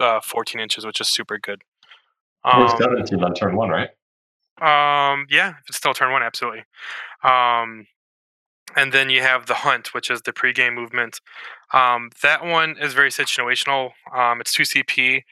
uh, 0.00 0.20
14 0.20 0.60
inches, 0.60 0.84
which 0.84 1.00
is 1.00 1.08
super 1.08 1.38
good. 1.38 1.62
Um, 2.44 2.68
17 2.68 3.22
on 3.24 3.34
turn 3.34 3.56
one, 3.56 3.70
right? 3.70 3.90
Um, 4.60 5.26
yeah, 5.28 5.50
if 5.50 5.68
it's 5.68 5.76
still 5.76 5.94
turn 5.94 6.12
one, 6.12 6.22
absolutely. 6.22 6.64
Um, 7.22 7.86
and 8.76 8.92
then 8.92 9.10
you 9.10 9.22
have 9.22 9.46
the 9.46 9.54
hunt, 9.54 9.94
which 9.94 10.10
is 10.10 10.22
the 10.22 10.32
pregame 10.32 10.74
movement. 10.74 11.20
Um, 11.72 12.10
that 12.22 12.44
one 12.44 12.76
is 12.80 12.94
very 12.94 13.10
situational. 13.10 13.90
Um, 14.14 14.40
it's 14.40 14.52
two 14.52 14.62
CP, 14.62 15.22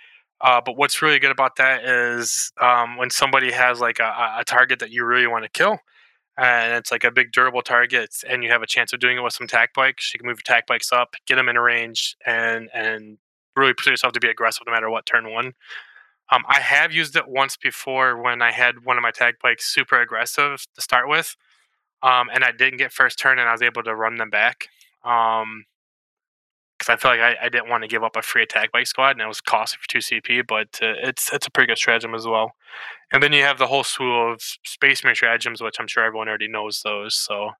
uh, 0.41 0.61
but 0.65 0.77
what's 0.77 1.01
really 1.01 1.19
good 1.19 1.31
about 1.31 1.57
that 1.57 1.85
is 1.85 2.53
um, 2.61 2.97
when 2.97 3.11
somebody 3.11 3.53
has 3.53 3.81
like 3.81 3.99
a, 3.99 4.37
a, 4.39 4.45
target 4.45 4.79
that 4.81 4.91
you 4.91 5.05
really 5.05 5.27
want 5.27 5.45
to 5.45 5.51
kill, 5.51 5.79
and 6.37 6.75
it's 6.75 6.91
like 6.91 7.05
a 7.05 7.11
big 7.11 7.33
durable 7.33 7.63
target, 7.63 8.15
and 8.29 8.43
you 8.43 8.51
have 8.51 8.63
a 8.63 8.67
chance 8.67 8.93
of 8.93 9.01
doing 9.01 9.17
it 9.17 9.21
with 9.23 9.33
some 9.33 9.47
tack 9.47 9.73
bikes. 9.75 10.13
You 10.13 10.19
can 10.19 10.27
move 10.27 10.39
your 10.39 10.55
tack 10.55 10.67
bikes 10.67 10.93
up, 10.93 11.15
get 11.27 11.37
them 11.37 11.49
in 11.49 11.57
range, 11.57 12.17
and 12.27 12.69
and 12.75 13.19
really 13.57 13.75
put 13.75 13.87
yourself 13.87 14.13
to 14.15 14.21
be 14.21 14.29
aggressive 14.29 14.63
no 14.67 14.73
matter 14.73 14.91
what 14.91 15.07
turn 15.07 15.31
one. 15.33 15.53
Um, 16.33 16.43
I 16.49 16.61
have 16.61 16.93
used 16.93 17.17
it 17.17 17.29
once 17.29 17.57
before 17.57 18.21
when 18.21 18.41
I 18.41 18.51
had 18.51 18.85
one 18.85 18.97
of 18.97 19.03
my 19.03 19.11
tag 19.11 19.35
bikes 19.43 19.67
super 19.73 20.01
aggressive 20.01 20.67
to 20.75 20.81
start 20.81 21.09
with 21.09 21.37
um, 22.05 22.29
and 22.33 22.45
I 22.45 22.53
didn't 22.53 22.77
get 22.77 22.93
first 22.93 23.19
turn, 23.19 23.39
and 23.39 23.49
I 23.49 23.53
was 23.53 23.63
able 23.63 23.83
to 23.83 23.95
run 23.95 24.17
them 24.17 24.29
back. 24.29 24.69
Um, 25.05 25.65
because 26.79 26.93
I 26.93 26.97
feel 26.97 27.11
like 27.13 27.21
I, 27.21 27.47
I, 27.47 27.49
didn't 27.49 27.69
want 27.69 27.85
to 27.85 27.89
give 27.89 28.03
up 28.03 28.17
a 28.17 28.23
free 28.23 28.43
attack 28.43 28.73
bike 28.73 28.87
squad, 28.87 29.13
and 29.13 29.21
it 29.21 29.29
was 29.29 29.41
costly 29.41 29.79
for 29.81 29.89
two 29.89 29.99
CP, 29.99 30.47
but 30.47 30.69
uh, 30.83 30.95
it's 31.03 31.33
it's 31.33 31.47
a 31.47 31.51
pretty 31.51 31.69
good 31.69 31.79
stratagem 31.79 32.15
as 32.15 32.27
well. 32.27 32.53
And 33.13 33.23
then 33.23 33.33
you 33.33 33.43
have 33.43 33.59
the 33.59 33.67
whole 33.67 33.85
slew 33.85 34.13
of 34.13 34.43
Space 34.43 35.05
Marine 35.05 35.15
stratagems, 35.15 35.63
which 35.63 35.77
I'm 35.79 35.87
sure 35.87 36.05
everyone 36.05 36.29
already 36.29 36.49
knows 36.49 36.83
those. 36.85 37.15
So 37.15 37.51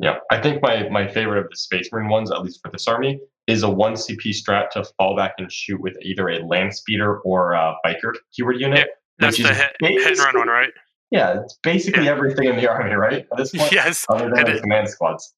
yeah, 0.00 0.18
I 0.30 0.40
think 0.40 0.62
my 0.62 0.88
my 0.90 1.08
favorite 1.08 1.44
of 1.44 1.50
the 1.50 1.56
Space 1.56 1.88
Marine 1.92 2.08
ones, 2.08 2.30
at 2.30 2.40
least 2.42 2.60
for 2.62 2.70
this 2.70 2.86
army, 2.86 3.20
is 3.52 3.62
a 3.62 3.70
one 3.70 3.94
CP 3.94 4.30
strat 4.30 4.70
to 4.70 4.84
fall 4.98 5.16
back 5.16 5.34
and 5.38 5.52
shoot 5.52 5.80
with 5.80 5.96
either 6.02 6.28
a 6.28 6.44
land 6.44 6.74
speeder 6.74 7.18
or 7.20 7.52
a 7.52 7.74
biker 7.84 8.12
keyword 8.32 8.60
unit. 8.60 8.88
Yeah, 9.20 9.26
that's 9.26 9.36
the 9.36 9.54
hit, 9.54 9.76
hit 9.80 10.06
and 10.06 10.18
run 10.18 10.38
one, 10.38 10.48
right? 10.48 10.72
Yeah, 11.10 11.40
it's 11.42 11.58
basically 11.62 12.06
yeah. 12.06 12.12
everything 12.12 12.48
in 12.48 12.56
the 12.56 12.68
army, 12.68 12.94
right? 12.94 13.26
At 13.30 13.36
this 13.36 13.50
point, 13.54 13.70
yes, 13.70 14.06
other 14.08 14.30
than 14.30 14.44
the 14.44 14.60
command 14.60 14.88
squads. 14.88 15.34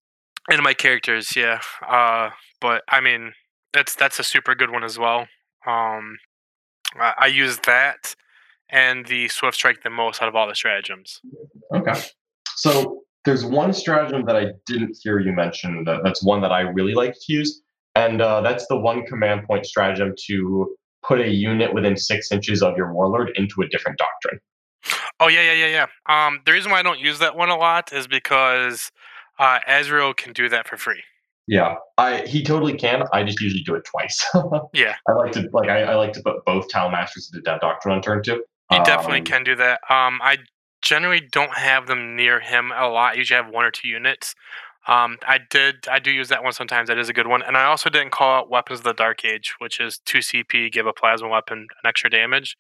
And 0.48 0.62
my 0.62 0.74
characters, 0.74 1.34
yeah. 1.36 1.60
Uh, 1.86 2.30
but 2.60 2.82
I 2.88 3.00
mean, 3.00 3.32
that's 3.72 3.94
that's 3.94 4.18
a 4.18 4.24
super 4.24 4.54
good 4.54 4.70
one 4.70 4.84
as 4.84 4.98
well. 4.98 5.26
Um, 5.66 6.18
I, 6.96 7.14
I 7.18 7.26
use 7.26 7.58
that 7.66 8.14
and 8.70 9.06
the 9.06 9.28
swift 9.28 9.56
strike 9.56 9.82
the 9.82 9.90
most 9.90 10.22
out 10.22 10.28
of 10.28 10.36
all 10.36 10.46
the 10.46 10.54
stratagems. 10.54 11.20
Okay, 11.74 12.00
so 12.56 13.02
there's 13.24 13.44
one 13.44 13.72
stratagem 13.72 14.24
that 14.26 14.36
I 14.36 14.52
didn't 14.66 14.96
hear 15.02 15.18
you 15.18 15.32
mention. 15.32 15.84
That, 15.84 16.02
that's 16.04 16.22
one 16.22 16.40
that 16.42 16.52
I 16.52 16.60
really 16.60 16.94
like 16.94 17.14
to 17.14 17.32
use, 17.32 17.62
and 17.94 18.20
uh, 18.20 18.40
that's 18.40 18.66
the 18.68 18.76
one 18.76 19.04
command 19.06 19.44
point 19.46 19.66
stratagem 19.66 20.14
to 20.26 20.76
put 21.02 21.20
a 21.20 21.28
unit 21.28 21.74
within 21.74 21.96
six 21.96 22.32
inches 22.32 22.62
of 22.62 22.76
your 22.76 22.92
warlord 22.92 23.30
into 23.36 23.62
a 23.62 23.68
different 23.68 23.98
doctrine. 23.98 24.40
Oh 25.20 25.28
yeah, 25.28 25.42
yeah, 25.42 25.66
yeah, 25.66 25.86
yeah. 26.08 26.26
Um, 26.26 26.40
the 26.44 26.52
reason 26.52 26.70
why 26.70 26.80
I 26.80 26.82
don't 26.82 26.98
use 26.98 27.18
that 27.20 27.36
one 27.36 27.48
a 27.48 27.56
lot 27.56 27.92
is 27.92 28.06
because 28.06 28.90
uh, 29.38 29.60
Azrael 29.66 30.14
can 30.14 30.32
do 30.32 30.48
that 30.48 30.66
for 30.66 30.76
free. 30.76 31.02
Yeah, 31.46 31.76
I 31.98 32.22
he 32.26 32.42
totally 32.42 32.74
can. 32.74 33.04
I 33.12 33.22
just 33.22 33.40
usually 33.40 33.62
do 33.62 33.74
it 33.74 33.84
twice. 33.84 34.24
yeah, 34.72 34.96
I 35.08 35.12
like 35.12 35.32
to 35.32 35.48
like 35.52 35.68
I, 35.68 35.82
I 35.82 35.94
like 35.94 36.12
to 36.14 36.22
put 36.22 36.44
both 36.44 36.68
Talonmasters 36.68 37.32
into 37.32 37.42
that 37.44 37.60
Doctrine 37.60 37.94
on 37.94 38.02
turn 38.02 38.22
two. 38.22 38.42
He 38.70 38.76
um, 38.76 38.84
definitely 38.84 39.20
can 39.20 39.44
do 39.44 39.54
that. 39.56 39.80
Um, 39.90 40.20
I 40.22 40.38
generally 40.80 41.20
don't 41.20 41.54
have 41.54 41.86
them 41.86 42.16
near 42.16 42.40
him 42.40 42.72
a 42.74 42.88
lot. 42.88 43.12
I 43.12 43.16
usually 43.16 43.42
have 43.42 43.52
one 43.52 43.64
or 43.64 43.70
two 43.70 43.88
units. 43.88 44.34
Um, 44.86 45.18
I 45.26 45.38
did 45.50 45.86
I 45.90 45.98
do 45.98 46.10
use 46.10 46.28
that 46.28 46.42
one 46.44 46.52
sometimes. 46.52 46.88
That 46.88 46.98
is 46.98 47.08
a 47.08 47.12
good 47.12 47.26
one. 47.26 47.42
And 47.42 47.56
I 47.56 47.64
also 47.64 47.88
didn't 47.90 48.10
call 48.12 48.38
out 48.40 48.50
Weapons 48.50 48.80
of 48.80 48.84
the 48.84 48.92
Dark 48.94 49.24
Age, 49.24 49.54
which 49.58 49.80
is 49.80 49.98
two 50.04 50.18
CP, 50.18 50.70
give 50.72 50.86
a 50.86 50.92
plasma 50.92 51.28
weapon 51.28 51.58
an 51.82 51.88
extra 51.88 52.10
damage. 52.10 52.56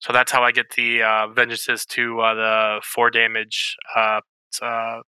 So 0.00 0.12
that's 0.12 0.30
how 0.30 0.42
I 0.42 0.52
get 0.52 0.70
the 0.76 1.02
uh, 1.02 1.26
vengeances 1.28 1.86
to 1.86 2.20
uh, 2.20 2.34
the 2.34 2.80
four 2.84 3.10
damage 3.10 3.76
uh, 3.96 4.20
uh, 4.62 5.00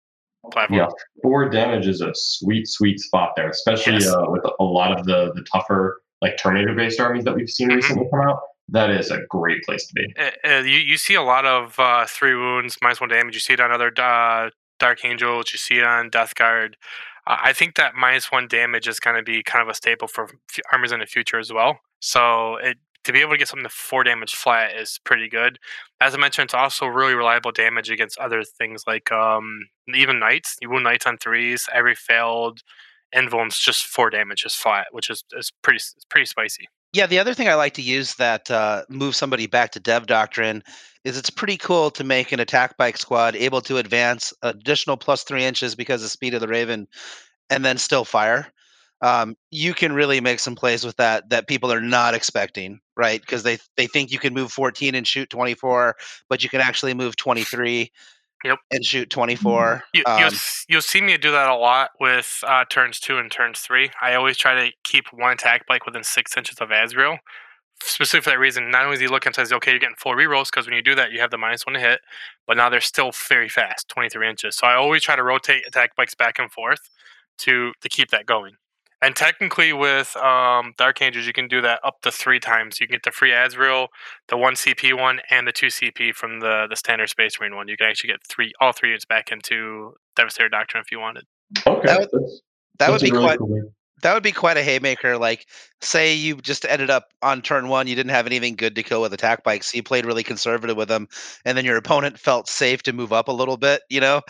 platform. 0.52 0.80
Yeah, 0.80 0.88
four 1.22 1.50
damage 1.50 1.88
is 1.88 2.02
a 2.02 2.12
sweet, 2.14 2.68
sweet 2.68 3.00
spot 3.00 3.32
there, 3.36 3.50
especially 3.50 3.94
Yes. 3.96 4.08
uh, 4.14 4.24
with 4.28 4.44
a 4.60 4.64
lot 4.64 4.98
of 4.98 5.06
the 5.06 5.34
the 5.34 5.44
tougher 5.52 6.02
like 6.22 6.38
Terminator 6.38 6.74
based 6.74 7.00
armies 7.00 7.26
that 7.26 7.36
we've 7.36 7.50
seen 7.50 7.70
Mhm. 7.70 7.76
recently 7.76 8.08
come 8.10 8.22
out. 8.28 8.40
That 8.70 8.90
is 8.90 9.12
a 9.12 9.20
great 9.30 9.64
place 9.64 9.86
to 9.88 9.94
be. 9.94 10.16
Uh, 10.44 10.58
you 10.64 10.80
you 10.80 10.98
see 10.98 11.14
a 11.14 11.22
lot 11.22 11.46
of 11.46 11.80
uh, 11.80 12.06
three 12.08 12.34
wounds 12.36 12.78
minus 12.82 13.00
one 13.00 13.10
damage. 13.10 13.34
You 13.36 13.40
see 13.40 13.54
it 13.54 13.60
on 13.60 13.72
other 13.72 13.92
uh, 13.98 14.50
Dark 14.80 15.04
Angels. 15.04 15.52
You 15.52 15.58
see 15.60 15.82
on 15.82 16.10
Death 16.10 16.36
Guard. 16.36 16.78
Uh, 17.28 17.38
I 17.42 17.54
think 17.54 17.76
that 17.76 17.96
minus 17.96 18.32
one 18.32 18.48
damage 18.48 18.88
is 18.88 19.00
going 19.00 19.16
to 19.16 19.24
be 19.24 19.44
kind 19.44 19.62
of 19.62 19.70
a 19.70 19.74
staple 19.74 20.08
for 20.08 20.26
f- 20.26 20.60
armies 20.72 20.92
in 20.92 21.00
the 21.00 21.06
future 21.06 21.40
as 21.40 21.52
well. 21.52 21.80
So 22.00 22.58
it 22.58 22.78
to 23.06 23.14
be 23.14 23.22
able 23.22 23.32
to 23.32 23.38
get 23.38 23.48
something 23.48 23.64
to 23.64 23.70
four 23.70 24.04
damage 24.04 24.34
flat 24.34 24.76
is 24.76 25.00
pretty 25.04 25.30
good. 25.30 25.60
As 26.02 26.14
I 26.14 26.18
mentioned, 26.18 26.46
it's 26.46 26.54
also 26.54 26.88
really 26.88 27.14
reliable 27.14 27.52
damage 27.52 27.90
against 27.90 28.18
other 28.18 28.44
things 28.44 28.84
like 28.88 29.12
um, 29.12 29.68
even 29.94 30.20
knights. 30.20 30.58
You 30.62 30.72
wound 30.72 30.84
knights 30.84 31.06
on 31.06 31.18
threes. 31.18 31.68
Every 31.74 31.96
failed 31.96 32.62
invuln's 33.16 33.60
just 33.60 33.86
four 33.86 34.10
damage 34.10 34.44
is 34.46 34.56
flat, 34.56 34.88
which 34.92 35.10
is 35.10 35.24
is 35.38 35.52
pretty 35.62 35.78
it's 35.78 36.06
pretty 36.10 36.26
spicy. 36.26 36.68
Yeah, 36.94 37.08
the 37.08 37.20
other 37.20 37.34
thing 37.34 37.48
I 37.48 37.56
like 37.56 37.74
to 37.74 37.82
use 37.82 38.16
that 38.16 38.50
uh, 38.50 38.84
move 38.90 39.16
somebody 39.16 39.48
back 39.48 39.72
to 39.72 39.80
Dev 39.80 40.08
Doctrine 40.08 40.64
is 41.06 41.18
it's 41.18 41.30
pretty 41.30 41.56
cool 41.56 41.92
to 41.92 42.04
make 42.04 42.32
an 42.32 42.40
attack 42.40 42.76
bike 42.78 42.98
squad 42.98 43.36
able 43.36 43.62
to 43.62 43.78
advance 43.78 44.34
additional 44.42 44.98
plus 44.98 45.24
three 45.24 45.46
inches 45.46 45.76
because 45.76 46.04
of 46.04 46.10
speed 46.10 46.34
of 46.34 46.42
the 46.42 46.48
Raven, 46.48 46.88
and 47.50 47.64
then 47.64 47.78
still 47.78 48.04
fire. 48.04 48.48
Um, 49.02 49.38
you 49.52 49.74
can 49.74 49.94
really 49.94 50.20
make 50.20 50.40
some 50.40 50.56
plays 50.56 50.84
with 50.84 50.98
that 50.98 51.30
that 51.30 51.48
people 51.48 51.72
are 51.72 51.82
not 51.82 52.16
expecting, 52.16 52.80
right? 52.98 53.22
Because 53.22 53.44
they 53.44 53.60
they 53.78 53.88
think 53.88 54.12
you 54.12 54.20
can 54.20 54.34
move 54.34 54.52
14 54.52 54.96
and 54.96 55.08
shoot 55.08 55.30
24, 55.30 55.96
but 56.28 56.44
you 56.44 56.50
can 56.50 56.60
actually 56.60 56.96
move 56.96 57.16
23 57.16 57.92
Yep. 58.44 58.60
and 58.72 58.86
shoot 58.86 59.10
24. 59.10 59.84
You, 59.94 60.04
Um, 60.06 60.20
you'll, 60.20 60.32
you'll 60.70 60.82
see 60.82 61.02
me 61.02 61.18
do 61.18 61.32
that 61.32 61.50
a 61.50 61.56
lot 61.56 61.90
with 62.00 62.44
uh, 62.46 62.64
turns 62.70 63.00
two 63.00 63.18
and 63.18 63.32
turns 63.32 63.60
three. 63.60 63.90
I 64.02 64.14
always 64.14 64.38
try 64.38 64.54
to 64.54 64.72
keep 64.84 65.06
one 65.12 65.32
attack 65.32 65.66
bike 65.68 65.86
within 65.86 66.04
six 66.04 66.38
inches 66.38 66.60
of 66.60 66.70
Azrael. 66.70 67.18
Specifically 67.84 68.24
for 68.24 68.30
that 68.32 68.40
reason, 68.40 68.72
not 68.72 68.84
only 68.86 68.96
is 68.96 69.02
he 69.02 69.08
looking 69.08 69.30
and 69.30 69.36
says, 69.36 69.52
okay, 69.54 69.72
you're 69.72 69.80
getting 69.80 69.96
four 69.98 70.16
rerolls, 70.16 70.46
because 70.46 70.66
when 70.66 70.76
you 70.76 70.82
do 70.82 70.96
that, 70.96 71.12
you 71.12 71.20
have 71.20 71.30
the 71.32 71.38
minus 71.38 71.66
one 71.66 71.74
to 71.76 71.80
hit, 71.80 72.00
but 72.48 72.58
now 72.58 72.70
they're 72.70 72.82
still 72.82 73.12
very 73.30 73.50
fast, 73.50 73.90
23 73.90 74.30
inches. 74.30 74.56
So 74.56 74.66
I 74.68 74.76
always 74.76 75.04
try 75.04 75.16
to 75.16 75.24
rotate 75.24 75.68
attack 75.68 75.96
bikes 75.96 76.16
back 76.16 76.40
and 76.40 76.52
forth 76.52 76.90
to 77.40 77.74
to 77.82 77.90
keep 77.90 78.10
that 78.12 78.26
going. 78.26 78.54
And 79.02 79.16
technically, 79.16 79.72
with 79.74 80.16
um, 80.18 80.74
Dark 80.78 81.02
Angels, 81.02 81.28
you 81.28 81.34
can 81.34 81.48
do 81.48 81.62
that 81.62 81.80
up 81.84 82.02
to 82.02 82.12
three 82.12 82.40
times. 82.40 82.80
You 82.80 82.88
can 82.88 82.96
get 82.96 83.04
the 83.04 83.12
free 83.12 83.34
Azrael, 83.34 83.90
the 84.30 84.38
one 84.38 84.54
CP 84.56 84.98
one, 84.98 85.20
and 85.30 85.46
the 85.46 85.52
two 85.52 85.68
CP 85.68 86.16
from 86.16 86.40
the 86.40 86.66
the 86.70 86.76
standard 86.78 87.10
Space 87.10 87.40
Marine 87.40 87.56
one. 87.56 87.68
You 87.68 87.78
can 87.78 87.88
actually 87.88 88.12
get 88.12 88.26
three, 88.28 88.54
all 88.62 88.72
three 88.72 88.90
units 88.90 89.06
back 89.06 89.32
into 89.32 89.94
Devastator 90.16 90.50
Doctrine 90.50 90.82
if 90.82 90.92
you 90.92 91.00
wanted. 91.00 91.26
Okay, 91.68 91.86
That 91.86 92.00
would- 92.00 92.10
that's, 92.12 92.42
that 92.80 92.90
would 92.92 93.02
be 93.02 93.12
really 93.12 93.26
quite 93.26 93.38
cool 93.40 93.50
way. 93.50 93.62
That 94.02 94.14
would 94.14 94.24
be 94.24 94.32
quite 94.32 94.58
a 94.58 94.64
haymaker. 94.64 95.18
Like, 95.18 95.46
say 95.82 96.14
you 96.14 96.36
just 96.38 96.66
ended 96.66 96.90
up 96.90 97.06
on 97.22 97.42
turn 97.42 97.68
one, 97.68 97.88
you 97.88 97.96
didn't 97.96 98.12
have 98.12 98.26
anything 98.26 98.56
good 98.56 98.76
to 98.76 98.84
kill 98.84 99.02
with 99.02 99.14
attack 99.14 99.44
bikes, 99.44 99.72
so 99.72 99.76
you 99.78 99.84
played 99.84 100.06
really 100.06 100.24
conservative 100.24 100.78
with 100.78 100.88
them, 100.90 101.08
and 101.46 101.58
then 101.58 101.66
your 101.66 101.78
opponent 101.78 102.20
felt 102.20 102.48
safe 102.50 102.84
to 102.84 102.94
move 102.94 103.14
up 103.14 103.28
a 103.28 103.32
little 103.32 103.58
bit, 103.58 103.82
you 103.90 104.00
know. 104.02 104.22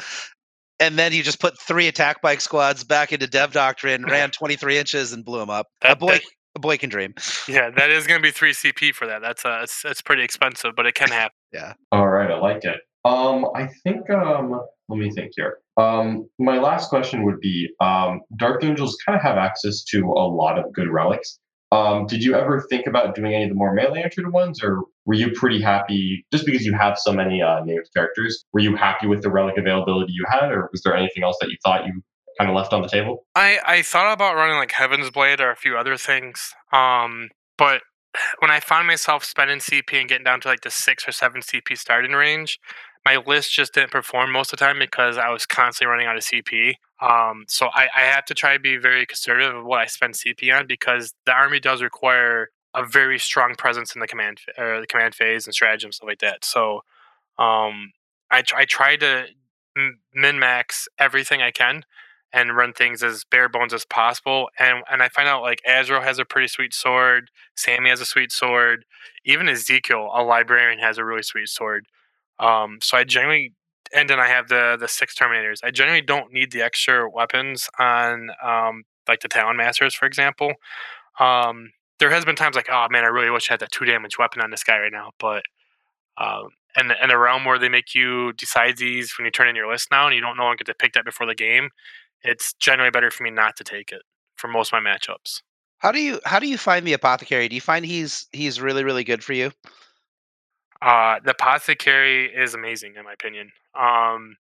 And 0.80 1.00
then 1.00 1.14
you 1.14 1.24
just 1.24 1.40
put 1.40 1.58
three 1.60 1.88
attack 1.88 2.22
bike 2.22 2.42
squads 2.42 2.84
back 2.84 3.14
into 3.14 3.28
Dev 3.28 3.54
Doctrine, 3.54 4.04
ran 4.10 4.32
23 4.32 4.78
inches, 4.78 5.14
and 5.14 5.24
blew 5.24 5.40
them 5.40 5.50
up. 5.50 5.68
a 5.82 5.96
boy, 5.96 6.14
that- 6.14 6.22
a 6.56 6.60
boy 6.60 6.78
can 6.78 6.90
dream. 6.90 7.14
Yeah, 7.50 7.70
that 7.76 7.90
is 7.90 8.08
going 8.08 8.20
to 8.20 8.24
be 8.24 8.32
three 8.32 8.52
CP 8.54 8.94
for 8.94 9.08
that. 9.08 9.22
That's 9.22 9.44
uh, 9.44 9.60
it's, 9.64 9.84
it's 9.84 10.02
pretty 10.02 10.24
expensive, 10.24 10.72
but 10.76 10.86
it 10.86 10.96
can 10.96 11.08
happen. 11.12 11.36
Yeah. 11.54 11.74
All 11.92 12.08
right, 12.08 12.30
I 12.32 12.38
like 12.38 12.64
it. 12.64 12.78
Um, 13.04 13.46
I 13.56 13.68
think 13.84 14.10
um, 14.10 14.62
let 14.90 15.00
me 15.00 15.12
think 15.12 15.32
here. 15.36 15.60
Um, 15.78 16.30
my 16.40 16.58
last 16.58 16.90
question 16.90 17.24
would 17.24 17.40
be: 17.40 17.70
um, 17.80 18.22
Dark 18.38 18.64
Angels 18.64 18.98
kind 19.06 19.16
of 19.16 19.22
have 19.24 19.38
access 19.38 19.84
to 19.86 20.06
a 20.06 20.28
lot 20.28 20.60
of 20.60 20.72
good 20.74 20.90
relics. 20.90 21.40
Um, 21.72 22.06
did 22.06 22.24
you 22.24 22.36
ever 22.36 22.62
think 22.70 22.86
about 22.88 23.16
doing 23.16 23.34
any 23.34 23.44
of 23.44 23.50
the 23.50 23.56
more 23.56 23.74
melee 23.74 24.04
entry 24.04 24.24
ones, 24.26 24.64
or 24.64 24.84
were 25.06 25.16
you 25.16 25.32
pretty 25.32 25.62
happy 25.62 26.26
just 26.32 26.46
because 26.46 26.66
you 26.66 26.74
have 26.74 26.98
so 26.98 27.12
many 27.12 27.42
uh, 27.42 27.64
named 27.64 27.86
characters? 27.94 28.46
Were 28.54 28.60
you 28.60 28.76
happy 28.76 29.08
with 29.08 29.24
the 29.24 29.30
relic 29.30 29.58
availability 29.58 30.14
you 30.14 30.26
had, 30.30 30.52
or 30.52 30.70
was 30.72 30.82
there 30.84 30.96
anything 30.96 31.24
else 31.24 31.38
that 31.42 31.50
you 31.50 31.58
thought 31.64 31.86
you 31.86 32.02
kind 32.40 32.50
of 32.50 32.56
left 32.56 32.72
on 32.72 32.82
the 32.82 32.88
table? 32.88 33.26
I, 33.36 33.60
I 33.66 33.82
thought 33.82 34.14
about 34.14 34.36
running 34.36 34.58
like 34.58 34.72
Heaven's 34.72 35.10
Blade 35.10 35.42
or 35.42 35.52
a 35.52 35.56
few 35.56 35.78
other 35.78 35.98
things, 35.98 36.54
um, 36.72 37.30
but 37.58 37.82
when 38.40 38.52
I 38.52 38.60
found 38.60 38.88
myself 38.88 39.24
spending 39.24 39.58
CP 39.58 40.00
and 40.00 40.08
getting 40.08 40.26
down 40.26 40.42
to 40.42 40.48
like 40.48 40.62
the 40.62 40.72
six 40.72 41.08
or 41.08 41.12
seven 41.12 41.42
CP 41.42 41.78
starting 41.78 42.12
range, 42.12 42.60
my 43.06 43.18
list 43.18 43.54
just 43.54 43.74
didn't 43.74 43.92
perform 43.92 44.32
most 44.32 44.52
of 44.52 44.60
the 44.60 44.66
time 44.66 44.80
because 44.80 45.18
I 45.18 45.30
was 45.30 45.46
constantly 45.46 45.92
running 45.92 46.08
out 46.08 46.18
of 46.18 46.24
CP. 46.24 46.74
Um, 47.02 47.46
so 47.48 47.68
I, 47.74 47.88
I 47.96 48.02
have 48.02 48.26
to 48.26 48.34
try 48.34 48.54
to 48.54 48.60
be 48.60 48.78
very 48.78 49.06
conservative 49.06 49.56
of 49.56 49.64
what 49.64 49.80
I 49.80 49.86
spend 49.86 50.16
CP 50.16 50.58
on 50.58 50.66
because 50.66 51.14
the 51.26 51.32
army 51.32 51.60
does 51.60 51.82
require 51.84 52.50
a 52.74 52.86
very 52.86 53.20
strong 53.20 53.56
presence 53.56 53.94
in 53.96 54.02
the 54.02 54.08
command 54.08 54.40
or 54.58 54.82
the 54.82 54.88
command 54.88 55.14
phase 55.14 55.46
and 55.46 55.54
strategy 55.54 55.86
and 55.86 55.94
stuff 55.94 56.08
like 56.08 56.20
that. 56.20 56.44
So 56.44 56.82
um, 57.38 57.92
I, 58.32 58.42
tr- 58.42 58.56
I 58.56 58.66
try 58.66 58.96
to 58.98 59.26
min 60.14 60.40
max 60.40 60.88
everything 60.98 61.42
I 61.42 61.52
can 61.52 61.84
and 62.34 62.56
run 62.56 62.74
things 62.74 63.04
as 63.04 63.24
bare 63.24 63.48
bones 63.48 63.74
as 63.74 63.86
possible. 63.86 64.50
And 64.60 64.84
and 64.92 65.02
I 65.02 65.10
find 65.10 65.28
out 65.28 65.42
like 65.42 65.62
Azrael 65.66 66.02
has 66.02 66.20
a 66.20 66.26
pretty 66.26 66.48
sweet 66.48 66.74
sword, 66.74 67.30
Sammy 67.56 67.90
has 67.90 68.02
a 68.02 68.06
sweet 68.06 68.32
sword, 68.32 68.86
even 69.26 69.48
Ezekiel, 69.48 70.10
a 70.14 70.24
librarian, 70.24 70.80
has 70.80 70.98
a 70.98 71.06
really 71.06 71.24
sweet 71.24 71.48
sword. 71.48 71.88
Um, 72.40 72.80
so 72.82 72.98
I 72.98 73.04
generally 73.04 73.54
and 73.94 74.10
then 74.10 74.20
I 74.20 74.28
have 74.28 74.48
the 74.48 74.78
the 74.80 74.88
six 74.88 75.16
Terminators. 75.16 75.60
I 75.64 75.72
generally 75.72 76.02
don't 76.02 76.32
need 76.34 76.52
the 76.52 76.62
extra 76.62 77.10
weapons 77.10 77.70
on 77.80 78.30
um, 78.44 78.84
like 79.08 79.22
the 79.22 79.30
Talonmasters, 79.30 79.94
for 79.94 80.06
example. 80.06 80.54
Um, 81.20 81.72
there 82.00 82.10
has 82.10 82.26
been 82.26 82.36
times 82.36 82.56
like, 82.56 82.68
oh 82.70 82.88
man, 82.90 83.04
I 83.04 83.08
really 83.08 83.30
wish 83.30 83.50
I 83.50 83.54
had 83.54 83.62
that 83.62 83.72
two 83.72 83.86
damage 83.86 84.18
weapon 84.18 84.42
on 84.42 84.52
this 84.52 84.64
guy 84.64 84.80
right 84.80 84.92
now, 84.92 85.12
but 85.20 85.44
um, 86.18 86.50
and 86.76 86.92
and 87.02 87.12
a 87.12 87.18
realm 87.18 87.46
where 87.46 87.60
they 87.60 87.70
make 87.70 87.96
you 87.96 88.34
decide 88.34 88.78
these 88.78 89.18
when 89.18 89.26
you 89.26 89.32
turn 89.32 89.48
in 89.48 89.56
your 89.56 89.72
list 89.72 89.90
now, 89.92 90.06
and 90.08 90.16
you 90.16 90.22
don't 90.22 90.38
know 90.38 90.50
and 90.50 90.58
get 90.58 90.68
to 90.68 90.74
pick 90.74 90.94
that 90.94 91.06
before 91.06 91.28
the 91.28 91.36
game. 91.36 91.70
It's 92.24 92.54
generally 92.54 92.92
better 92.92 93.12
for 93.12 93.24
me 93.24 93.32
not 93.32 93.56
to 93.58 93.64
take 93.64 93.92
it 93.92 94.02
for 94.36 94.48
most 94.48 94.74
of 94.74 94.84
my 94.84 94.90
matchups. 94.92 95.42
How 95.78 95.92
do 95.92 96.02
you 96.02 96.20
how 96.26 96.40
do 96.40 96.48
you 96.48 96.58
find 96.58 96.86
the 96.86 96.94
apothecary? 96.94 97.48
Do 97.48 97.56
you 97.56 97.62
find 97.62 97.86
he's 97.86 98.28
he's 98.32 98.60
really 98.60 98.84
really 98.84 99.04
good 99.04 99.24
for 99.24 99.34
you? 99.34 99.52
Uh, 100.82 101.20
the 101.24 101.32
apothecary 101.32 102.26
is 102.26 102.54
amazing 102.54 102.94
in 102.98 103.06
my 103.06 103.14
opinion. 103.14 103.52
Um, 103.80 104.38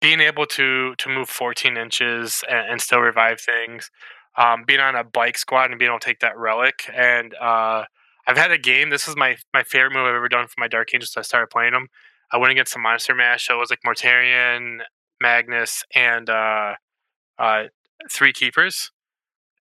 being 0.00 0.20
able 0.20 0.46
to 0.46 0.94
to 0.96 1.08
move 1.08 1.28
14 1.28 1.76
inches 1.76 2.42
and, 2.48 2.72
and 2.72 2.80
still 2.80 3.00
revive 3.00 3.40
things, 3.40 3.90
um, 4.36 4.64
being 4.66 4.80
on 4.80 4.96
a 4.96 5.04
bike 5.04 5.36
squad 5.36 5.70
and 5.70 5.78
being 5.78 5.90
able 5.90 6.00
to 6.00 6.06
take 6.06 6.20
that 6.20 6.36
relic, 6.38 6.90
and 6.94 7.34
uh, 7.34 7.84
I've 8.26 8.36
had 8.36 8.50
a 8.50 8.58
game. 8.58 8.90
This 8.90 9.08
is 9.08 9.16
my 9.16 9.36
my 9.52 9.62
favorite 9.62 9.92
move 9.92 10.06
I've 10.06 10.14
ever 10.14 10.28
done 10.28 10.46
for 10.46 10.54
my 10.58 10.68
Dark 10.68 10.94
Angels. 10.94 11.14
I 11.16 11.22
started 11.22 11.50
playing 11.50 11.72
them. 11.72 11.88
I 12.32 12.38
went 12.38 12.52
against 12.52 12.72
some 12.72 12.82
monster 12.82 13.14
mash. 13.14 13.46
So 13.46 13.56
it 13.56 13.58
was 13.58 13.70
like 13.70 13.80
Mortarion, 13.86 14.80
Magnus, 15.20 15.84
and 15.94 16.30
uh, 16.30 16.74
uh, 17.38 17.64
three 18.10 18.32
keepers, 18.32 18.92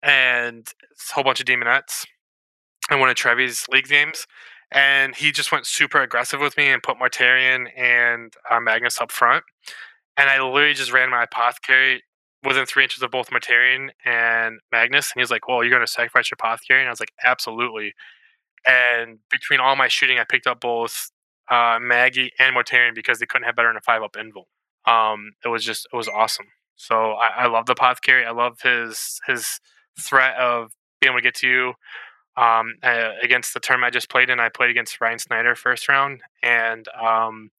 and 0.02 0.70
a 1.10 1.14
whole 1.14 1.24
bunch 1.24 1.40
of 1.40 1.46
daemonettes. 1.46 2.06
And 2.90 3.00
one 3.00 3.10
of 3.10 3.16
Trevi's 3.16 3.66
league 3.68 3.88
games, 3.88 4.26
and 4.70 5.16
he 5.16 5.32
just 5.32 5.50
went 5.52 5.66
super 5.66 6.00
aggressive 6.00 6.40
with 6.40 6.56
me 6.56 6.68
and 6.68 6.82
put 6.82 6.98
Mortarion 6.98 7.68
and 7.76 8.32
uh, 8.50 8.60
Magnus 8.60 9.00
up 9.00 9.10
front. 9.10 9.44
And 10.16 10.28
I 10.28 10.42
literally 10.42 10.74
just 10.74 10.92
ran 10.92 11.10
my 11.10 11.24
apothecary 11.24 12.02
within 12.44 12.66
three 12.66 12.82
inches 12.82 13.02
of 13.02 13.10
both 13.10 13.30
Mortarion 13.30 13.90
and 14.04 14.58
Magnus. 14.70 15.12
And 15.14 15.20
he's 15.20 15.30
like, 15.30 15.48
Well, 15.48 15.62
you're 15.62 15.70
going 15.74 15.86
to 15.86 15.90
sacrifice 15.90 16.30
your 16.30 16.36
apothecary? 16.40 16.80
And 16.80 16.88
I 16.88 16.92
was 16.92 17.00
like, 17.00 17.12
Absolutely. 17.24 17.94
And 18.66 19.18
between 19.30 19.60
all 19.60 19.76
my 19.76 19.88
shooting, 19.88 20.18
I 20.18 20.24
picked 20.24 20.46
up 20.46 20.60
both 20.60 21.10
uh, 21.50 21.78
Maggie 21.80 22.32
and 22.38 22.54
Mortarion 22.54 22.94
because 22.94 23.18
they 23.18 23.26
couldn't 23.26 23.46
have 23.46 23.56
better 23.56 23.68
than 23.68 23.76
a 23.76 23.80
five 23.80 24.02
up 24.02 24.16
invul. 24.16 24.44
Um, 24.90 25.32
it 25.44 25.48
was 25.48 25.64
just, 25.64 25.86
it 25.92 25.96
was 25.96 26.08
awesome. 26.08 26.46
So 26.78 27.12
I, 27.12 27.44
I 27.44 27.46
love 27.48 27.66
the 27.66 27.72
apothecary. 27.72 28.24
I 28.24 28.30
love 28.30 28.60
his 28.62 29.20
his 29.26 29.60
threat 30.00 30.36
of 30.36 30.70
being 31.00 31.12
able 31.12 31.18
to 31.18 31.22
get 31.22 31.34
to 31.36 31.48
you. 31.48 31.72
Um, 32.38 32.74
against 33.22 33.54
the 33.54 33.60
term 33.60 33.82
I 33.84 33.90
just 33.90 34.10
played 34.10 34.30
in, 34.30 34.40
I 34.40 34.48
played 34.48 34.70
against 34.70 35.00
Ryan 35.00 35.18
Snyder 35.18 35.56
first 35.56 35.88
round, 35.88 36.20
and 36.42 36.86
um, 36.90 37.50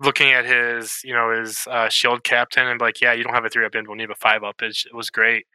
looking 0.00 0.32
at 0.32 0.46
his, 0.46 1.00
you 1.04 1.14
know, 1.14 1.38
his 1.38 1.66
uh, 1.70 1.88
shield 1.88 2.24
captain, 2.24 2.66
and 2.66 2.80
like, 2.80 3.00
yeah, 3.00 3.12
you 3.12 3.24
don't 3.24 3.34
have 3.34 3.44
a 3.44 3.50
three 3.50 3.66
up 3.66 3.72
invul, 3.72 3.90
you 3.90 3.96
need 3.96 4.10
a 4.10 4.14
five 4.14 4.42
up. 4.44 4.62
It, 4.62 4.76
it 4.86 4.94
was 4.94 5.10
great. 5.10 5.46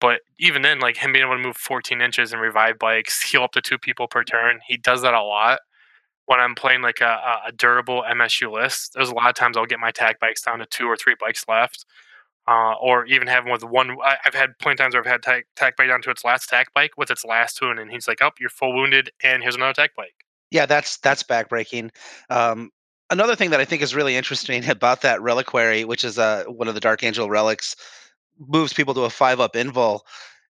But 0.00 0.20
even 0.38 0.62
then, 0.62 0.80
like 0.80 0.98
him 0.98 1.12
being 1.12 1.24
able 1.24 1.36
to 1.36 1.42
move 1.42 1.56
14 1.56 2.00
inches 2.02 2.32
and 2.32 2.42
revive 2.42 2.78
bikes, 2.78 3.22
heal 3.30 3.42
up 3.44 3.52
to 3.52 3.62
two 3.62 3.78
people 3.78 4.08
per 4.08 4.24
turn, 4.24 4.60
he 4.68 4.76
does 4.76 5.02
that 5.02 5.14
a 5.14 5.22
lot. 5.22 5.60
When 6.26 6.40
I'm 6.40 6.54
playing 6.54 6.82
like 6.82 7.00
a- 7.00 7.42
a 7.48 7.52
durable 7.52 8.04
MSU 8.08 8.50
list, 8.52 8.92
there's 8.94 9.10
a 9.10 9.14
lot 9.14 9.28
of 9.30 9.34
times 9.36 9.56
I'll 9.56 9.66
get 9.66 9.80
my 9.80 9.92
tag 9.92 10.18
bikes 10.20 10.42
down 10.42 10.60
to 10.60 10.66
two 10.66 10.86
or 10.86 10.96
three 10.96 11.16
bikes 11.20 11.44
left. 11.48 11.86
Uh, 12.48 12.74
or 12.80 13.04
even 13.06 13.28
have 13.28 13.44
with 13.44 13.62
one. 13.62 13.98
I, 14.02 14.16
have 14.22 14.34
had 14.34 14.58
plenty 14.58 14.74
of 14.74 14.78
times 14.78 14.94
where 14.94 15.02
I've 15.02 15.10
had 15.10 15.20
attack, 15.20 15.46
attack 15.56 15.76
bite 15.76 15.88
down 15.88 16.00
to 16.02 16.10
its 16.10 16.24
last 16.24 16.44
attack 16.46 16.72
bite 16.72 16.92
with 16.96 17.10
its 17.10 17.24
last 17.24 17.60
wound, 17.60 17.78
and 17.78 17.90
he's 17.90 18.08
like, 18.08 18.22
"Up, 18.22 18.34
oh, 18.36 18.38
you're 18.40 18.50
full 18.50 18.74
wounded, 18.74 19.10
and 19.22 19.42
here's 19.42 19.54
another 19.54 19.72
attack 19.72 19.94
bite." 19.94 20.14
Yeah, 20.50 20.64
that's 20.64 20.96
that's 20.98 21.22
backbreaking. 21.22 21.90
Um, 22.30 22.70
another 23.10 23.36
thing 23.36 23.50
that 23.50 23.60
I 23.60 23.66
think 23.66 23.82
is 23.82 23.94
really 23.94 24.16
interesting 24.16 24.68
about 24.70 25.02
that 25.02 25.20
reliquary, 25.20 25.84
which 25.84 26.04
is 26.04 26.18
uh, 26.18 26.44
one 26.44 26.68
of 26.68 26.74
the 26.74 26.80
Dark 26.80 27.02
Angel 27.02 27.28
relics, 27.28 27.76
moves 28.38 28.72
people 28.72 28.94
to 28.94 29.02
a 29.02 29.10
five 29.10 29.40
up 29.40 29.52
invul. 29.52 30.00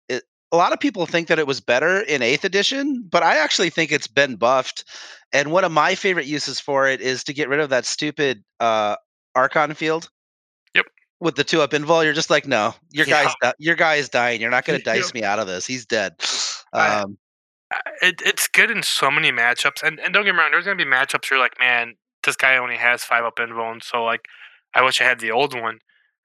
It, 0.07 0.23
a 0.51 0.57
lot 0.57 0.73
of 0.73 0.79
people 0.79 1.07
think 1.07 1.27
that 1.29 1.39
it 1.39 1.47
was 1.47 1.59
better 1.59 2.01
in 2.01 2.21
eighth 2.21 2.45
edition, 2.45 3.03
but 3.09 3.23
I 3.23 3.37
actually 3.37 3.71
think 3.71 3.91
it's 3.91 4.07
been 4.07 4.35
buffed. 4.35 4.85
And 5.33 5.51
one 5.51 5.63
of 5.63 5.71
my 5.71 5.95
favorite 5.95 6.27
uses 6.27 6.59
for 6.59 6.87
it 6.87 7.01
is 7.01 7.23
to 7.23 7.33
get 7.33 7.49
rid 7.49 7.59
of 7.59 7.69
that 7.71 7.85
stupid 7.85 8.43
uh, 8.59 8.95
Archon 9.35 9.73
field 9.73 10.09
with 11.20 11.36
the 11.36 11.43
two 11.43 11.61
up 11.61 11.72
invul, 11.72 12.03
you're 12.03 12.13
just 12.13 12.30
like, 12.30 12.47
no, 12.47 12.74
your 12.91 13.07
yeah. 13.07 13.34
guy's 13.41 13.53
your 13.59 13.76
guy 13.76 13.95
is 13.95 14.09
dying. 14.09 14.41
You're 14.41 14.51
not 14.51 14.65
going 14.65 14.80
to 14.84 14.84
dice 14.84 15.13
me 15.13 15.24
out 15.24 15.39
of 15.39 15.47
this. 15.47 15.65
He's 15.65 15.86
dead. 15.86 16.15
Um, 16.74 17.18
I, 17.72 17.80
it, 18.01 18.22
it's 18.26 18.49
good 18.49 18.70
in 18.70 18.84
so 18.84 19.09
many 19.09 19.32
matchups, 19.32 19.82
and, 19.82 20.01
and 20.01 20.13
don't 20.13 20.26
get 20.26 20.34
me 20.34 20.39
wrong. 20.39 20.51
There's 20.51 20.65
going 20.65 20.78
to 20.78 20.84
be 20.84 20.91
matchups 20.91 21.32
where 21.32 21.38
you're 21.38 21.45
like, 21.45 21.57
man, 21.57 21.95
this 22.24 22.36
guy 22.36 22.57
only 22.57 22.76
has 22.76 23.05
five 23.05 23.24
up 23.24 23.38
invul, 23.38 23.72
and 23.72 23.82
so 23.82 24.03
like, 24.03 24.26
I 24.76 24.84
wish 24.84 24.99
I 24.99 25.05
had 25.05 25.22
the 25.22 25.32
old 25.32 25.59
one. 25.59 25.80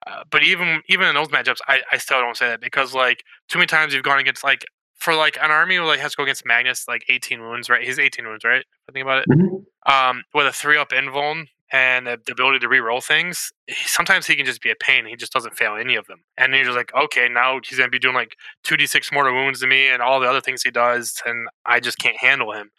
Uh, 0.04 0.24
but 0.30 0.42
even 0.42 0.82
even 0.88 1.06
in 1.06 1.14
those 1.14 1.28
matchups, 1.28 1.58
I, 1.68 1.82
I 1.92 1.98
still 1.98 2.20
don't 2.20 2.36
say 2.36 2.48
that 2.48 2.60
because 2.60 2.92
like 2.92 3.22
too 3.48 3.58
many 3.58 3.68
times 3.68 3.94
you've 3.94 4.02
gone 4.02 4.18
against 4.18 4.42
like 4.42 4.64
for 5.02 5.14
like 5.14 5.36
an 5.40 5.50
army 5.50 5.76
who 5.76 5.84
like 5.84 6.00
has 6.00 6.12
to 6.12 6.16
go 6.16 6.22
against 6.24 6.44
Magnus 6.44 6.86
like 6.88 7.04
18 7.08 7.40
wounds, 7.40 7.68
right? 7.68 7.84
He's 7.84 7.98
18 7.98 8.26
wounds, 8.26 8.44
right? 8.44 8.64
I 8.88 8.92
think 8.92 9.04
about 9.04 9.18
it. 9.18 9.26
Mm-hmm. 9.28 9.92
Um, 9.92 10.24
with 10.34 10.46
a 10.46 10.52
three 10.52 10.76
up 10.76 10.90
invuln, 10.90 11.46
and 11.72 12.06
the 12.06 12.20
ability 12.30 12.58
to 12.58 12.68
re-roll 12.68 13.00
things, 13.00 13.50
sometimes 13.86 14.26
he 14.26 14.36
can 14.36 14.44
just 14.44 14.60
be 14.60 14.70
a 14.70 14.74
pain. 14.74 15.06
He 15.06 15.16
just 15.16 15.32
doesn't 15.32 15.56
fail 15.56 15.76
any 15.76 15.96
of 15.96 16.06
them. 16.06 16.22
And 16.36 16.52
then 16.52 16.58
you're 16.58 16.66
just 16.66 16.76
like, 16.76 16.94
okay, 16.94 17.28
now 17.28 17.58
he's 17.66 17.78
to 17.78 17.88
be 17.88 17.98
doing 17.98 18.14
like 18.14 18.36
2d6 18.66 19.12
mortal 19.12 19.34
wounds 19.34 19.60
to 19.60 19.66
me 19.66 19.88
and 19.88 20.02
all 20.02 20.20
the 20.20 20.28
other 20.28 20.40
things 20.40 20.62
he 20.62 20.70
does, 20.70 21.22
and 21.24 21.48
I 21.64 21.80
just 21.80 21.98
can't 21.98 22.16
handle 22.18 22.52
him. 22.52 22.70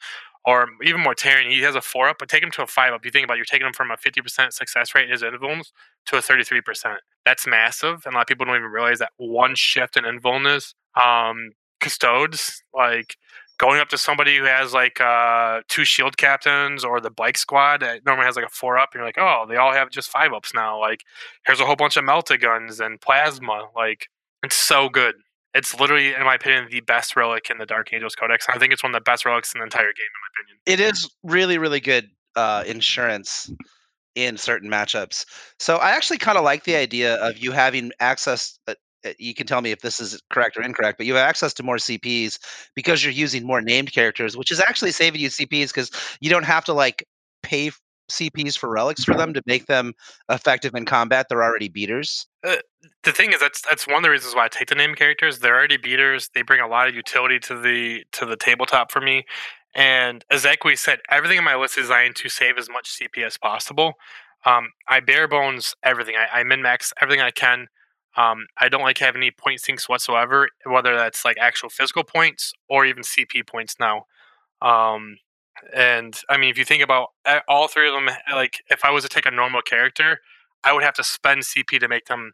Or 0.45 0.67
even 0.83 1.01
Mortarion, 1.01 1.49
he 1.49 1.61
has 1.61 1.75
a 1.75 1.81
4 1.81 2.09
up, 2.09 2.17
but 2.19 2.27
take 2.27 2.43
him 2.43 2.51
to 2.51 2.63
a 2.63 2.67
5 2.67 2.93
up. 2.93 3.05
You 3.05 3.11
think 3.11 3.23
about 3.23 3.35
it, 3.35 3.37
you're 3.37 3.45
taking 3.45 3.65
him 3.65 3.73
from 3.73 3.91
a 3.91 3.95
50% 3.95 4.51
success 4.51 4.93
rate 4.93 5.05
in 5.05 5.11
his 5.11 5.23
invulns 5.23 5.67
to 6.07 6.17
a 6.17 6.21
33%. 6.21 6.95
That's 7.25 7.47
massive. 7.47 8.01
And 8.05 8.13
a 8.13 8.17
lot 8.17 8.21
of 8.21 8.27
people 8.27 8.45
don't 8.45 8.57
even 8.57 8.69
realize 8.69 8.99
that 8.99 9.11
one 9.17 9.55
shift 9.55 9.95
in 9.95 10.03
invulnus 10.03 10.73
um, 11.01 11.51
custodes, 11.79 12.61
like 12.73 13.15
going 13.63 13.79
up 13.79 13.87
to 13.87 13.97
somebody 13.97 14.37
who 14.37 14.43
has 14.43 14.73
like 14.73 14.99
uh, 14.99 15.61
two 15.69 15.85
shield 15.85 16.17
captains 16.17 16.83
or 16.83 16.99
the 16.99 17.09
bike 17.09 17.37
squad 17.37 17.79
that 17.79 18.05
normally 18.05 18.25
has 18.25 18.35
like 18.35 18.45
a 18.45 18.49
four 18.49 18.77
up, 18.77 18.89
and 18.93 18.99
you're 18.99 19.07
like, 19.07 19.17
oh, 19.17 19.45
they 19.47 19.55
all 19.55 19.71
have 19.71 19.89
just 19.89 20.09
five 20.09 20.33
ups 20.33 20.53
now. 20.53 20.77
Like, 20.79 21.01
here's 21.45 21.61
a 21.61 21.65
whole 21.65 21.77
bunch 21.77 21.95
of 21.95 22.03
melta 22.03 22.39
guns 22.39 22.81
and 22.81 22.99
plasma. 22.99 23.69
Like, 23.73 24.07
it's 24.43 24.57
so 24.57 24.89
good. 24.89 25.15
It's 25.53 25.79
literally, 25.79 26.13
in 26.13 26.23
my 26.23 26.35
opinion, 26.35 26.67
the 26.71 26.81
best 26.81 27.15
relic 27.15 27.49
in 27.49 27.57
the 27.57 27.65
Dark 27.65 27.93
Angels 27.93 28.15
Codex. 28.15 28.47
I 28.49 28.57
think 28.57 28.73
it's 28.73 28.83
one 28.83 28.93
of 28.93 28.99
the 28.99 29.09
best 29.09 29.23
relics 29.23 29.53
in 29.53 29.59
the 29.59 29.63
entire 29.63 29.83
game, 29.83 30.11
in 30.11 30.19
my 30.19 30.29
opinion. 30.41 30.57
It 30.65 30.79
is 30.81 31.09
really, 31.23 31.57
really 31.57 31.79
good 31.79 32.09
uh, 32.35 32.63
insurance 32.67 33.49
in 34.15 34.35
certain 34.35 34.69
matchups. 34.69 35.25
So 35.59 35.77
I 35.77 35.91
actually 35.91 36.17
kind 36.17 36.37
of 36.37 36.43
like 36.43 36.65
the 36.65 36.75
idea 36.75 37.15
of 37.15 37.37
you 37.37 37.51
having 37.51 37.91
access, 37.99 38.59
uh, 38.67 38.73
you 39.17 39.33
can 39.33 39.47
tell 39.47 39.61
me 39.61 39.71
if 39.71 39.81
this 39.81 39.99
is 39.99 40.21
correct 40.29 40.57
or 40.57 40.61
incorrect, 40.61 40.97
but 40.97 41.05
you 41.05 41.15
have 41.15 41.27
access 41.27 41.53
to 41.55 41.63
more 41.63 41.77
CPs 41.77 42.39
because 42.75 43.03
you're 43.03 43.13
using 43.13 43.45
more 43.45 43.61
named 43.61 43.91
characters, 43.91 44.37
which 44.37 44.51
is 44.51 44.59
actually 44.59 44.91
saving 44.91 45.21
you 45.21 45.29
CPs 45.29 45.67
because 45.67 45.91
you 46.21 46.29
don't 46.29 46.45
have 46.45 46.65
to 46.65 46.73
like 46.73 47.05
pay 47.41 47.71
CPs 48.09 48.57
for 48.57 48.69
relics 48.69 49.03
for 49.03 49.15
them 49.15 49.33
to 49.33 49.41
make 49.45 49.65
them 49.65 49.93
effective 50.29 50.73
in 50.75 50.85
combat. 50.85 51.27
They're 51.29 51.43
already 51.43 51.69
beaters. 51.69 52.27
Uh, 52.43 52.57
the 53.03 53.11
thing 53.11 53.33
is, 53.33 53.39
that's 53.39 53.61
that's 53.61 53.87
one 53.87 53.97
of 53.97 54.03
the 54.03 54.09
reasons 54.09 54.35
why 54.35 54.45
I 54.45 54.47
take 54.49 54.67
the 54.67 54.75
named 54.75 54.97
characters. 54.97 55.39
They're 55.39 55.55
already 55.55 55.77
beaters. 55.77 56.29
They 56.33 56.41
bring 56.41 56.59
a 56.59 56.67
lot 56.67 56.87
of 56.87 56.95
utility 56.95 57.39
to 57.39 57.59
the 57.59 58.03
to 58.13 58.25
the 58.25 58.35
tabletop 58.35 58.91
for 58.91 59.01
me. 59.01 59.25
And 59.75 60.23
as 60.29 60.45
Equi 60.45 60.75
said, 60.75 60.99
everything 61.09 61.37
in 61.37 61.43
my 61.43 61.55
list 61.55 61.77
is 61.77 61.85
designed 61.85 62.15
to 62.17 62.29
save 62.29 62.57
as 62.57 62.69
much 62.69 62.89
CP 62.89 63.25
as 63.25 63.37
possible. 63.37 63.93
Um, 64.45 64.69
I 64.87 64.99
bare 64.99 65.27
bones 65.27 65.73
everything. 65.83 66.15
I, 66.15 66.41
I 66.41 66.43
min 66.43 66.61
max 66.61 66.93
everything 67.01 67.21
I 67.21 67.31
can. 67.31 67.67
Um, 68.15 68.45
I 68.59 68.69
don't 68.69 68.81
like 68.81 68.99
having 68.99 69.21
any 69.21 69.31
point 69.31 69.59
sinks 69.59 69.89
whatsoever, 69.89 70.49
whether 70.65 70.95
that's 70.95 71.25
like 71.25 71.37
actual 71.39 71.69
physical 71.69 72.03
points 72.03 72.53
or 72.69 72.85
even 72.85 73.03
CP 73.03 73.47
points 73.47 73.75
now. 73.79 74.05
Um, 74.61 75.17
and 75.75 76.19
I 76.29 76.37
mean, 76.37 76.49
if 76.49 76.57
you 76.57 76.65
think 76.65 76.83
about 76.83 77.09
eh, 77.25 77.39
all 77.47 77.67
three 77.67 77.87
of 77.87 77.93
them, 77.93 78.09
eh, 78.09 78.35
like 78.35 78.63
if 78.69 78.85
I 78.85 78.91
was 78.91 79.03
to 79.03 79.09
take 79.09 79.25
a 79.25 79.31
normal 79.31 79.61
character, 79.61 80.19
I 80.63 80.73
would 80.73 80.83
have 80.83 80.93
to 80.95 81.03
spend 81.03 81.41
CP 81.41 81.79
to 81.79 81.87
make 81.87 82.05
them 82.05 82.33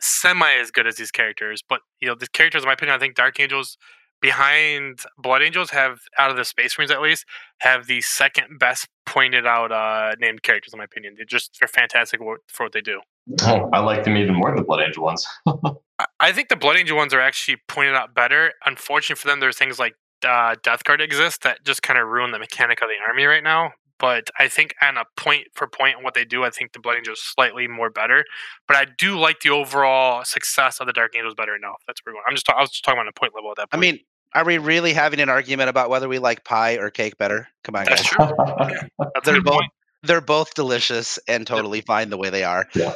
semi 0.00 0.52
as 0.54 0.70
good 0.70 0.86
as 0.86 0.96
these 0.96 1.10
characters. 1.10 1.62
But 1.66 1.80
you 2.00 2.08
know, 2.08 2.14
the 2.14 2.26
characters, 2.26 2.62
in 2.62 2.66
my 2.66 2.74
opinion, 2.74 2.96
I 2.96 2.98
think 2.98 3.14
Dark 3.14 3.38
Angels 3.38 3.78
behind 4.22 5.00
Blood 5.18 5.42
Angels 5.42 5.70
have 5.70 5.98
out 6.18 6.30
of 6.30 6.36
the 6.36 6.44
Space 6.44 6.78
Marines 6.78 6.90
at 6.90 7.02
least 7.02 7.26
have 7.58 7.86
the 7.86 8.00
second 8.00 8.58
best 8.58 8.88
pointed 9.04 9.46
out 9.46 9.72
uh, 9.72 10.14
named 10.18 10.42
characters 10.42 10.72
in 10.72 10.78
my 10.78 10.84
opinion. 10.84 11.14
They're 11.16 11.26
just 11.26 11.58
they're 11.60 11.68
fantastic 11.68 12.20
for 12.20 12.64
what 12.64 12.72
they 12.72 12.80
do. 12.80 13.00
Oh, 13.42 13.68
I 13.72 13.80
like 13.80 14.04
them 14.04 14.16
even 14.16 14.34
more 14.34 14.48
than 14.48 14.56
the 14.56 14.64
Blood 14.64 14.80
Angel 14.80 15.02
ones. 15.02 15.26
I 16.20 16.32
think 16.32 16.48
the 16.48 16.56
Blood 16.56 16.76
Angel 16.76 16.96
ones 16.96 17.12
are 17.12 17.20
actually 17.20 17.58
pointed 17.68 17.94
out 17.94 18.14
better. 18.14 18.52
Unfortunately 18.64 19.20
for 19.20 19.28
them, 19.28 19.40
there's 19.40 19.58
things 19.58 19.78
like 19.78 19.94
uh, 20.26 20.56
Death 20.62 20.84
Guard 20.84 21.00
exist 21.00 21.42
that 21.42 21.64
just 21.64 21.82
kind 21.82 21.98
of 21.98 22.08
ruin 22.08 22.30
the 22.30 22.38
mechanic 22.38 22.80
of 22.80 22.88
the 22.88 22.94
army 23.06 23.24
right 23.24 23.42
now. 23.42 23.72
But 23.98 24.30
I 24.36 24.48
think 24.48 24.74
on 24.82 24.96
a 24.96 25.04
point 25.16 25.46
for 25.54 25.68
point 25.68 25.94
and 25.94 26.04
what 26.04 26.14
they 26.14 26.24
do, 26.24 26.42
I 26.42 26.50
think 26.50 26.72
the 26.72 26.80
Blood 26.80 26.96
Angels 26.96 27.18
is 27.18 27.24
slightly 27.24 27.68
more 27.68 27.88
better. 27.88 28.24
But 28.66 28.76
I 28.76 28.86
do 28.98 29.16
like 29.16 29.40
the 29.40 29.50
overall 29.50 30.24
success 30.24 30.80
of 30.80 30.88
the 30.88 30.92
Dark 30.92 31.14
Angels 31.14 31.34
better 31.36 31.56
now. 31.56 31.76
That's 31.86 32.04
where 32.04 32.12
we're 32.12 32.16
going. 32.16 32.24
I'm 32.28 32.34
just 32.34 32.50
I 32.50 32.60
was 32.60 32.70
just 32.70 32.84
talking 32.84 32.98
about 32.98 33.08
a 33.08 33.12
point 33.12 33.32
level 33.32 33.50
at 33.52 33.58
that 33.58 33.70
point. 33.70 33.78
I 33.78 33.92
mean, 33.92 34.00
are 34.34 34.44
we 34.44 34.58
really 34.58 34.92
having 34.92 35.20
an 35.20 35.28
argument 35.28 35.68
about 35.68 35.90
whether 35.90 36.08
we 36.08 36.18
like 36.18 36.44
pie 36.44 36.76
or 36.76 36.90
cake 36.90 37.18
better? 37.18 37.48
Come 37.64 37.76
on, 37.76 37.84
That's 37.84 38.02
guys. 38.02 38.28
true. 38.28 38.36
yeah, 38.60 38.82
that's 38.98 39.26
they're 39.26 39.42
both 39.42 39.54
point. 39.54 39.72
they're 40.02 40.20
both 40.20 40.54
delicious 40.54 41.18
and 41.28 41.46
totally 41.46 41.78
yep. 41.78 41.86
fine 41.86 42.10
the 42.10 42.16
way 42.16 42.30
they 42.30 42.44
are. 42.44 42.66
Yeah. 42.74 42.94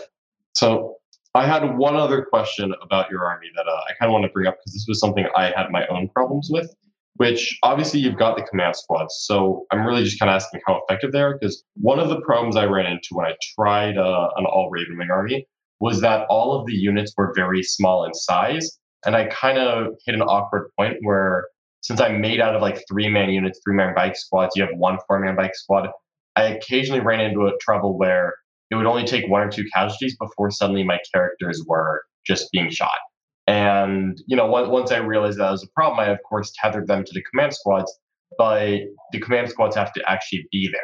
So 0.54 0.96
I 1.34 1.46
had 1.46 1.76
one 1.76 1.96
other 1.96 2.24
question 2.24 2.74
about 2.82 3.10
your 3.10 3.24
army 3.24 3.48
that 3.56 3.66
uh, 3.66 3.80
I 3.88 3.92
kind 3.98 4.08
of 4.08 4.12
want 4.12 4.24
to 4.24 4.30
bring 4.30 4.46
up 4.46 4.56
because 4.58 4.72
this 4.72 4.86
was 4.88 4.98
something 4.98 5.26
I 5.36 5.52
had 5.54 5.70
my 5.70 5.86
own 5.88 6.08
problems 6.08 6.48
with. 6.50 6.74
Which 7.18 7.58
obviously 7.62 8.00
you've 8.00 8.18
got 8.18 8.36
the 8.36 8.42
command 8.42 8.76
squads, 8.76 9.16
so 9.20 9.64
I'm 9.72 9.86
really 9.86 10.04
just 10.04 10.18
kind 10.18 10.28
of 10.28 10.34
asking 10.34 10.60
how 10.66 10.82
effective 10.82 11.12
they 11.12 11.22
are. 11.22 11.38
Because 11.38 11.64
one 11.74 11.98
of 11.98 12.10
the 12.10 12.20
problems 12.20 12.56
I 12.56 12.66
ran 12.66 12.84
into 12.84 13.08
when 13.12 13.24
I 13.24 13.34
tried 13.54 13.96
uh, 13.96 14.28
an 14.36 14.44
all 14.44 14.70
Ravenwing 14.70 15.10
army 15.10 15.46
was 15.80 16.02
that 16.02 16.26
all 16.28 16.58
of 16.58 16.66
the 16.66 16.74
units 16.74 17.14
were 17.16 17.32
very 17.34 17.62
small 17.62 18.04
in 18.04 18.12
size, 18.12 18.78
and 19.06 19.16
I 19.16 19.26
kind 19.26 19.58
of 19.58 19.94
hit 20.04 20.14
an 20.14 20.22
awkward 20.22 20.68
point 20.78 20.96
where 21.02 21.46
since 21.80 22.00
I'm 22.00 22.20
made 22.20 22.40
out 22.40 22.56
of 22.56 22.62
like 22.62 22.82
three 22.88 23.08
man 23.08 23.30
units, 23.30 23.60
three 23.64 23.76
man 23.76 23.94
bike 23.94 24.16
squads, 24.16 24.54
you 24.56 24.64
have 24.64 24.74
one 24.76 24.98
four 25.06 25.20
man 25.20 25.36
bike 25.36 25.54
squad. 25.54 25.88
I 26.34 26.44
occasionally 26.44 27.00
ran 27.00 27.20
into 27.20 27.46
a 27.46 27.52
trouble 27.60 27.96
where 27.96 28.34
it 28.70 28.74
would 28.74 28.86
only 28.86 29.04
take 29.04 29.28
one 29.28 29.42
or 29.42 29.50
two 29.50 29.64
casualties 29.72 30.16
before 30.16 30.50
suddenly 30.50 30.82
my 30.82 30.98
characters 31.14 31.64
were 31.66 32.02
just 32.26 32.50
being 32.50 32.68
shot. 32.68 32.98
And 33.46 34.20
you 34.26 34.36
know, 34.36 34.46
once 34.46 34.90
I 34.90 34.98
realized 34.98 35.38
that 35.38 35.50
was 35.50 35.62
a 35.62 35.68
problem, 35.68 36.00
I 36.00 36.10
of 36.10 36.18
course 36.28 36.52
tethered 36.60 36.88
them 36.88 37.04
to 37.04 37.12
the 37.14 37.22
command 37.30 37.54
squads, 37.54 37.96
but 38.36 38.80
the 39.12 39.20
command 39.20 39.50
squads 39.50 39.76
have 39.76 39.92
to 39.92 40.10
actually 40.10 40.48
be 40.50 40.68
there. 40.72 40.80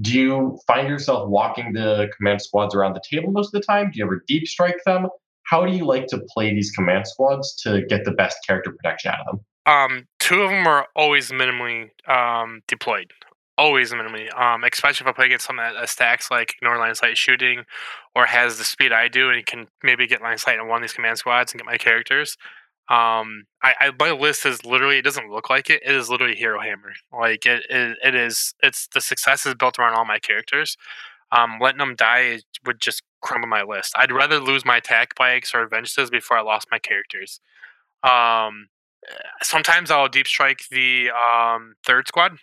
Do 0.00 0.18
you 0.18 0.58
find 0.66 0.88
yourself 0.88 1.28
walking 1.28 1.72
the 1.74 2.08
command 2.16 2.40
squads 2.40 2.74
around 2.74 2.94
the 2.94 3.02
table 3.08 3.30
most 3.32 3.54
of 3.54 3.60
the 3.60 3.66
time? 3.66 3.90
Do 3.90 3.98
you 3.98 4.04
ever 4.04 4.22
deep 4.26 4.46
strike 4.46 4.78
them? 4.86 5.08
How 5.48 5.64
do 5.64 5.72
you 5.72 5.84
like 5.84 6.06
to 6.08 6.20
play 6.34 6.52
these 6.52 6.70
command 6.70 7.06
squads 7.06 7.54
to 7.62 7.82
get 7.86 8.04
the 8.04 8.12
best 8.12 8.38
character 8.46 8.72
protection 8.72 9.12
out 9.12 9.20
of 9.20 9.26
them? 9.26 9.44
Um, 9.66 10.06
two 10.18 10.42
of 10.42 10.50
them 10.50 10.66
are 10.66 10.86
always 10.94 11.30
minimally 11.30 11.90
um, 12.08 12.62
deployed 12.68 13.12
always 13.58 13.92
minimally. 13.92 14.32
Um, 14.38 14.64
especially 14.64 15.04
if 15.04 15.08
I 15.08 15.12
play 15.12 15.26
against 15.26 15.46
someone 15.46 15.72
that 15.74 15.88
stacks 15.88 16.30
like 16.30 16.54
ignore 16.56 16.78
line 16.78 16.90
of 16.90 16.96
sight 16.96 17.16
shooting, 17.16 17.64
or 18.14 18.26
has 18.26 18.58
the 18.58 18.64
speed 18.64 18.92
I 18.92 19.08
do, 19.08 19.30
and 19.30 19.44
can 19.46 19.68
maybe 19.82 20.06
get 20.06 20.22
line 20.22 20.34
of 20.34 20.40
sight 20.40 20.58
in 20.58 20.68
one 20.68 20.78
of 20.78 20.82
these 20.82 20.92
command 20.92 21.18
squads 21.18 21.52
and 21.52 21.60
get 21.60 21.66
my 21.66 21.78
characters. 21.78 22.36
Um, 22.88 23.44
I, 23.62 23.74
I 23.80 23.90
my 23.98 24.12
list 24.12 24.46
is 24.46 24.64
literally 24.64 24.98
it 24.98 25.02
doesn't 25.02 25.30
look 25.30 25.50
like 25.50 25.70
it. 25.70 25.82
It 25.84 25.94
is 25.94 26.08
literally 26.08 26.36
hero 26.36 26.60
hammer. 26.60 26.92
Like 27.12 27.46
it, 27.46 27.64
it, 27.68 27.98
it 28.04 28.14
is. 28.14 28.54
It's 28.62 28.88
the 28.88 29.00
success 29.00 29.46
is 29.46 29.54
built 29.54 29.78
around 29.78 29.94
all 29.94 30.04
my 30.04 30.18
characters. 30.18 30.76
Um, 31.32 31.58
letting 31.60 31.78
them 31.78 31.96
die 31.96 32.40
would 32.64 32.80
just 32.80 33.02
crumble 33.20 33.48
my 33.48 33.62
list. 33.62 33.94
I'd 33.96 34.12
rather 34.12 34.38
lose 34.38 34.64
my 34.64 34.76
attack 34.76 35.14
bikes 35.16 35.54
or 35.54 35.62
avenges 35.64 36.10
before 36.10 36.38
I 36.38 36.42
lost 36.42 36.68
my 36.70 36.78
characters. 36.78 37.40
Um, 38.02 38.68
sometimes 39.42 39.90
I'll 39.90 40.08
deep 40.08 40.26
strike 40.26 40.68
the 40.70 41.10
um, 41.10 41.74
third 41.84 42.06
squad 42.06 42.38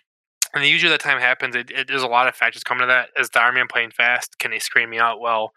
and 0.54 0.64
usually 0.64 0.90
that 0.90 1.00
time 1.00 1.20
happens. 1.20 1.56
It, 1.56 1.70
it, 1.70 1.88
there's 1.88 2.02
a 2.02 2.08
lot 2.08 2.28
of 2.28 2.34
factors 2.34 2.62
coming 2.62 2.82
to 2.82 2.86
that. 2.86 3.08
Is 3.18 3.30
the 3.30 3.40
army 3.40 3.60
I'm 3.60 3.68
playing 3.68 3.90
fast? 3.90 4.38
Can 4.38 4.52
they 4.52 4.60
screen 4.60 4.88
me 4.88 4.98
out 4.98 5.20
well? 5.20 5.52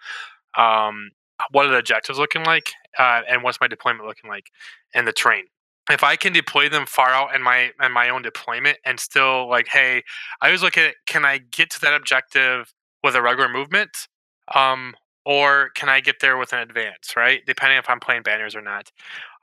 Um, 0.57 1.11
what 1.51 1.67
are 1.67 1.69
the 1.69 1.77
objectives 1.77 2.17
looking 2.17 2.43
like? 2.43 2.71
Uh, 2.97 3.21
and 3.29 3.43
what's 3.43 3.61
my 3.61 3.67
deployment 3.67 4.07
looking 4.07 4.29
like? 4.29 4.49
And 4.95 5.07
the 5.07 5.13
train. 5.13 5.45
If 5.89 6.03
I 6.03 6.15
can 6.15 6.33
deploy 6.33 6.67
them 6.67 6.85
far 6.85 7.09
out 7.09 7.33
in 7.33 7.41
my 7.41 7.71
in 7.81 7.91
my 7.93 8.09
own 8.09 8.21
deployment 8.21 8.77
and 8.83 8.99
still 8.99 9.47
like, 9.47 9.67
hey, 9.67 10.03
I 10.41 10.47
always 10.47 10.61
look 10.61 10.77
at 10.77 10.95
can 11.05 11.23
I 11.23 11.37
get 11.37 11.69
to 11.71 11.81
that 11.81 11.93
objective 11.93 12.73
with 13.03 13.15
a 13.15 13.21
regular 13.21 13.49
movement? 13.49 14.07
Um, 14.53 14.95
or 15.25 15.71
can 15.75 15.89
I 15.89 15.99
get 15.99 16.15
there 16.21 16.37
with 16.37 16.53
an 16.53 16.59
advance, 16.59 17.15
right? 17.17 17.41
Depending 17.45 17.77
if 17.77 17.89
I'm 17.89 17.99
playing 17.99 18.23
banners 18.23 18.55
or 18.55 18.61
not. 18.61 18.91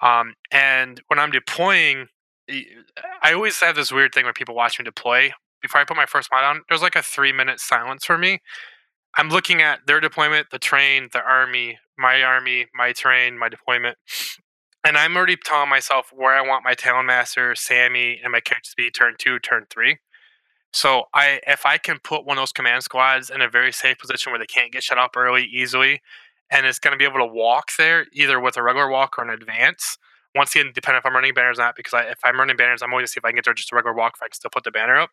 Um, 0.00 0.34
and 0.50 1.00
when 1.08 1.18
I'm 1.18 1.30
deploying, 1.30 2.06
I 3.22 3.32
always 3.34 3.60
have 3.60 3.76
this 3.76 3.92
weird 3.92 4.14
thing 4.14 4.24
when 4.24 4.34
people 4.34 4.54
watch 4.54 4.78
me 4.78 4.84
deploy. 4.84 5.32
Before 5.60 5.80
I 5.80 5.84
put 5.84 5.96
my 5.96 6.06
first 6.06 6.30
mod 6.32 6.42
on, 6.42 6.62
there's 6.68 6.82
like 6.82 6.96
a 6.96 7.02
three 7.02 7.32
minute 7.32 7.60
silence 7.60 8.04
for 8.04 8.16
me. 8.16 8.40
I'm 9.16 9.28
looking 9.28 9.60
at 9.60 9.86
their 9.86 10.00
deployment, 10.00 10.50
the 10.50 10.58
train, 10.58 11.08
the 11.12 11.22
army, 11.22 11.78
my 11.98 12.22
army, 12.22 12.66
my 12.74 12.92
train, 12.92 13.38
my 13.38 13.48
deployment. 13.48 13.96
And 14.86 14.98
I'm 14.98 15.16
already 15.16 15.36
telling 15.36 15.70
myself 15.70 16.10
where 16.14 16.34
I 16.34 16.42
want 16.46 16.64
my 16.64 16.74
Talonmaster, 16.74 17.56
Sammy, 17.56 18.20
and 18.22 18.32
my 18.32 18.40
character 18.40 18.70
to 18.70 18.76
be 18.76 18.90
turn 18.90 19.14
two, 19.18 19.38
turn 19.38 19.66
three. 19.70 19.98
So 20.74 21.04
I 21.14 21.40
if 21.46 21.64
I 21.64 21.78
can 21.78 22.00
put 22.02 22.26
one 22.26 22.36
of 22.36 22.42
those 22.42 22.52
command 22.52 22.82
squads 22.82 23.30
in 23.30 23.40
a 23.40 23.48
very 23.48 23.70
safe 23.72 23.96
position 23.96 24.32
where 24.32 24.40
they 24.40 24.46
can't 24.46 24.72
get 24.72 24.82
shut 24.82 24.98
up 24.98 25.16
early 25.16 25.44
easily, 25.44 26.02
and 26.50 26.66
it's 26.66 26.80
going 26.80 26.90
to 26.90 26.98
be 26.98 27.04
able 27.04 27.20
to 27.20 27.32
walk 27.32 27.70
there 27.78 28.06
either 28.12 28.40
with 28.40 28.56
a 28.56 28.62
regular 28.62 28.88
walk 28.88 29.16
or 29.16 29.22
an 29.22 29.30
advance. 29.30 29.96
Once 30.34 30.52
again, 30.52 30.72
depending 30.74 30.98
if 30.98 31.06
I'm 31.06 31.14
running 31.14 31.32
banners 31.32 31.60
or 31.60 31.62
not, 31.62 31.76
because 31.76 31.94
I, 31.94 32.02
if 32.10 32.18
I'm 32.24 32.40
running 32.40 32.56
banners, 32.56 32.82
I'm 32.82 32.90
going 32.90 33.04
to 33.04 33.08
see 33.08 33.18
if 33.18 33.24
I 33.24 33.28
can 33.28 33.36
get 33.36 33.44
there 33.44 33.54
just 33.54 33.70
a 33.70 33.76
regular 33.76 33.94
walk 33.94 34.14
if 34.16 34.22
I 34.22 34.26
can 34.26 34.34
still 34.34 34.50
put 34.52 34.64
the 34.64 34.72
banner 34.72 34.96
up. 34.96 35.10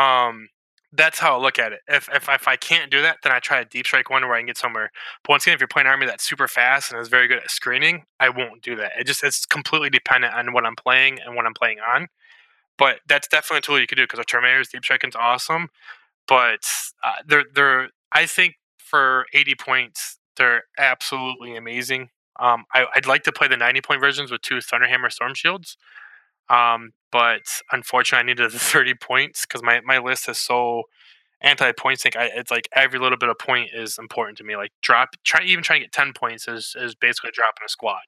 Um, 0.00 0.48
that's 0.92 1.18
how 1.18 1.36
I 1.36 1.42
look 1.42 1.58
at 1.58 1.72
it. 1.72 1.80
If, 1.88 2.08
if 2.14 2.28
if 2.28 2.46
I 2.46 2.54
can't 2.54 2.88
do 2.88 3.02
that, 3.02 3.18
then 3.24 3.32
I 3.32 3.40
try 3.40 3.58
a 3.58 3.64
deep 3.64 3.84
strike 3.84 4.10
one 4.10 4.22
where 4.22 4.34
I 4.34 4.38
can 4.38 4.46
get 4.46 4.58
somewhere. 4.58 4.92
But 5.24 5.32
once 5.32 5.44
again, 5.44 5.54
if 5.54 5.60
you're 5.60 5.66
playing 5.66 5.88
army 5.88 6.06
that's 6.06 6.24
super 6.24 6.46
fast 6.46 6.92
and 6.92 7.00
is 7.00 7.08
very 7.08 7.26
good 7.26 7.38
at 7.38 7.50
screening, 7.50 8.04
I 8.20 8.28
won't 8.28 8.62
do 8.62 8.76
that. 8.76 8.92
It 8.98 9.08
just 9.08 9.24
it's 9.24 9.44
completely 9.44 9.90
dependent 9.90 10.34
on 10.34 10.52
what 10.52 10.64
I'm 10.64 10.76
playing 10.76 11.18
and 11.20 11.34
what 11.34 11.46
I'm 11.46 11.54
playing 11.54 11.78
on. 11.80 12.06
But 12.78 13.00
that's 13.08 13.28
definitely 13.28 13.58
a 13.58 13.62
tool 13.62 13.80
you 13.80 13.86
can 13.86 13.96
do 13.96 14.04
because 14.04 14.20
our 14.20 14.24
Terminators 14.24 14.70
deep 14.70 14.84
striking's 14.84 15.16
awesome. 15.16 15.68
But 16.26 16.60
uh, 17.02 17.22
they're 17.26 17.44
they're 17.54 17.88
I 18.12 18.26
think 18.26 18.54
for 18.78 19.26
80 19.34 19.54
points 19.56 20.18
they're 20.36 20.62
absolutely 20.78 21.56
amazing. 21.56 22.10
Um, 22.40 22.64
I, 22.72 22.86
would 22.94 23.06
like 23.06 23.24
to 23.24 23.32
play 23.32 23.48
the 23.48 23.56
90 23.56 23.80
point 23.82 24.00
versions 24.00 24.30
with 24.30 24.40
two 24.42 24.56
Thunderhammer 24.56 25.10
Storm 25.12 25.34
Shields. 25.34 25.76
Um, 26.48 26.92
but 27.10 27.42
unfortunately, 27.72 28.22
I 28.22 28.26
needed 28.26 28.52
the 28.52 28.58
30 28.60 28.94
points 28.94 29.44
because 29.44 29.62
my, 29.62 29.80
my 29.84 29.98
list 29.98 30.28
is 30.28 30.38
so 30.38 30.84
anti 31.40 31.72
point 31.72 32.00
sink. 32.00 32.16
I, 32.16 32.30
it's 32.34 32.50
like 32.50 32.68
every 32.72 32.98
little 32.98 33.18
bit 33.18 33.28
of 33.28 33.38
point 33.38 33.70
is 33.74 33.98
important 33.98 34.38
to 34.38 34.44
me. 34.44 34.56
Like 34.56 34.70
drop, 34.80 35.10
try 35.24 35.42
even 35.44 35.62
trying 35.62 35.80
to 35.80 35.86
get 35.86 35.92
10 35.92 36.12
points 36.14 36.48
is, 36.48 36.74
is 36.78 36.94
basically 36.94 37.30
dropping 37.32 37.64
a 37.66 37.68
squad. 37.68 38.00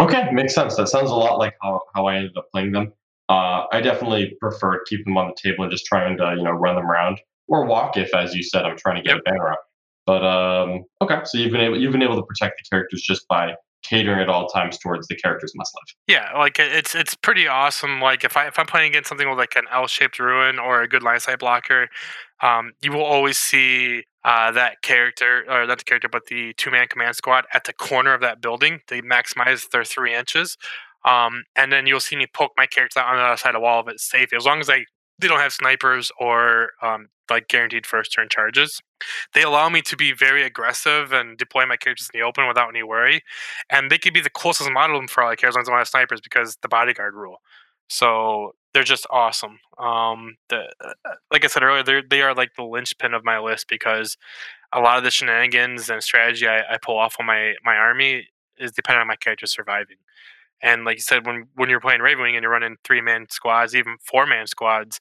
Okay, 0.00 0.30
makes 0.32 0.54
sense. 0.54 0.76
That 0.76 0.88
sounds 0.88 1.10
a 1.10 1.14
lot 1.14 1.38
like 1.38 1.54
how, 1.62 1.80
how 1.94 2.06
I 2.06 2.16
ended 2.16 2.36
up 2.36 2.46
playing 2.50 2.72
them. 2.72 2.92
Uh, 3.28 3.64
I 3.72 3.80
definitely 3.80 4.36
prefer 4.40 4.78
to 4.78 4.80
keep 4.86 5.04
them 5.04 5.16
on 5.16 5.28
the 5.28 5.50
table 5.50 5.64
and 5.64 5.70
just 5.70 5.86
trying 5.86 6.16
to 6.18 6.34
you 6.36 6.42
know 6.42 6.50
run 6.50 6.76
them 6.76 6.86
around 6.86 7.20
or 7.48 7.66
walk 7.66 7.96
if, 7.96 8.14
as 8.14 8.34
you 8.34 8.42
said, 8.42 8.64
I'm 8.64 8.76
trying 8.76 8.96
to 8.96 9.02
get 9.02 9.16
yep. 9.16 9.22
a 9.26 9.30
banner 9.30 9.52
up. 9.52 9.60
But 10.06 10.24
um, 10.24 10.84
okay, 11.00 11.20
so 11.24 11.38
you've 11.38 11.52
been 11.52 11.60
able 11.60 11.80
you've 11.80 11.92
been 11.92 12.02
able 12.02 12.16
to 12.16 12.24
protect 12.24 12.58
the 12.58 12.64
characters 12.68 13.02
just 13.02 13.26
by 13.28 13.54
catering 13.82 14.20
at 14.20 14.28
all 14.28 14.46
times 14.48 14.78
towards 14.78 15.06
the 15.08 15.16
characters 15.16 15.52
must 15.54 15.72
live. 15.74 15.94
Yeah, 16.08 16.38
like 16.38 16.58
it's 16.58 16.94
it's 16.94 17.14
pretty 17.14 17.46
awesome. 17.46 18.00
Like 18.00 18.24
if 18.24 18.36
I 18.36 18.46
if 18.46 18.58
I'm 18.58 18.66
playing 18.66 18.90
against 18.90 19.08
something 19.08 19.28
with 19.28 19.38
like 19.38 19.54
an 19.56 19.64
L-shaped 19.70 20.18
ruin 20.18 20.58
or 20.58 20.82
a 20.82 20.88
good 20.88 21.02
line 21.02 21.20
sight 21.20 21.38
blocker, 21.38 21.88
um, 22.40 22.72
you 22.82 22.92
will 22.92 23.04
always 23.04 23.38
see 23.38 24.04
uh, 24.24 24.50
that 24.52 24.82
character 24.82 25.44
or 25.48 25.66
not 25.66 25.78
the 25.78 25.84
character, 25.84 26.08
but 26.08 26.26
the 26.26 26.52
two 26.54 26.70
man 26.70 26.88
command 26.88 27.16
squad 27.16 27.44
at 27.54 27.64
the 27.64 27.72
corner 27.72 28.14
of 28.14 28.20
that 28.20 28.40
building. 28.40 28.80
They 28.88 29.02
maximize 29.02 29.70
their 29.70 29.84
three 29.84 30.14
inches. 30.14 30.56
Um, 31.04 31.44
and 31.56 31.72
then 31.72 31.86
you'll 31.86 32.00
see 32.00 32.16
me 32.16 32.26
poke 32.32 32.52
my 32.56 32.66
character 32.66 33.00
on 33.00 33.16
the 33.16 33.22
other 33.22 33.36
side 33.36 33.50
of 33.50 33.54
the 33.54 33.60
wall 33.60 33.80
if 33.80 33.88
it's 33.88 34.08
safe. 34.08 34.32
As 34.32 34.46
long 34.46 34.60
as 34.60 34.70
I 34.70 34.84
they 35.18 35.28
don't 35.28 35.40
have 35.40 35.52
snipers 35.52 36.10
or 36.18 36.70
um, 36.82 37.08
like 37.30 37.48
guaranteed 37.48 37.86
first 37.86 38.12
turn 38.12 38.28
charges. 38.28 38.80
They 39.34 39.42
allow 39.42 39.68
me 39.68 39.80
to 39.82 39.96
be 39.96 40.12
very 40.12 40.42
aggressive 40.42 41.12
and 41.12 41.38
deploy 41.38 41.64
my 41.66 41.76
characters 41.76 42.10
in 42.12 42.18
the 42.20 42.26
open 42.26 42.46
without 42.48 42.68
any 42.68 42.82
worry. 42.82 43.22
And 43.70 43.90
they 43.90 43.98
could 43.98 44.14
be 44.14 44.20
the 44.20 44.30
closest 44.30 44.70
model 44.70 45.00
for 45.08 45.22
all 45.22 45.30
I 45.30 45.36
care 45.36 45.48
as 45.48 45.54
long 45.54 45.62
as 45.62 45.68
I 45.68 45.72
don't 45.72 45.78
have 45.78 45.88
snipers 45.88 46.20
because 46.20 46.56
the 46.62 46.68
bodyguard 46.68 47.14
rule. 47.14 47.38
So 47.88 48.52
they're 48.74 48.82
just 48.82 49.06
awesome. 49.10 49.58
Um, 49.78 50.36
the, 50.48 50.68
uh, 50.84 51.14
like 51.30 51.44
I 51.44 51.48
said 51.48 51.62
earlier, 51.62 51.82
they 51.82 52.02
they 52.08 52.22
are 52.22 52.34
like 52.34 52.54
the 52.56 52.62
linchpin 52.64 53.14
of 53.14 53.24
my 53.24 53.38
list 53.38 53.68
because 53.68 54.16
a 54.72 54.80
lot 54.80 54.98
of 54.98 55.04
the 55.04 55.10
shenanigans 55.10 55.90
and 55.90 56.02
strategy 56.02 56.48
I, 56.48 56.60
I 56.60 56.78
pull 56.82 56.98
off 56.98 57.16
on 57.20 57.26
my 57.26 57.54
my 57.64 57.76
army 57.76 58.28
is 58.58 58.72
dependent 58.72 59.02
on 59.02 59.08
my 59.08 59.16
character 59.16 59.46
surviving. 59.46 59.96
And 60.62 60.84
like 60.84 60.96
you 60.96 61.02
said, 61.02 61.26
when 61.26 61.48
when 61.54 61.68
you're 61.68 61.80
playing 61.80 62.00
Ravenwing 62.00 62.34
and 62.34 62.42
you're 62.42 62.50
running 62.50 62.76
three 62.84 63.00
man 63.00 63.26
squads, 63.30 63.74
even 63.74 63.96
four 64.00 64.26
man 64.26 64.46
squads, 64.46 65.00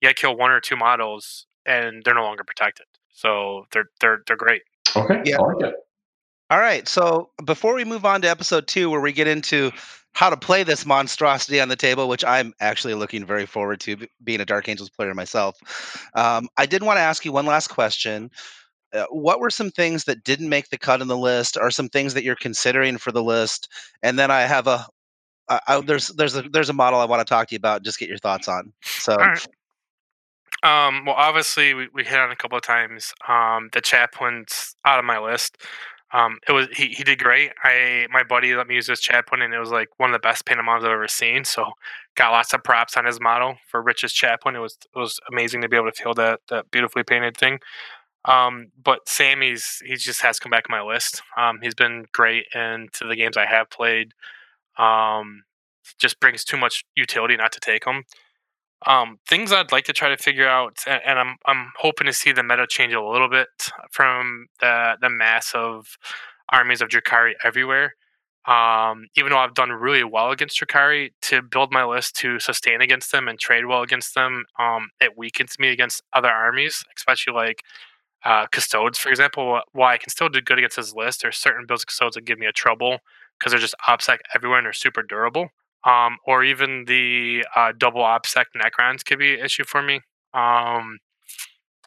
you 0.00 0.08
got 0.08 0.16
to 0.16 0.20
kill 0.20 0.36
one 0.36 0.50
or 0.50 0.60
two 0.60 0.76
models, 0.76 1.46
and 1.66 2.02
they're 2.04 2.14
no 2.14 2.22
longer 2.24 2.44
protected. 2.44 2.86
So 3.12 3.66
they're 3.72 3.90
they're 4.00 4.22
they're 4.26 4.36
great. 4.36 4.62
Okay, 4.96 5.22
yeah. 5.24 5.38
Like. 5.38 5.74
All 6.50 6.60
right. 6.60 6.86
So 6.88 7.30
before 7.44 7.74
we 7.74 7.84
move 7.84 8.04
on 8.04 8.20
to 8.22 8.28
episode 8.28 8.66
two, 8.66 8.90
where 8.90 9.00
we 9.00 9.12
get 9.12 9.26
into 9.26 9.70
how 10.14 10.28
to 10.28 10.36
play 10.36 10.62
this 10.62 10.84
monstrosity 10.84 11.60
on 11.60 11.68
the 11.68 11.76
table, 11.76 12.08
which 12.08 12.24
I'm 12.24 12.52
actually 12.60 12.92
looking 12.92 13.24
very 13.24 13.46
forward 13.46 13.80
to, 13.80 13.96
being 14.22 14.40
a 14.40 14.44
Dark 14.44 14.68
Angels 14.68 14.90
player 14.90 15.14
myself, 15.14 15.56
um, 16.14 16.48
I 16.58 16.66
did 16.66 16.82
want 16.82 16.98
to 16.98 17.02
ask 17.02 17.24
you 17.24 17.32
one 17.32 17.46
last 17.46 17.68
question. 17.68 18.30
Uh, 18.92 19.06
what 19.10 19.40
were 19.40 19.48
some 19.48 19.70
things 19.70 20.04
that 20.04 20.22
didn't 20.24 20.50
make 20.50 20.68
the 20.68 20.76
cut 20.76 21.00
in 21.00 21.08
the 21.08 21.16
list, 21.16 21.56
or 21.58 21.70
some 21.70 21.88
things 21.88 22.12
that 22.12 22.24
you're 22.24 22.36
considering 22.36 22.98
for 22.98 23.12
the 23.12 23.22
list? 23.22 23.70
And 24.02 24.18
then 24.18 24.30
I 24.30 24.42
have 24.42 24.66
a 24.66 24.86
I, 25.66 25.76
I, 25.76 25.80
there's 25.80 26.08
there's 26.08 26.36
a 26.36 26.42
there's 26.42 26.68
a 26.68 26.74
model 26.74 27.00
I 27.00 27.04
want 27.04 27.26
to 27.26 27.30
talk 27.30 27.48
to 27.48 27.54
you 27.54 27.58
about. 27.58 27.82
Just 27.82 27.98
get 27.98 28.08
your 28.08 28.18
thoughts 28.18 28.48
on. 28.48 28.72
So. 28.82 29.16
Um, 30.64 31.06
well, 31.06 31.16
obviously, 31.16 31.74
we, 31.74 31.88
we 31.92 32.04
hit 32.04 32.20
on 32.20 32.30
a 32.30 32.36
couple 32.36 32.56
of 32.56 32.62
times. 32.62 33.12
Um, 33.26 33.68
the 33.72 33.80
chaplain's 33.80 34.76
out 34.84 35.00
of 35.00 35.04
my 35.04 35.18
list. 35.18 35.58
Um, 36.12 36.38
it 36.46 36.52
was 36.52 36.68
he, 36.72 36.88
he 36.88 37.04
did 37.04 37.18
great. 37.18 37.52
I 37.64 38.06
my 38.10 38.22
buddy 38.22 38.54
let 38.54 38.66
me 38.66 38.74
use 38.74 38.86
this 38.86 39.00
chaplain, 39.00 39.42
and 39.42 39.54
it 39.54 39.58
was 39.58 39.70
like 39.70 39.88
one 39.96 40.10
of 40.10 40.14
the 40.14 40.26
best 40.26 40.44
models 40.48 40.84
I've 40.84 40.90
ever 40.90 41.08
seen. 41.08 41.44
So 41.44 41.64
got 42.14 42.32
lots 42.32 42.52
of 42.52 42.62
props 42.62 42.96
on 42.96 43.06
his 43.06 43.18
model 43.18 43.56
for 43.66 43.80
Rich's 43.80 44.12
chaplain. 44.12 44.54
It 44.54 44.60
was 44.60 44.76
it 44.94 44.98
was 44.98 45.18
amazing 45.30 45.62
to 45.62 45.68
be 45.68 45.76
able 45.76 45.90
to 45.90 46.02
feel 46.02 46.14
that 46.14 46.40
that 46.50 46.70
beautifully 46.70 47.02
painted 47.02 47.36
thing. 47.36 47.60
Um, 48.26 48.68
but 48.82 49.08
Sammy's 49.08 49.82
he 49.84 49.96
just 49.96 50.20
has 50.20 50.38
come 50.38 50.50
back 50.50 50.66
on 50.68 50.76
my 50.76 50.82
list. 50.82 51.22
Um, 51.36 51.60
he's 51.62 51.74
been 51.74 52.04
great 52.12 52.44
into 52.54 53.06
the 53.08 53.16
games 53.16 53.36
I 53.36 53.46
have 53.46 53.70
played. 53.70 54.12
Um, 54.78 55.42
just 55.98 56.20
brings 56.20 56.44
too 56.44 56.56
much 56.56 56.84
utility 56.96 57.36
not 57.36 57.52
to 57.52 57.60
take 57.60 57.84
them. 57.84 58.04
Um, 58.86 59.18
things 59.28 59.52
I'd 59.52 59.72
like 59.72 59.84
to 59.84 59.92
try 59.92 60.08
to 60.08 60.16
figure 60.16 60.48
out, 60.48 60.78
and, 60.86 61.00
and, 61.06 61.18
I'm 61.18 61.36
I'm 61.46 61.72
hoping 61.78 62.06
to 62.06 62.12
see 62.12 62.32
the 62.32 62.42
meta 62.42 62.66
change 62.66 62.92
a 62.92 63.00
little 63.00 63.28
bit 63.28 63.48
from 63.92 64.46
the 64.60 64.96
the 65.00 65.08
mass 65.08 65.52
of 65.54 65.86
armies 66.50 66.80
of 66.80 66.88
Drukhari 66.88 67.32
everywhere. 67.44 67.94
Um, 68.46 69.06
even 69.16 69.30
though 69.30 69.38
I've 69.38 69.54
done 69.54 69.70
really 69.70 70.02
well 70.02 70.32
against 70.32 70.60
Drukhari, 70.60 71.12
to 71.22 71.42
build 71.42 71.72
my 71.72 71.84
list 71.84 72.16
to 72.16 72.40
sustain 72.40 72.80
against 72.80 73.12
them 73.12 73.28
and 73.28 73.38
trade 73.38 73.66
well 73.66 73.82
against 73.82 74.16
them, 74.16 74.46
um, 74.58 74.88
it 75.00 75.16
weakens 75.16 75.58
me 75.60 75.68
against 75.68 76.02
other 76.12 76.28
armies, 76.28 76.84
especially 76.96 77.34
like 77.34 77.62
uh, 78.24 78.46
Custodes, 78.50 78.98
for 78.98 79.10
example. 79.10 79.60
Why 79.72 79.94
I 79.94 79.98
can 79.98 80.10
still 80.10 80.28
do 80.28 80.40
good 80.40 80.58
against 80.58 80.76
his 80.76 80.92
list, 80.92 81.22
there's 81.22 81.36
certain 81.36 81.66
builds 81.66 81.84
of 81.84 81.88
Custodes 81.88 82.16
that 82.16 82.24
give 82.24 82.38
me 82.38 82.46
a 82.46 82.52
trouble 82.52 82.98
because 83.38 83.52
they're 83.52 83.60
just 83.60 83.74
ObSec 83.88 84.18
everywhere 84.34 84.58
and 84.58 84.66
they're 84.66 84.72
super 84.72 85.02
durable. 85.02 85.48
Um, 85.84 86.18
or 86.26 86.44
even 86.44 86.84
the 86.86 87.44
uh, 87.56 87.72
double 87.76 88.02
ObSec 88.02 88.44
Necrons 88.56 89.04
could 89.04 89.18
be 89.18 89.34
an 89.34 89.44
issue 89.44 89.64
for 89.64 89.82
me. 89.82 90.00
Um, 90.32 90.98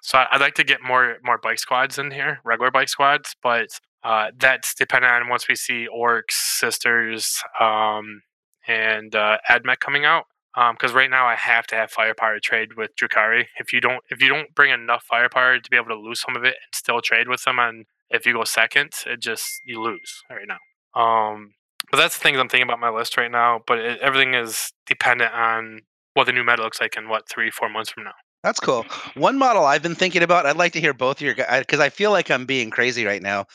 so 0.01 0.23
I'd 0.31 0.41
like 0.41 0.53
to 0.55 0.63
get 0.63 0.83
more 0.83 1.17
more 1.23 1.39
bike 1.39 1.57
squads 1.57 1.97
in 1.97 2.11
here, 2.11 2.39
regular 2.43 2.69
bike 2.69 2.89
squads, 2.89 3.35
but 3.41 3.69
uh, 4.03 4.27
that's 4.37 4.75
dependent 4.75 5.11
on 5.11 5.29
once 5.29 5.47
we 5.49 5.55
see 5.55 5.87
Orks, 5.91 6.33
Sisters, 6.33 7.41
um, 7.59 8.21
and 8.67 9.15
uh, 9.15 9.37
AdMech 9.49 9.79
coming 9.79 10.05
out. 10.05 10.25
Because 10.53 10.91
um, 10.91 10.97
right 10.97 11.09
now 11.09 11.25
I 11.25 11.35
have 11.35 11.65
to 11.67 11.75
have 11.75 11.89
firepower 11.89 12.35
to 12.35 12.39
trade 12.39 12.77
with 12.77 12.91
Drukhari. 12.95 13.45
If 13.59 13.73
you 13.73 13.81
don't, 13.81 14.03
if 14.09 14.21
you 14.21 14.29
don't 14.29 14.53
bring 14.53 14.71
enough 14.71 15.03
firepower 15.03 15.59
to 15.59 15.69
be 15.71 15.75
able 15.75 15.87
to 15.87 15.99
lose 15.99 16.21
some 16.21 16.35
of 16.35 16.43
it 16.43 16.55
and 16.63 16.73
still 16.73 17.01
trade 17.01 17.27
with 17.27 17.43
them, 17.43 17.57
and 17.57 17.85
if 18.11 18.27
you 18.27 18.33
go 18.33 18.43
second, 18.43 18.93
it 19.07 19.19
just 19.19 19.43
you 19.65 19.81
lose 19.81 20.21
right 20.29 20.47
now. 20.47 20.59
Um, 20.95 21.53
but 21.91 21.97
that's 21.97 22.17
the 22.17 22.23
things 22.23 22.39
I'm 22.39 22.49
thinking 22.49 22.67
about 22.67 22.79
my 22.79 22.89
list 22.89 23.17
right 23.17 23.31
now. 23.31 23.61
But 23.67 23.79
it, 23.79 23.99
everything 23.99 24.33
is 24.33 24.71
dependent 24.85 25.33
on 25.33 25.81
what 26.13 26.25
the 26.25 26.31
new 26.31 26.43
meta 26.43 26.61
looks 26.61 26.81
like 26.81 26.97
in 26.97 27.09
what 27.09 27.29
three, 27.29 27.51
four 27.51 27.69
months 27.69 27.91
from 27.91 28.05
now. 28.05 28.13
That's 28.43 28.59
cool. 28.59 28.85
One 29.15 29.37
model 29.37 29.65
I've 29.65 29.81
been 29.81 29.95
thinking 29.95 30.21
about. 30.21 30.45
I'd 30.45 30.55
like 30.55 30.73
to 30.73 30.79
hear 30.79 30.93
both 30.93 31.17
of 31.17 31.21
your 31.21 31.33
guys 31.33 31.61
because 31.61 31.79
I 31.79 31.89
feel 31.89 32.11
like 32.11 32.29
I'm 32.29 32.45
being 32.45 32.69
crazy 32.69 33.05
right 33.05 33.21
now, 33.21 33.45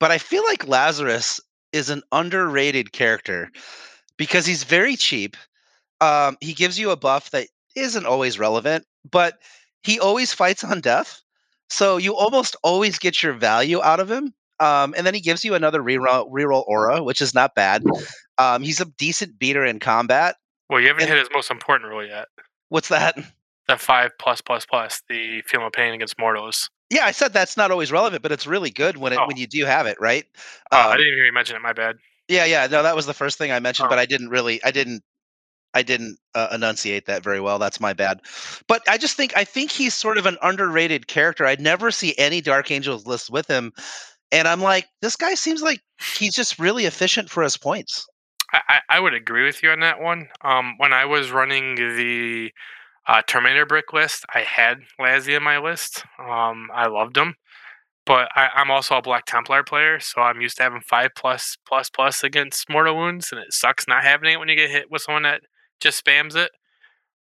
but 0.00 0.10
I 0.10 0.18
feel 0.18 0.42
like 0.44 0.66
Lazarus 0.66 1.38
is 1.72 1.90
an 1.90 2.02
underrated 2.12 2.92
character 2.92 3.50
because 4.16 4.46
he's 4.46 4.64
very 4.64 4.96
cheap. 4.96 5.36
Um, 6.00 6.36
he 6.40 6.54
gives 6.54 6.78
you 6.78 6.90
a 6.90 6.96
buff 6.96 7.30
that 7.32 7.48
isn't 7.76 8.06
always 8.06 8.38
relevant, 8.38 8.86
but 9.10 9.38
he 9.82 10.00
always 10.00 10.32
fights 10.32 10.64
on 10.64 10.80
death. 10.80 11.20
So 11.68 11.98
you 11.98 12.16
almost 12.16 12.56
always 12.62 12.98
get 12.98 13.22
your 13.22 13.34
value 13.34 13.82
out 13.82 14.00
of 14.00 14.10
him. 14.10 14.32
Um, 14.60 14.94
and 14.96 15.06
then 15.06 15.14
he 15.14 15.20
gives 15.20 15.44
you 15.44 15.54
another 15.54 15.80
reroll, 15.82 16.30
reroll 16.30 16.64
aura, 16.66 17.02
which 17.02 17.20
is 17.20 17.34
not 17.34 17.54
bad. 17.54 17.84
Um, 18.38 18.62
he's 18.62 18.80
a 18.80 18.84
decent 18.86 19.38
beater 19.38 19.64
in 19.64 19.78
combat. 19.78 20.36
Well, 20.68 20.80
you 20.80 20.88
haven't 20.88 21.02
and, 21.04 21.10
hit 21.10 21.18
his 21.18 21.28
most 21.32 21.50
important 21.50 21.90
rule 21.90 22.04
yet. 22.04 22.26
What's 22.68 22.88
that? 22.88 23.16
the 23.68 23.76
five 23.76 24.10
plus 24.18 24.40
plus 24.40 24.64
plus 24.64 25.02
the 25.10 25.42
feel 25.42 25.60
no 25.60 25.68
pain 25.70 25.92
against 25.94 26.18
mortals. 26.18 26.70
Yeah, 26.90 27.04
I 27.04 27.10
said 27.10 27.34
that's 27.34 27.56
not 27.56 27.70
always 27.70 27.92
relevant, 27.92 28.22
but 28.22 28.32
it's 28.32 28.46
really 28.46 28.70
good 28.70 28.96
when 28.96 29.12
it 29.12 29.18
Oh. 29.18 29.26
when 29.26 29.36
you 29.36 29.46
do 29.46 29.64
have 29.66 29.86
it, 29.86 29.98
right? 30.00 30.24
Uh, 30.72 30.76
I 30.76 30.92
Um, 30.92 30.96
didn't 30.96 31.14
hear 31.14 31.26
you 31.26 31.32
mention 31.32 31.54
it. 31.56 31.60
My 31.60 31.74
bad. 31.74 31.96
Yeah, 32.28 32.46
yeah. 32.46 32.66
No, 32.66 32.82
that 32.82 32.96
was 32.96 33.04
the 33.06 33.12
first 33.14 33.36
thing 33.36 33.52
I 33.52 33.60
mentioned, 33.60 33.86
Oh. 33.86 33.90
but 33.90 33.98
I 33.98 34.06
didn't 34.06 34.30
really, 34.30 34.62
I 34.64 34.70
didn't, 34.70 35.02
I 35.74 35.82
didn't 35.82 36.18
uh, 36.34 36.48
enunciate 36.52 37.04
that 37.06 37.22
very 37.22 37.40
well. 37.40 37.58
That's 37.58 37.78
my 37.78 37.92
bad. 37.92 38.20
But 38.68 38.88
I 38.88 38.96
just 38.96 39.16
think, 39.16 39.36
I 39.36 39.44
think 39.44 39.70
he's 39.70 39.92
sort 39.94 40.16
of 40.16 40.24
an 40.24 40.38
underrated 40.42 41.06
character. 41.08 41.44
I'd 41.44 41.60
never 41.60 41.90
see 41.90 42.14
any 42.16 42.40
Dark 42.40 42.70
Angels 42.70 43.06
list 43.06 43.28
with 43.28 43.46
him, 43.48 43.72
and 44.32 44.46
I'm 44.46 44.60
like, 44.60 44.86
this 45.02 45.16
guy 45.16 45.34
seems 45.34 45.62
like 45.62 45.80
he's 46.18 46.34
just 46.34 46.58
really 46.58 46.84
efficient 46.86 47.30
for 47.30 47.42
his 47.42 47.56
points. 47.56 48.06
I, 48.52 48.80
I, 48.88 49.00
would 49.00 49.12
agree 49.12 49.44
with 49.44 49.62
you 49.62 49.70
on 49.70 49.80
that 49.80 50.00
one. 50.00 50.28
Um, 50.42 50.74
when 50.78 50.94
I 50.94 51.04
was 51.04 51.30
running 51.30 51.74
the 51.74 52.50
uh, 53.06 53.20
Terminator 53.26 53.66
brick 53.66 53.92
list, 53.92 54.24
I 54.34 54.40
had 54.40 54.78
Lazzy 54.98 55.36
in 55.36 55.42
my 55.42 55.58
list. 55.58 56.04
Um, 56.18 56.68
I 56.74 56.86
loved 56.86 57.16
him, 57.18 57.34
but 58.06 58.28
I, 58.34 58.48
I'm 58.54 58.70
also 58.70 58.96
a 58.96 59.02
Black 59.02 59.26
Templar 59.26 59.64
player, 59.64 60.00
so 60.00 60.22
I'm 60.22 60.40
used 60.40 60.56
to 60.58 60.62
having 60.62 60.80
five 60.80 61.10
plus 61.14 61.58
plus 61.66 61.90
plus 61.90 62.24
against 62.24 62.70
mortal 62.70 62.96
wounds, 62.96 63.28
and 63.32 63.40
it 63.40 63.52
sucks 63.52 63.86
not 63.86 64.02
having 64.02 64.32
it 64.32 64.38
when 64.38 64.48
you 64.48 64.56
get 64.56 64.70
hit 64.70 64.90
with 64.90 65.02
someone 65.02 65.24
that 65.24 65.42
just 65.80 66.02
spams 66.02 66.34
it. 66.34 66.50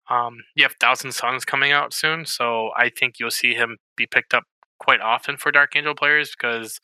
Um, 0.09 0.39
you 0.55 0.63
have 0.63 0.75
Thousand 0.81 1.11
Sons 1.11 1.45
coming 1.45 1.73
out 1.73 1.93
soon, 1.93 2.25
so 2.25 2.71
I 2.77 2.89
think 2.89 3.15
you'll 3.19 3.33
see 3.33 3.55
him 3.55 3.79
be 3.97 4.07
picked 4.07 4.33
up 4.33 4.45
quite 4.79 5.01
often 5.01 5.37
for 5.37 5.51
Dark 5.51 5.77
Angel 5.77 5.95
players 5.95 6.35
because 6.39 6.81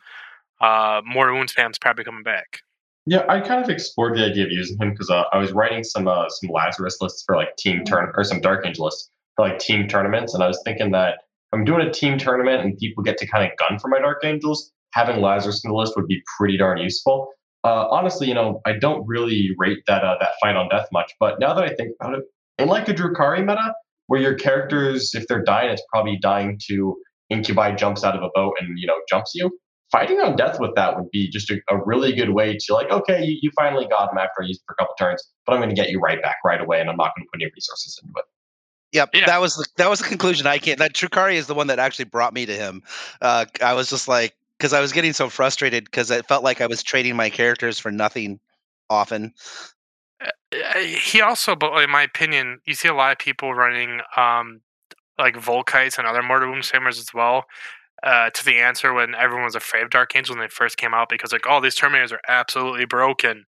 uh, 0.60 1.00
mortal 1.04 1.36
wound 1.36 1.50
spam's 1.50 1.78
probably 1.78 2.04
coming 2.04 2.22
back. 2.22 2.60
Yeah, 3.04 3.24
I 3.28 3.40
kind 3.40 3.62
of 3.62 3.68
explored 3.68 4.16
the 4.16 4.24
idea 4.24 4.44
of 4.44 4.52
using 4.52 4.78
him 4.78 4.92
because 4.92 5.10
uh, 5.10 5.24
I 5.32 5.38
was 5.38 5.52
writing 5.52 5.82
some 5.82 6.06
uh, 6.06 6.28
some 6.28 6.50
Lazarus 6.50 6.98
lists 7.00 7.24
for 7.26 7.36
like 7.36 7.56
team 7.56 7.84
turn 7.84 8.12
or 8.14 8.22
some 8.22 8.40
Dark 8.40 8.64
Angel 8.64 8.84
lists 8.84 9.10
for 9.34 9.46
like 9.48 9.58
team 9.58 9.88
tournaments, 9.88 10.34
and 10.34 10.42
I 10.42 10.46
was 10.46 10.60
thinking 10.64 10.92
that 10.92 11.14
if 11.14 11.58
I'm 11.58 11.64
doing 11.64 11.86
a 11.86 11.92
team 11.92 12.16
tournament 12.16 12.62
and 12.62 12.78
people 12.78 13.02
get 13.02 13.18
to 13.18 13.26
kind 13.26 13.50
of 13.50 13.56
gun 13.58 13.78
for 13.80 13.88
my 13.88 13.98
Dark 13.98 14.24
Angels, 14.24 14.70
having 14.92 15.20
Lazarus 15.20 15.64
in 15.64 15.70
the 15.70 15.76
list 15.76 15.94
would 15.96 16.06
be 16.06 16.22
pretty 16.38 16.56
darn 16.56 16.78
useful. 16.78 17.28
Uh, 17.64 17.88
honestly, 17.90 18.28
you 18.28 18.34
know, 18.34 18.60
I 18.66 18.72
don't 18.72 19.04
really 19.06 19.50
rate 19.58 19.82
that 19.88 20.04
uh, 20.04 20.16
that 20.20 20.30
fight 20.40 20.54
on 20.54 20.68
death 20.68 20.86
much, 20.92 21.12
but 21.18 21.40
now 21.40 21.54
that 21.54 21.64
I 21.64 21.74
think 21.74 21.96
about 22.00 22.14
it, 22.14 22.24
in 22.58 22.68
like 22.68 22.88
a 22.88 22.94
Drukhari 22.94 23.40
meta, 23.40 23.74
where 24.06 24.20
your 24.20 24.34
characters, 24.34 25.12
if 25.14 25.26
they're 25.26 25.42
dying, 25.42 25.70
it's 25.70 25.82
probably 25.90 26.18
dying 26.20 26.60
to 26.68 26.96
Incubi 27.32 27.74
jumps 27.74 28.04
out 28.04 28.16
of 28.16 28.22
a 28.22 28.30
boat 28.34 28.54
and 28.60 28.78
you 28.78 28.86
know 28.86 28.96
jumps 29.08 29.32
you 29.34 29.50
fighting 29.92 30.18
on 30.20 30.34
death 30.34 30.58
with 30.58 30.74
that 30.74 30.96
would 30.96 31.10
be 31.10 31.28
just 31.28 31.50
a, 31.50 31.60
a 31.68 31.76
really 31.84 32.14
good 32.14 32.30
way 32.30 32.56
to 32.58 32.74
like, 32.74 32.90
okay, 32.90 33.22
you, 33.22 33.38
you 33.42 33.50
finally 33.54 33.86
got 33.86 34.10
him 34.10 34.16
after 34.16 34.42
I 34.42 34.46
used 34.46 34.62
it 34.62 34.64
for 34.66 34.72
a 34.72 34.76
couple 34.76 34.94
turns, 34.98 35.22
but 35.44 35.52
I'm 35.52 35.60
going 35.60 35.68
to 35.68 35.76
get 35.76 35.90
you 35.90 36.00
right 36.00 36.20
back 36.22 36.36
right 36.44 36.60
away, 36.60 36.80
and 36.80 36.88
I'm 36.88 36.96
not 36.96 37.12
going 37.14 37.26
to 37.26 37.30
put 37.30 37.42
any 37.42 37.50
resources 37.54 38.00
into 38.02 38.14
it. 38.16 38.24
Yep, 38.92 39.10
Yeah. 39.14 39.26
that 39.26 39.40
was 39.40 39.56
the, 39.56 39.66
that 39.76 39.88
was 39.88 40.00
the 40.00 40.08
conclusion. 40.08 40.46
I 40.46 40.58
can't. 40.58 40.78
That 40.78 40.94
Drukhari 40.94 41.34
is 41.34 41.46
the 41.46 41.54
one 41.54 41.66
that 41.68 41.78
actually 41.78 42.06
brought 42.06 42.34
me 42.34 42.46
to 42.46 42.54
him. 42.54 42.82
Uh, 43.20 43.44
I 43.62 43.74
was 43.74 43.88
just 43.88 44.08
like, 44.08 44.34
because 44.58 44.72
I 44.72 44.80
was 44.80 44.92
getting 44.92 45.12
so 45.12 45.28
frustrated 45.28 45.84
because 45.84 46.10
it 46.10 46.26
felt 46.26 46.44
like 46.44 46.60
I 46.60 46.66
was 46.66 46.82
trading 46.82 47.16
my 47.16 47.30
characters 47.30 47.78
for 47.78 47.90
nothing 47.90 48.40
often. 48.90 49.32
Uh, 50.20 50.78
he 50.78 51.20
also, 51.20 51.56
but 51.56 51.74
in 51.82 51.90
my 51.90 52.02
opinion, 52.02 52.60
you 52.66 52.74
see 52.74 52.88
a 52.88 52.94
lot 52.94 53.12
of 53.12 53.18
people 53.18 53.54
running 53.54 54.00
um, 54.16 54.60
like 55.22 55.36
Volkites 55.36 55.98
and 55.98 56.06
other 56.06 56.22
Mortal 56.22 56.50
Wound 56.50 56.64
Spammers 56.64 56.98
as 56.98 57.14
well. 57.14 57.44
Uh, 58.02 58.30
to 58.30 58.44
the 58.44 58.58
answer 58.58 58.92
when 58.92 59.14
everyone 59.14 59.44
was 59.44 59.54
afraid 59.54 59.84
of 59.84 59.90
Dark 59.90 60.16
Angel 60.16 60.34
when 60.34 60.42
they 60.44 60.48
first 60.48 60.76
came 60.76 60.92
out 60.92 61.08
because 61.08 61.32
like, 61.32 61.46
oh, 61.48 61.60
these 61.60 61.76
Terminators 61.76 62.12
are 62.12 62.20
absolutely 62.28 62.84
broken, 62.84 63.44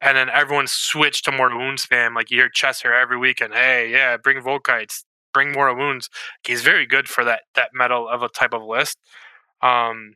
and 0.00 0.16
then 0.16 0.30
everyone 0.30 0.66
switched 0.66 1.26
to 1.26 1.32
Mortal 1.32 1.58
Wound 1.58 1.78
spam. 1.78 2.14
Like 2.14 2.30
you 2.30 2.38
hear 2.38 2.48
Chester 2.48 2.94
every 2.94 3.18
weekend, 3.18 3.52
hey, 3.54 3.90
yeah, 3.90 4.16
bring 4.16 4.42
Volkites, 4.42 5.04
bring 5.34 5.52
Mortar 5.52 5.74
Wounds. 5.76 6.08
He's 6.44 6.62
very 6.62 6.86
good 6.86 7.08
for 7.08 7.24
that 7.24 7.42
that 7.54 7.70
metal 7.74 8.08
of 8.08 8.22
a 8.22 8.30
type 8.30 8.54
of 8.54 8.62
list. 8.64 8.98
Um, 9.62 10.14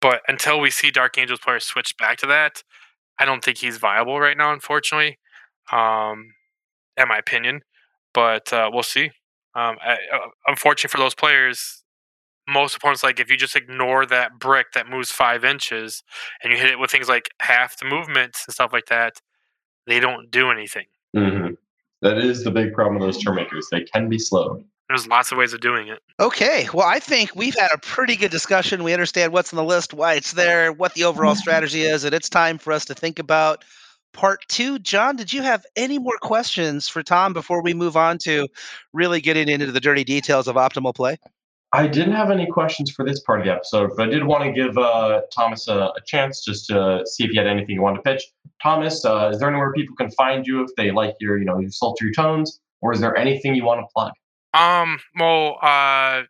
but 0.00 0.20
until 0.28 0.60
we 0.60 0.70
see 0.70 0.90
Dark 0.90 1.18
Angels 1.18 1.40
players 1.40 1.64
switch 1.64 1.96
back 1.98 2.18
to 2.18 2.26
that, 2.26 2.62
I 3.18 3.24
don't 3.24 3.42
think 3.44 3.58
he's 3.58 3.78
viable 3.78 4.20
right 4.20 4.36
now, 4.36 4.52
unfortunately 4.52 5.18
um, 5.72 6.34
in 6.96 7.08
my 7.08 7.18
opinion. 7.18 7.62
But 8.12 8.52
uh, 8.52 8.70
we'll 8.72 8.82
see. 8.82 9.10
Um, 9.56 9.76
I, 9.84 9.96
uh, 10.12 10.28
unfortunately 10.46 10.88
for 10.88 10.98
those 10.98 11.14
players, 11.14 11.84
most 12.48 12.76
opponents 12.76 13.02
like 13.02 13.20
if 13.20 13.30
you 13.30 13.36
just 13.36 13.56
ignore 13.56 14.04
that 14.06 14.38
brick 14.38 14.72
that 14.74 14.88
moves 14.88 15.10
five 15.10 15.44
inches 15.44 16.02
and 16.42 16.52
you 16.52 16.58
hit 16.58 16.70
it 16.70 16.78
with 16.78 16.90
things 16.90 17.08
like 17.08 17.30
half 17.40 17.78
the 17.78 17.86
movement 17.86 18.36
and 18.46 18.52
stuff 18.52 18.72
like 18.72 18.86
that, 18.86 19.14
they 19.86 20.00
don't 20.00 20.30
do 20.30 20.50
anything. 20.50 20.86
Mm-hmm. 21.16 21.54
That 22.02 22.18
is 22.18 22.44
the 22.44 22.50
big 22.50 22.74
problem 22.74 22.98
with 22.98 23.14
those 23.14 23.24
Terminators. 23.24 23.64
They 23.70 23.82
can 23.84 24.08
be 24.08 24.18
slowed. 24.18 24.64
There's 24.88 25.06
lots 25.06 25.32
of 25.32 25.38
ways 25.38 25.54
of 25.54 25.60
doing 25.60 25.88
it. 25.88 26.00
Okay, 26.20 26.68
well, 26.74 26.86
I 26.86 26.98
think 26.98 27.34
we've 27.34 27.54
had 27.58 27.70
a 27.72 27.78
pretty 27.78 28.16
good 28.16 28.30
discussion. 28.30 28.84
We 28.84 28.92
understand 28.92 29.32
what's 29.32 29.52
on 29.52 29.56
the 29.56 29.64
list, 29.64 29.94
why 29.94 30.14
it's 30.14 30.32
there, 30.32 30.72
what 30.72 30.92
the 30.92 31.04
overall 31.04 31.34
strategy 31.34 31.82
is, 31.82 32.04
and 32.04 32.14
it's 32.14 32.28
time 32.28 32.58
for 32.58 32.72
us 32.72 32.84
to 32.86 32.94
think 32.94 33.18
about 33.18 33.64
part 34.14 34.40
two. 34.48 34.78
John, 34.78 35.16
did 35.16 35.32
you 35.32 35.42
have 35.42 35.66
any 35.76 35.98
more 35.98 36.16
questions 36.22 36.88
for 36.88 37.02
Tom 37.02 37.34
before 37.34 37.62
we 37.62 37.74
move 37.74 37.96
on 37.96 38.16
to 38.18 38.48
really 38.94 39.20
getting 39.20 39.48
into 39.48 39.70
the 39.70 39.80
dirty 39.80 40.04
details 40.04 40.48
of 40.48 40.56
optimal 40.56 40.94
play? 40.94 41.18
I 41.74 41.88
didn't 41.88 42.12
have 42.12 42.30
any 42.30 42.46
questions 42.46 42.92
for 42.92 43.04
this 43.04 43.20
part 43.20 43.40
of 43.40 43.46
the 43.46 43.52
episode, 43.52 43.90
but 43.96 44.06
I 44.06 44.10
did 44.10 44.24
want 44.24 44.44
to 44.44 44.52
give 44.52 44.78
uh, 44.78 45.22
Thomas 45.34 45.66
a, 45.66 45.76
a 45.76 46.00
chance 46.06 46.44
just 46.44 46.68
to 46.68 47.02
see 47.04 47.24
if 47.24 47.30
he 47.30 47.36
had 47.36 47.48
anything 47.48 47.74
he 47.74 47.80
wanted 47.80 47.96
to 47.96 48.02
pitch. 48.02 48.22
Thomas, 48.62 49.04
uh, 49.04 49.30
is 49.32 49.40
there 49.40 49.50
anywhere 49.50 49.72
people 49.72 49.96
can 49.96 50.08
find 50.12 50.46
you 50.46 50.62
if 50.62 50.70
they 50.76 50.92
like 50.92 51.16
your, 51.18 51.36
you 51.36 51.44
know, 51.44 51.58
your 51.58 51.72
sultry 51.72 52.12
tones, 52.12 52.60
or 52.80 52.92
is 52.92 53.00
there 53.00 53.16
anything 53.16 53.56
you 53.56 53.64
want 53.64 53.80
to 53.80 53.86
plug? 53.92 54.12
Um, 54.54 55.00
well, 55.18 55.58
uh, 55.60 56.22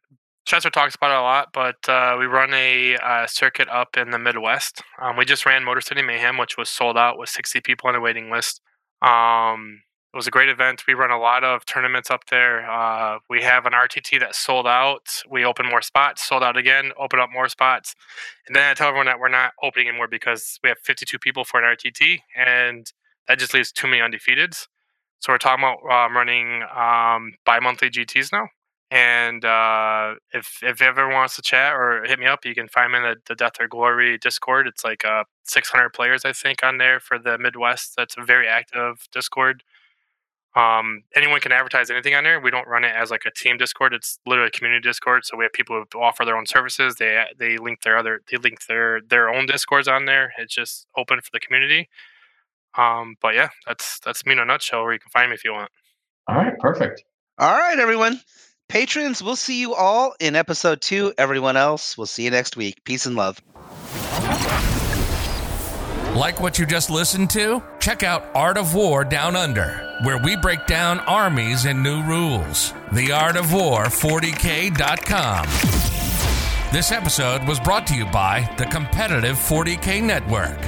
Chester 0.44 0.68
talks 0.68 0.94
about 0.94 1.10
it 1.10 1.18
a 1.18 1.22
lot, 1.22 1.48
but 1.54 1.88
uh, 1.88 2.16
we 2.18 2.26
run 2.26 2.52
a 2.52 2.96
uh, 2.98 3.26
circuit 3.26 3.68
up 3.70 3.96
in 3.96 4.10
the 4.10 4.18
Midwest. 4.18 4.82
Um, 5.00 5.16
we 5.16 5.24
just 5.24 5.46
ran 5.46 5.64
Motor 5.64 5.80
City 5.80 6.02
Mayhem, 6.02 6.36
which 6.36 6.58
was 6.58 6.68
sold 6.68 6.98
out 6.98 7.18
with 7.18 7.30
60 7.30 7.60
people 7.62 7.88
on 7.88 7.94
a 7.94 8.00
waiting 8.00 8.30
list. 8.30 8.60
Um, 9.00 9.80
it 10.12 10.16
was 10.16 10.26
a 10.26 10.30
great 10.30 10.50
event. 10.50 10.84
We 10.86 10.92
run 10.94 11.10
a 11.10 11.18
lot 11.18 11.44
of 11.44 11.64
tournaments 11.64 12.10
up 12.10 12.26
there. 12.30 12.70
Uh, 12.70 13.18
we 13.30 13.42
have 13.42 13.64
an 13.64 13.72
RTT 13.72 14.20
that 14.20 14.34
sold 14.34 14.66
out. 14.66 15.22
We 15.28 15.46
open 15.46 15.66
more 15.66 15.82
spots, 15.82 16.22
sold 16.22 16.42
out 16.42 16.58
again, 16.58 16.92
open 17.00 17.20
up 17.20 17.30
more 17.32 17.48
spots. 17.48 17.96
And 18.46 18.54
then 18.54 18.70
I 18.70 18.74
tell 18.74 18.88
everyone 18.88 19.06
that 19.06 19.18
we're 19.18 19.28
not 19.28 19.52
opening 19.62 19.88
anymore 19.88 20.08
because 20.08 20.60
we 20.62 20.68
have 20.68 20.78
52 20.84 21.18
people 21.18 21.44
for 21.44 21.60
an 21.60 21.76
RTT, 21.76 22.18
and 22.36 22.86
that 23.28 23.38
just 23.38 23.54
leaves 23.54 23.72
too 23.72 23.88
many 23.88 24.02
undefeateds. 24.02 24.66
So 25.20 25.32
we're 25.32 25.38
talking 25.38 25.64
about 25.64 26.06
um, 26.06 26.14
running 26.14 26.62
um, 26.76 27.32
bi-monthly 27.46 27.88
GTs 27.88 28.30
now. 28.30 28.48
And 28.90 29.44
uh, 29.44 30.14
if 30.32 30.58
if 30.62 30.80
everyone 30.80 31.14
wants 31.14 31.36
to 31.36 31.42
chat 31.42 31.74
or 31.74 32.04
hit 32.04 32.18
me 32.18 32.26
up, 32.26 32.44
you 32.44 32.54
can 32.54 32.68
find 32.68 32.92
me 32.92 32.98
in 32.98 33.04
the, 33.04 33.16
the 33.26 33.34
Death 33.34 33.54
or 33.58 33.66
Glory 33.66 34.18
Discord. 34.18 34.66
It's 34.68 34.84
like 34.84 35.04
uh, 35.04 35.24
600 35.44 35.90
players, 35.90 36.24
I 36.24 36.32
think, 36.32 36.62
on 36.62 36.78
there 36.78 37.00
for 37.00 37.18
the 37.18 37.38
Midwest. 37.38 37.94
That's 37.96 38.16
a 38.16 38.22
very 38.22 38.46
active 38.46 39.08
Discord. 39.10 39.64
Um, 40.56 41.02
anyone 41.16 41.40
can 41.40 41.50
advertise 41.50 41.90
anything 41.90 42.14
on 42.14 42.22
there. 42.22 42.38
We 42.38 42.52
don't 42.52 42.68
run 42.68 42.84
it 42.84 42.94
as 42.94 43.10
like 43.10 43.24
a 43.26 43.30
team 43.32 43.56
Discord. 43.58 43.92
It's 43.92 44.18
literally 44.24 44.48
a 44.48 44.52
community 44.52 44.88
Discord. 44.88 45.24
So 45.24 45.36
we 45.36 45.44
have 45.44 45.52
people 45.52 45.82
who 45.92 46.00
offer 46.00 46.24
their 46.24 46.36
own 46.36 46.46
services. 46.46 46.96
They 46.96 47.24
they 47.36 47.58
link 47.58 47.82
their 47.82 47.98
other 47.98 48.20
they 48.30 48.36
link 48.36 48.66
their 48.66 49.00
their 49.00 49.28
own 49.28 49.46
Discords 49.46 49.88
on 49.88 50.04
there. 50.04 50.32
It's 50.38 50.54
just 50.54 50.86
open 50.96 51.20
for 51.20 51.30
the 51.32 51.40
community. 51.40 51.88
Um, 52.76 53.16
but 53.20 53.34
yeah, 53.34 53.48
that's 53.66 53.98
that's 53.98 54.24
me 54.24 54.32
in 54.32 54.38
a 54.38 54.44
nutshell. 54.44 54.84
Where 54.84 54.92
you 54.92 55.00
can 55.00 55.10
find 55.10 55.30
me 55.30 55.34
if 55.34 55.44
you 55.44 55.52
want. 55.52 55.70
All 56.28 56.36
right, 56.36 56.56
perfect. 56.60 57.02
All 57.38 57.52
right, 57.52 57.78
everyone. 57.78 58.20
Patrons, 58.68 59.22
we'll 59.22 59.36
see 59.36 59.60
you 59.60 59.74
all 59.74 60.14
in 60.20 60.34
episode 60.36 60.80
two. 60.80 61.12
Everyone 61.18 61.56
else, 61.56 61.96
we'll 61.96 62.06
see 62.06 62.24
you 62.24 62.30
next 62.30 62.56
week. 62.56 62.82
Peace 62.84 63.06
and 63.06 63.14
love. 63.14 63.40
Like 66.16 66.40
what 66.40 66.58
you 66.58 66.66
just 66.66 66.90
listened 66.90 67.30
to? 67.30 67.62
Check 67.80 68.02
out 68.02 68.24
Art 68.34 68.56
of 68.56 68.74
War 68.74 69.04
Down 69.04 69.36
Under, 69.36 69.98
where 70.04 70.18
we 70.18 70.36
break 70.36 70.66
down 70.66 71.00
armies 71.00 71.66
and 71.66 71.82
new 71.82 72.02
rules. 72.04 72.72
The 72.92 73.12
Art 73.12 73.36
of 73.36 73.52
War 73.52 73.84
40k.com. 73.84 75.46
This 76.72 76.90
episode 76.90 77.46
was 77.46 77.60
brought 77.60 77.86
to 77.88 77.94
you 77.94 78.06
by 78.06 78.48
the 78.58 78.64
Competitive 78.66 79.36
40k 79.36 80.02
Network. 80.02 80.58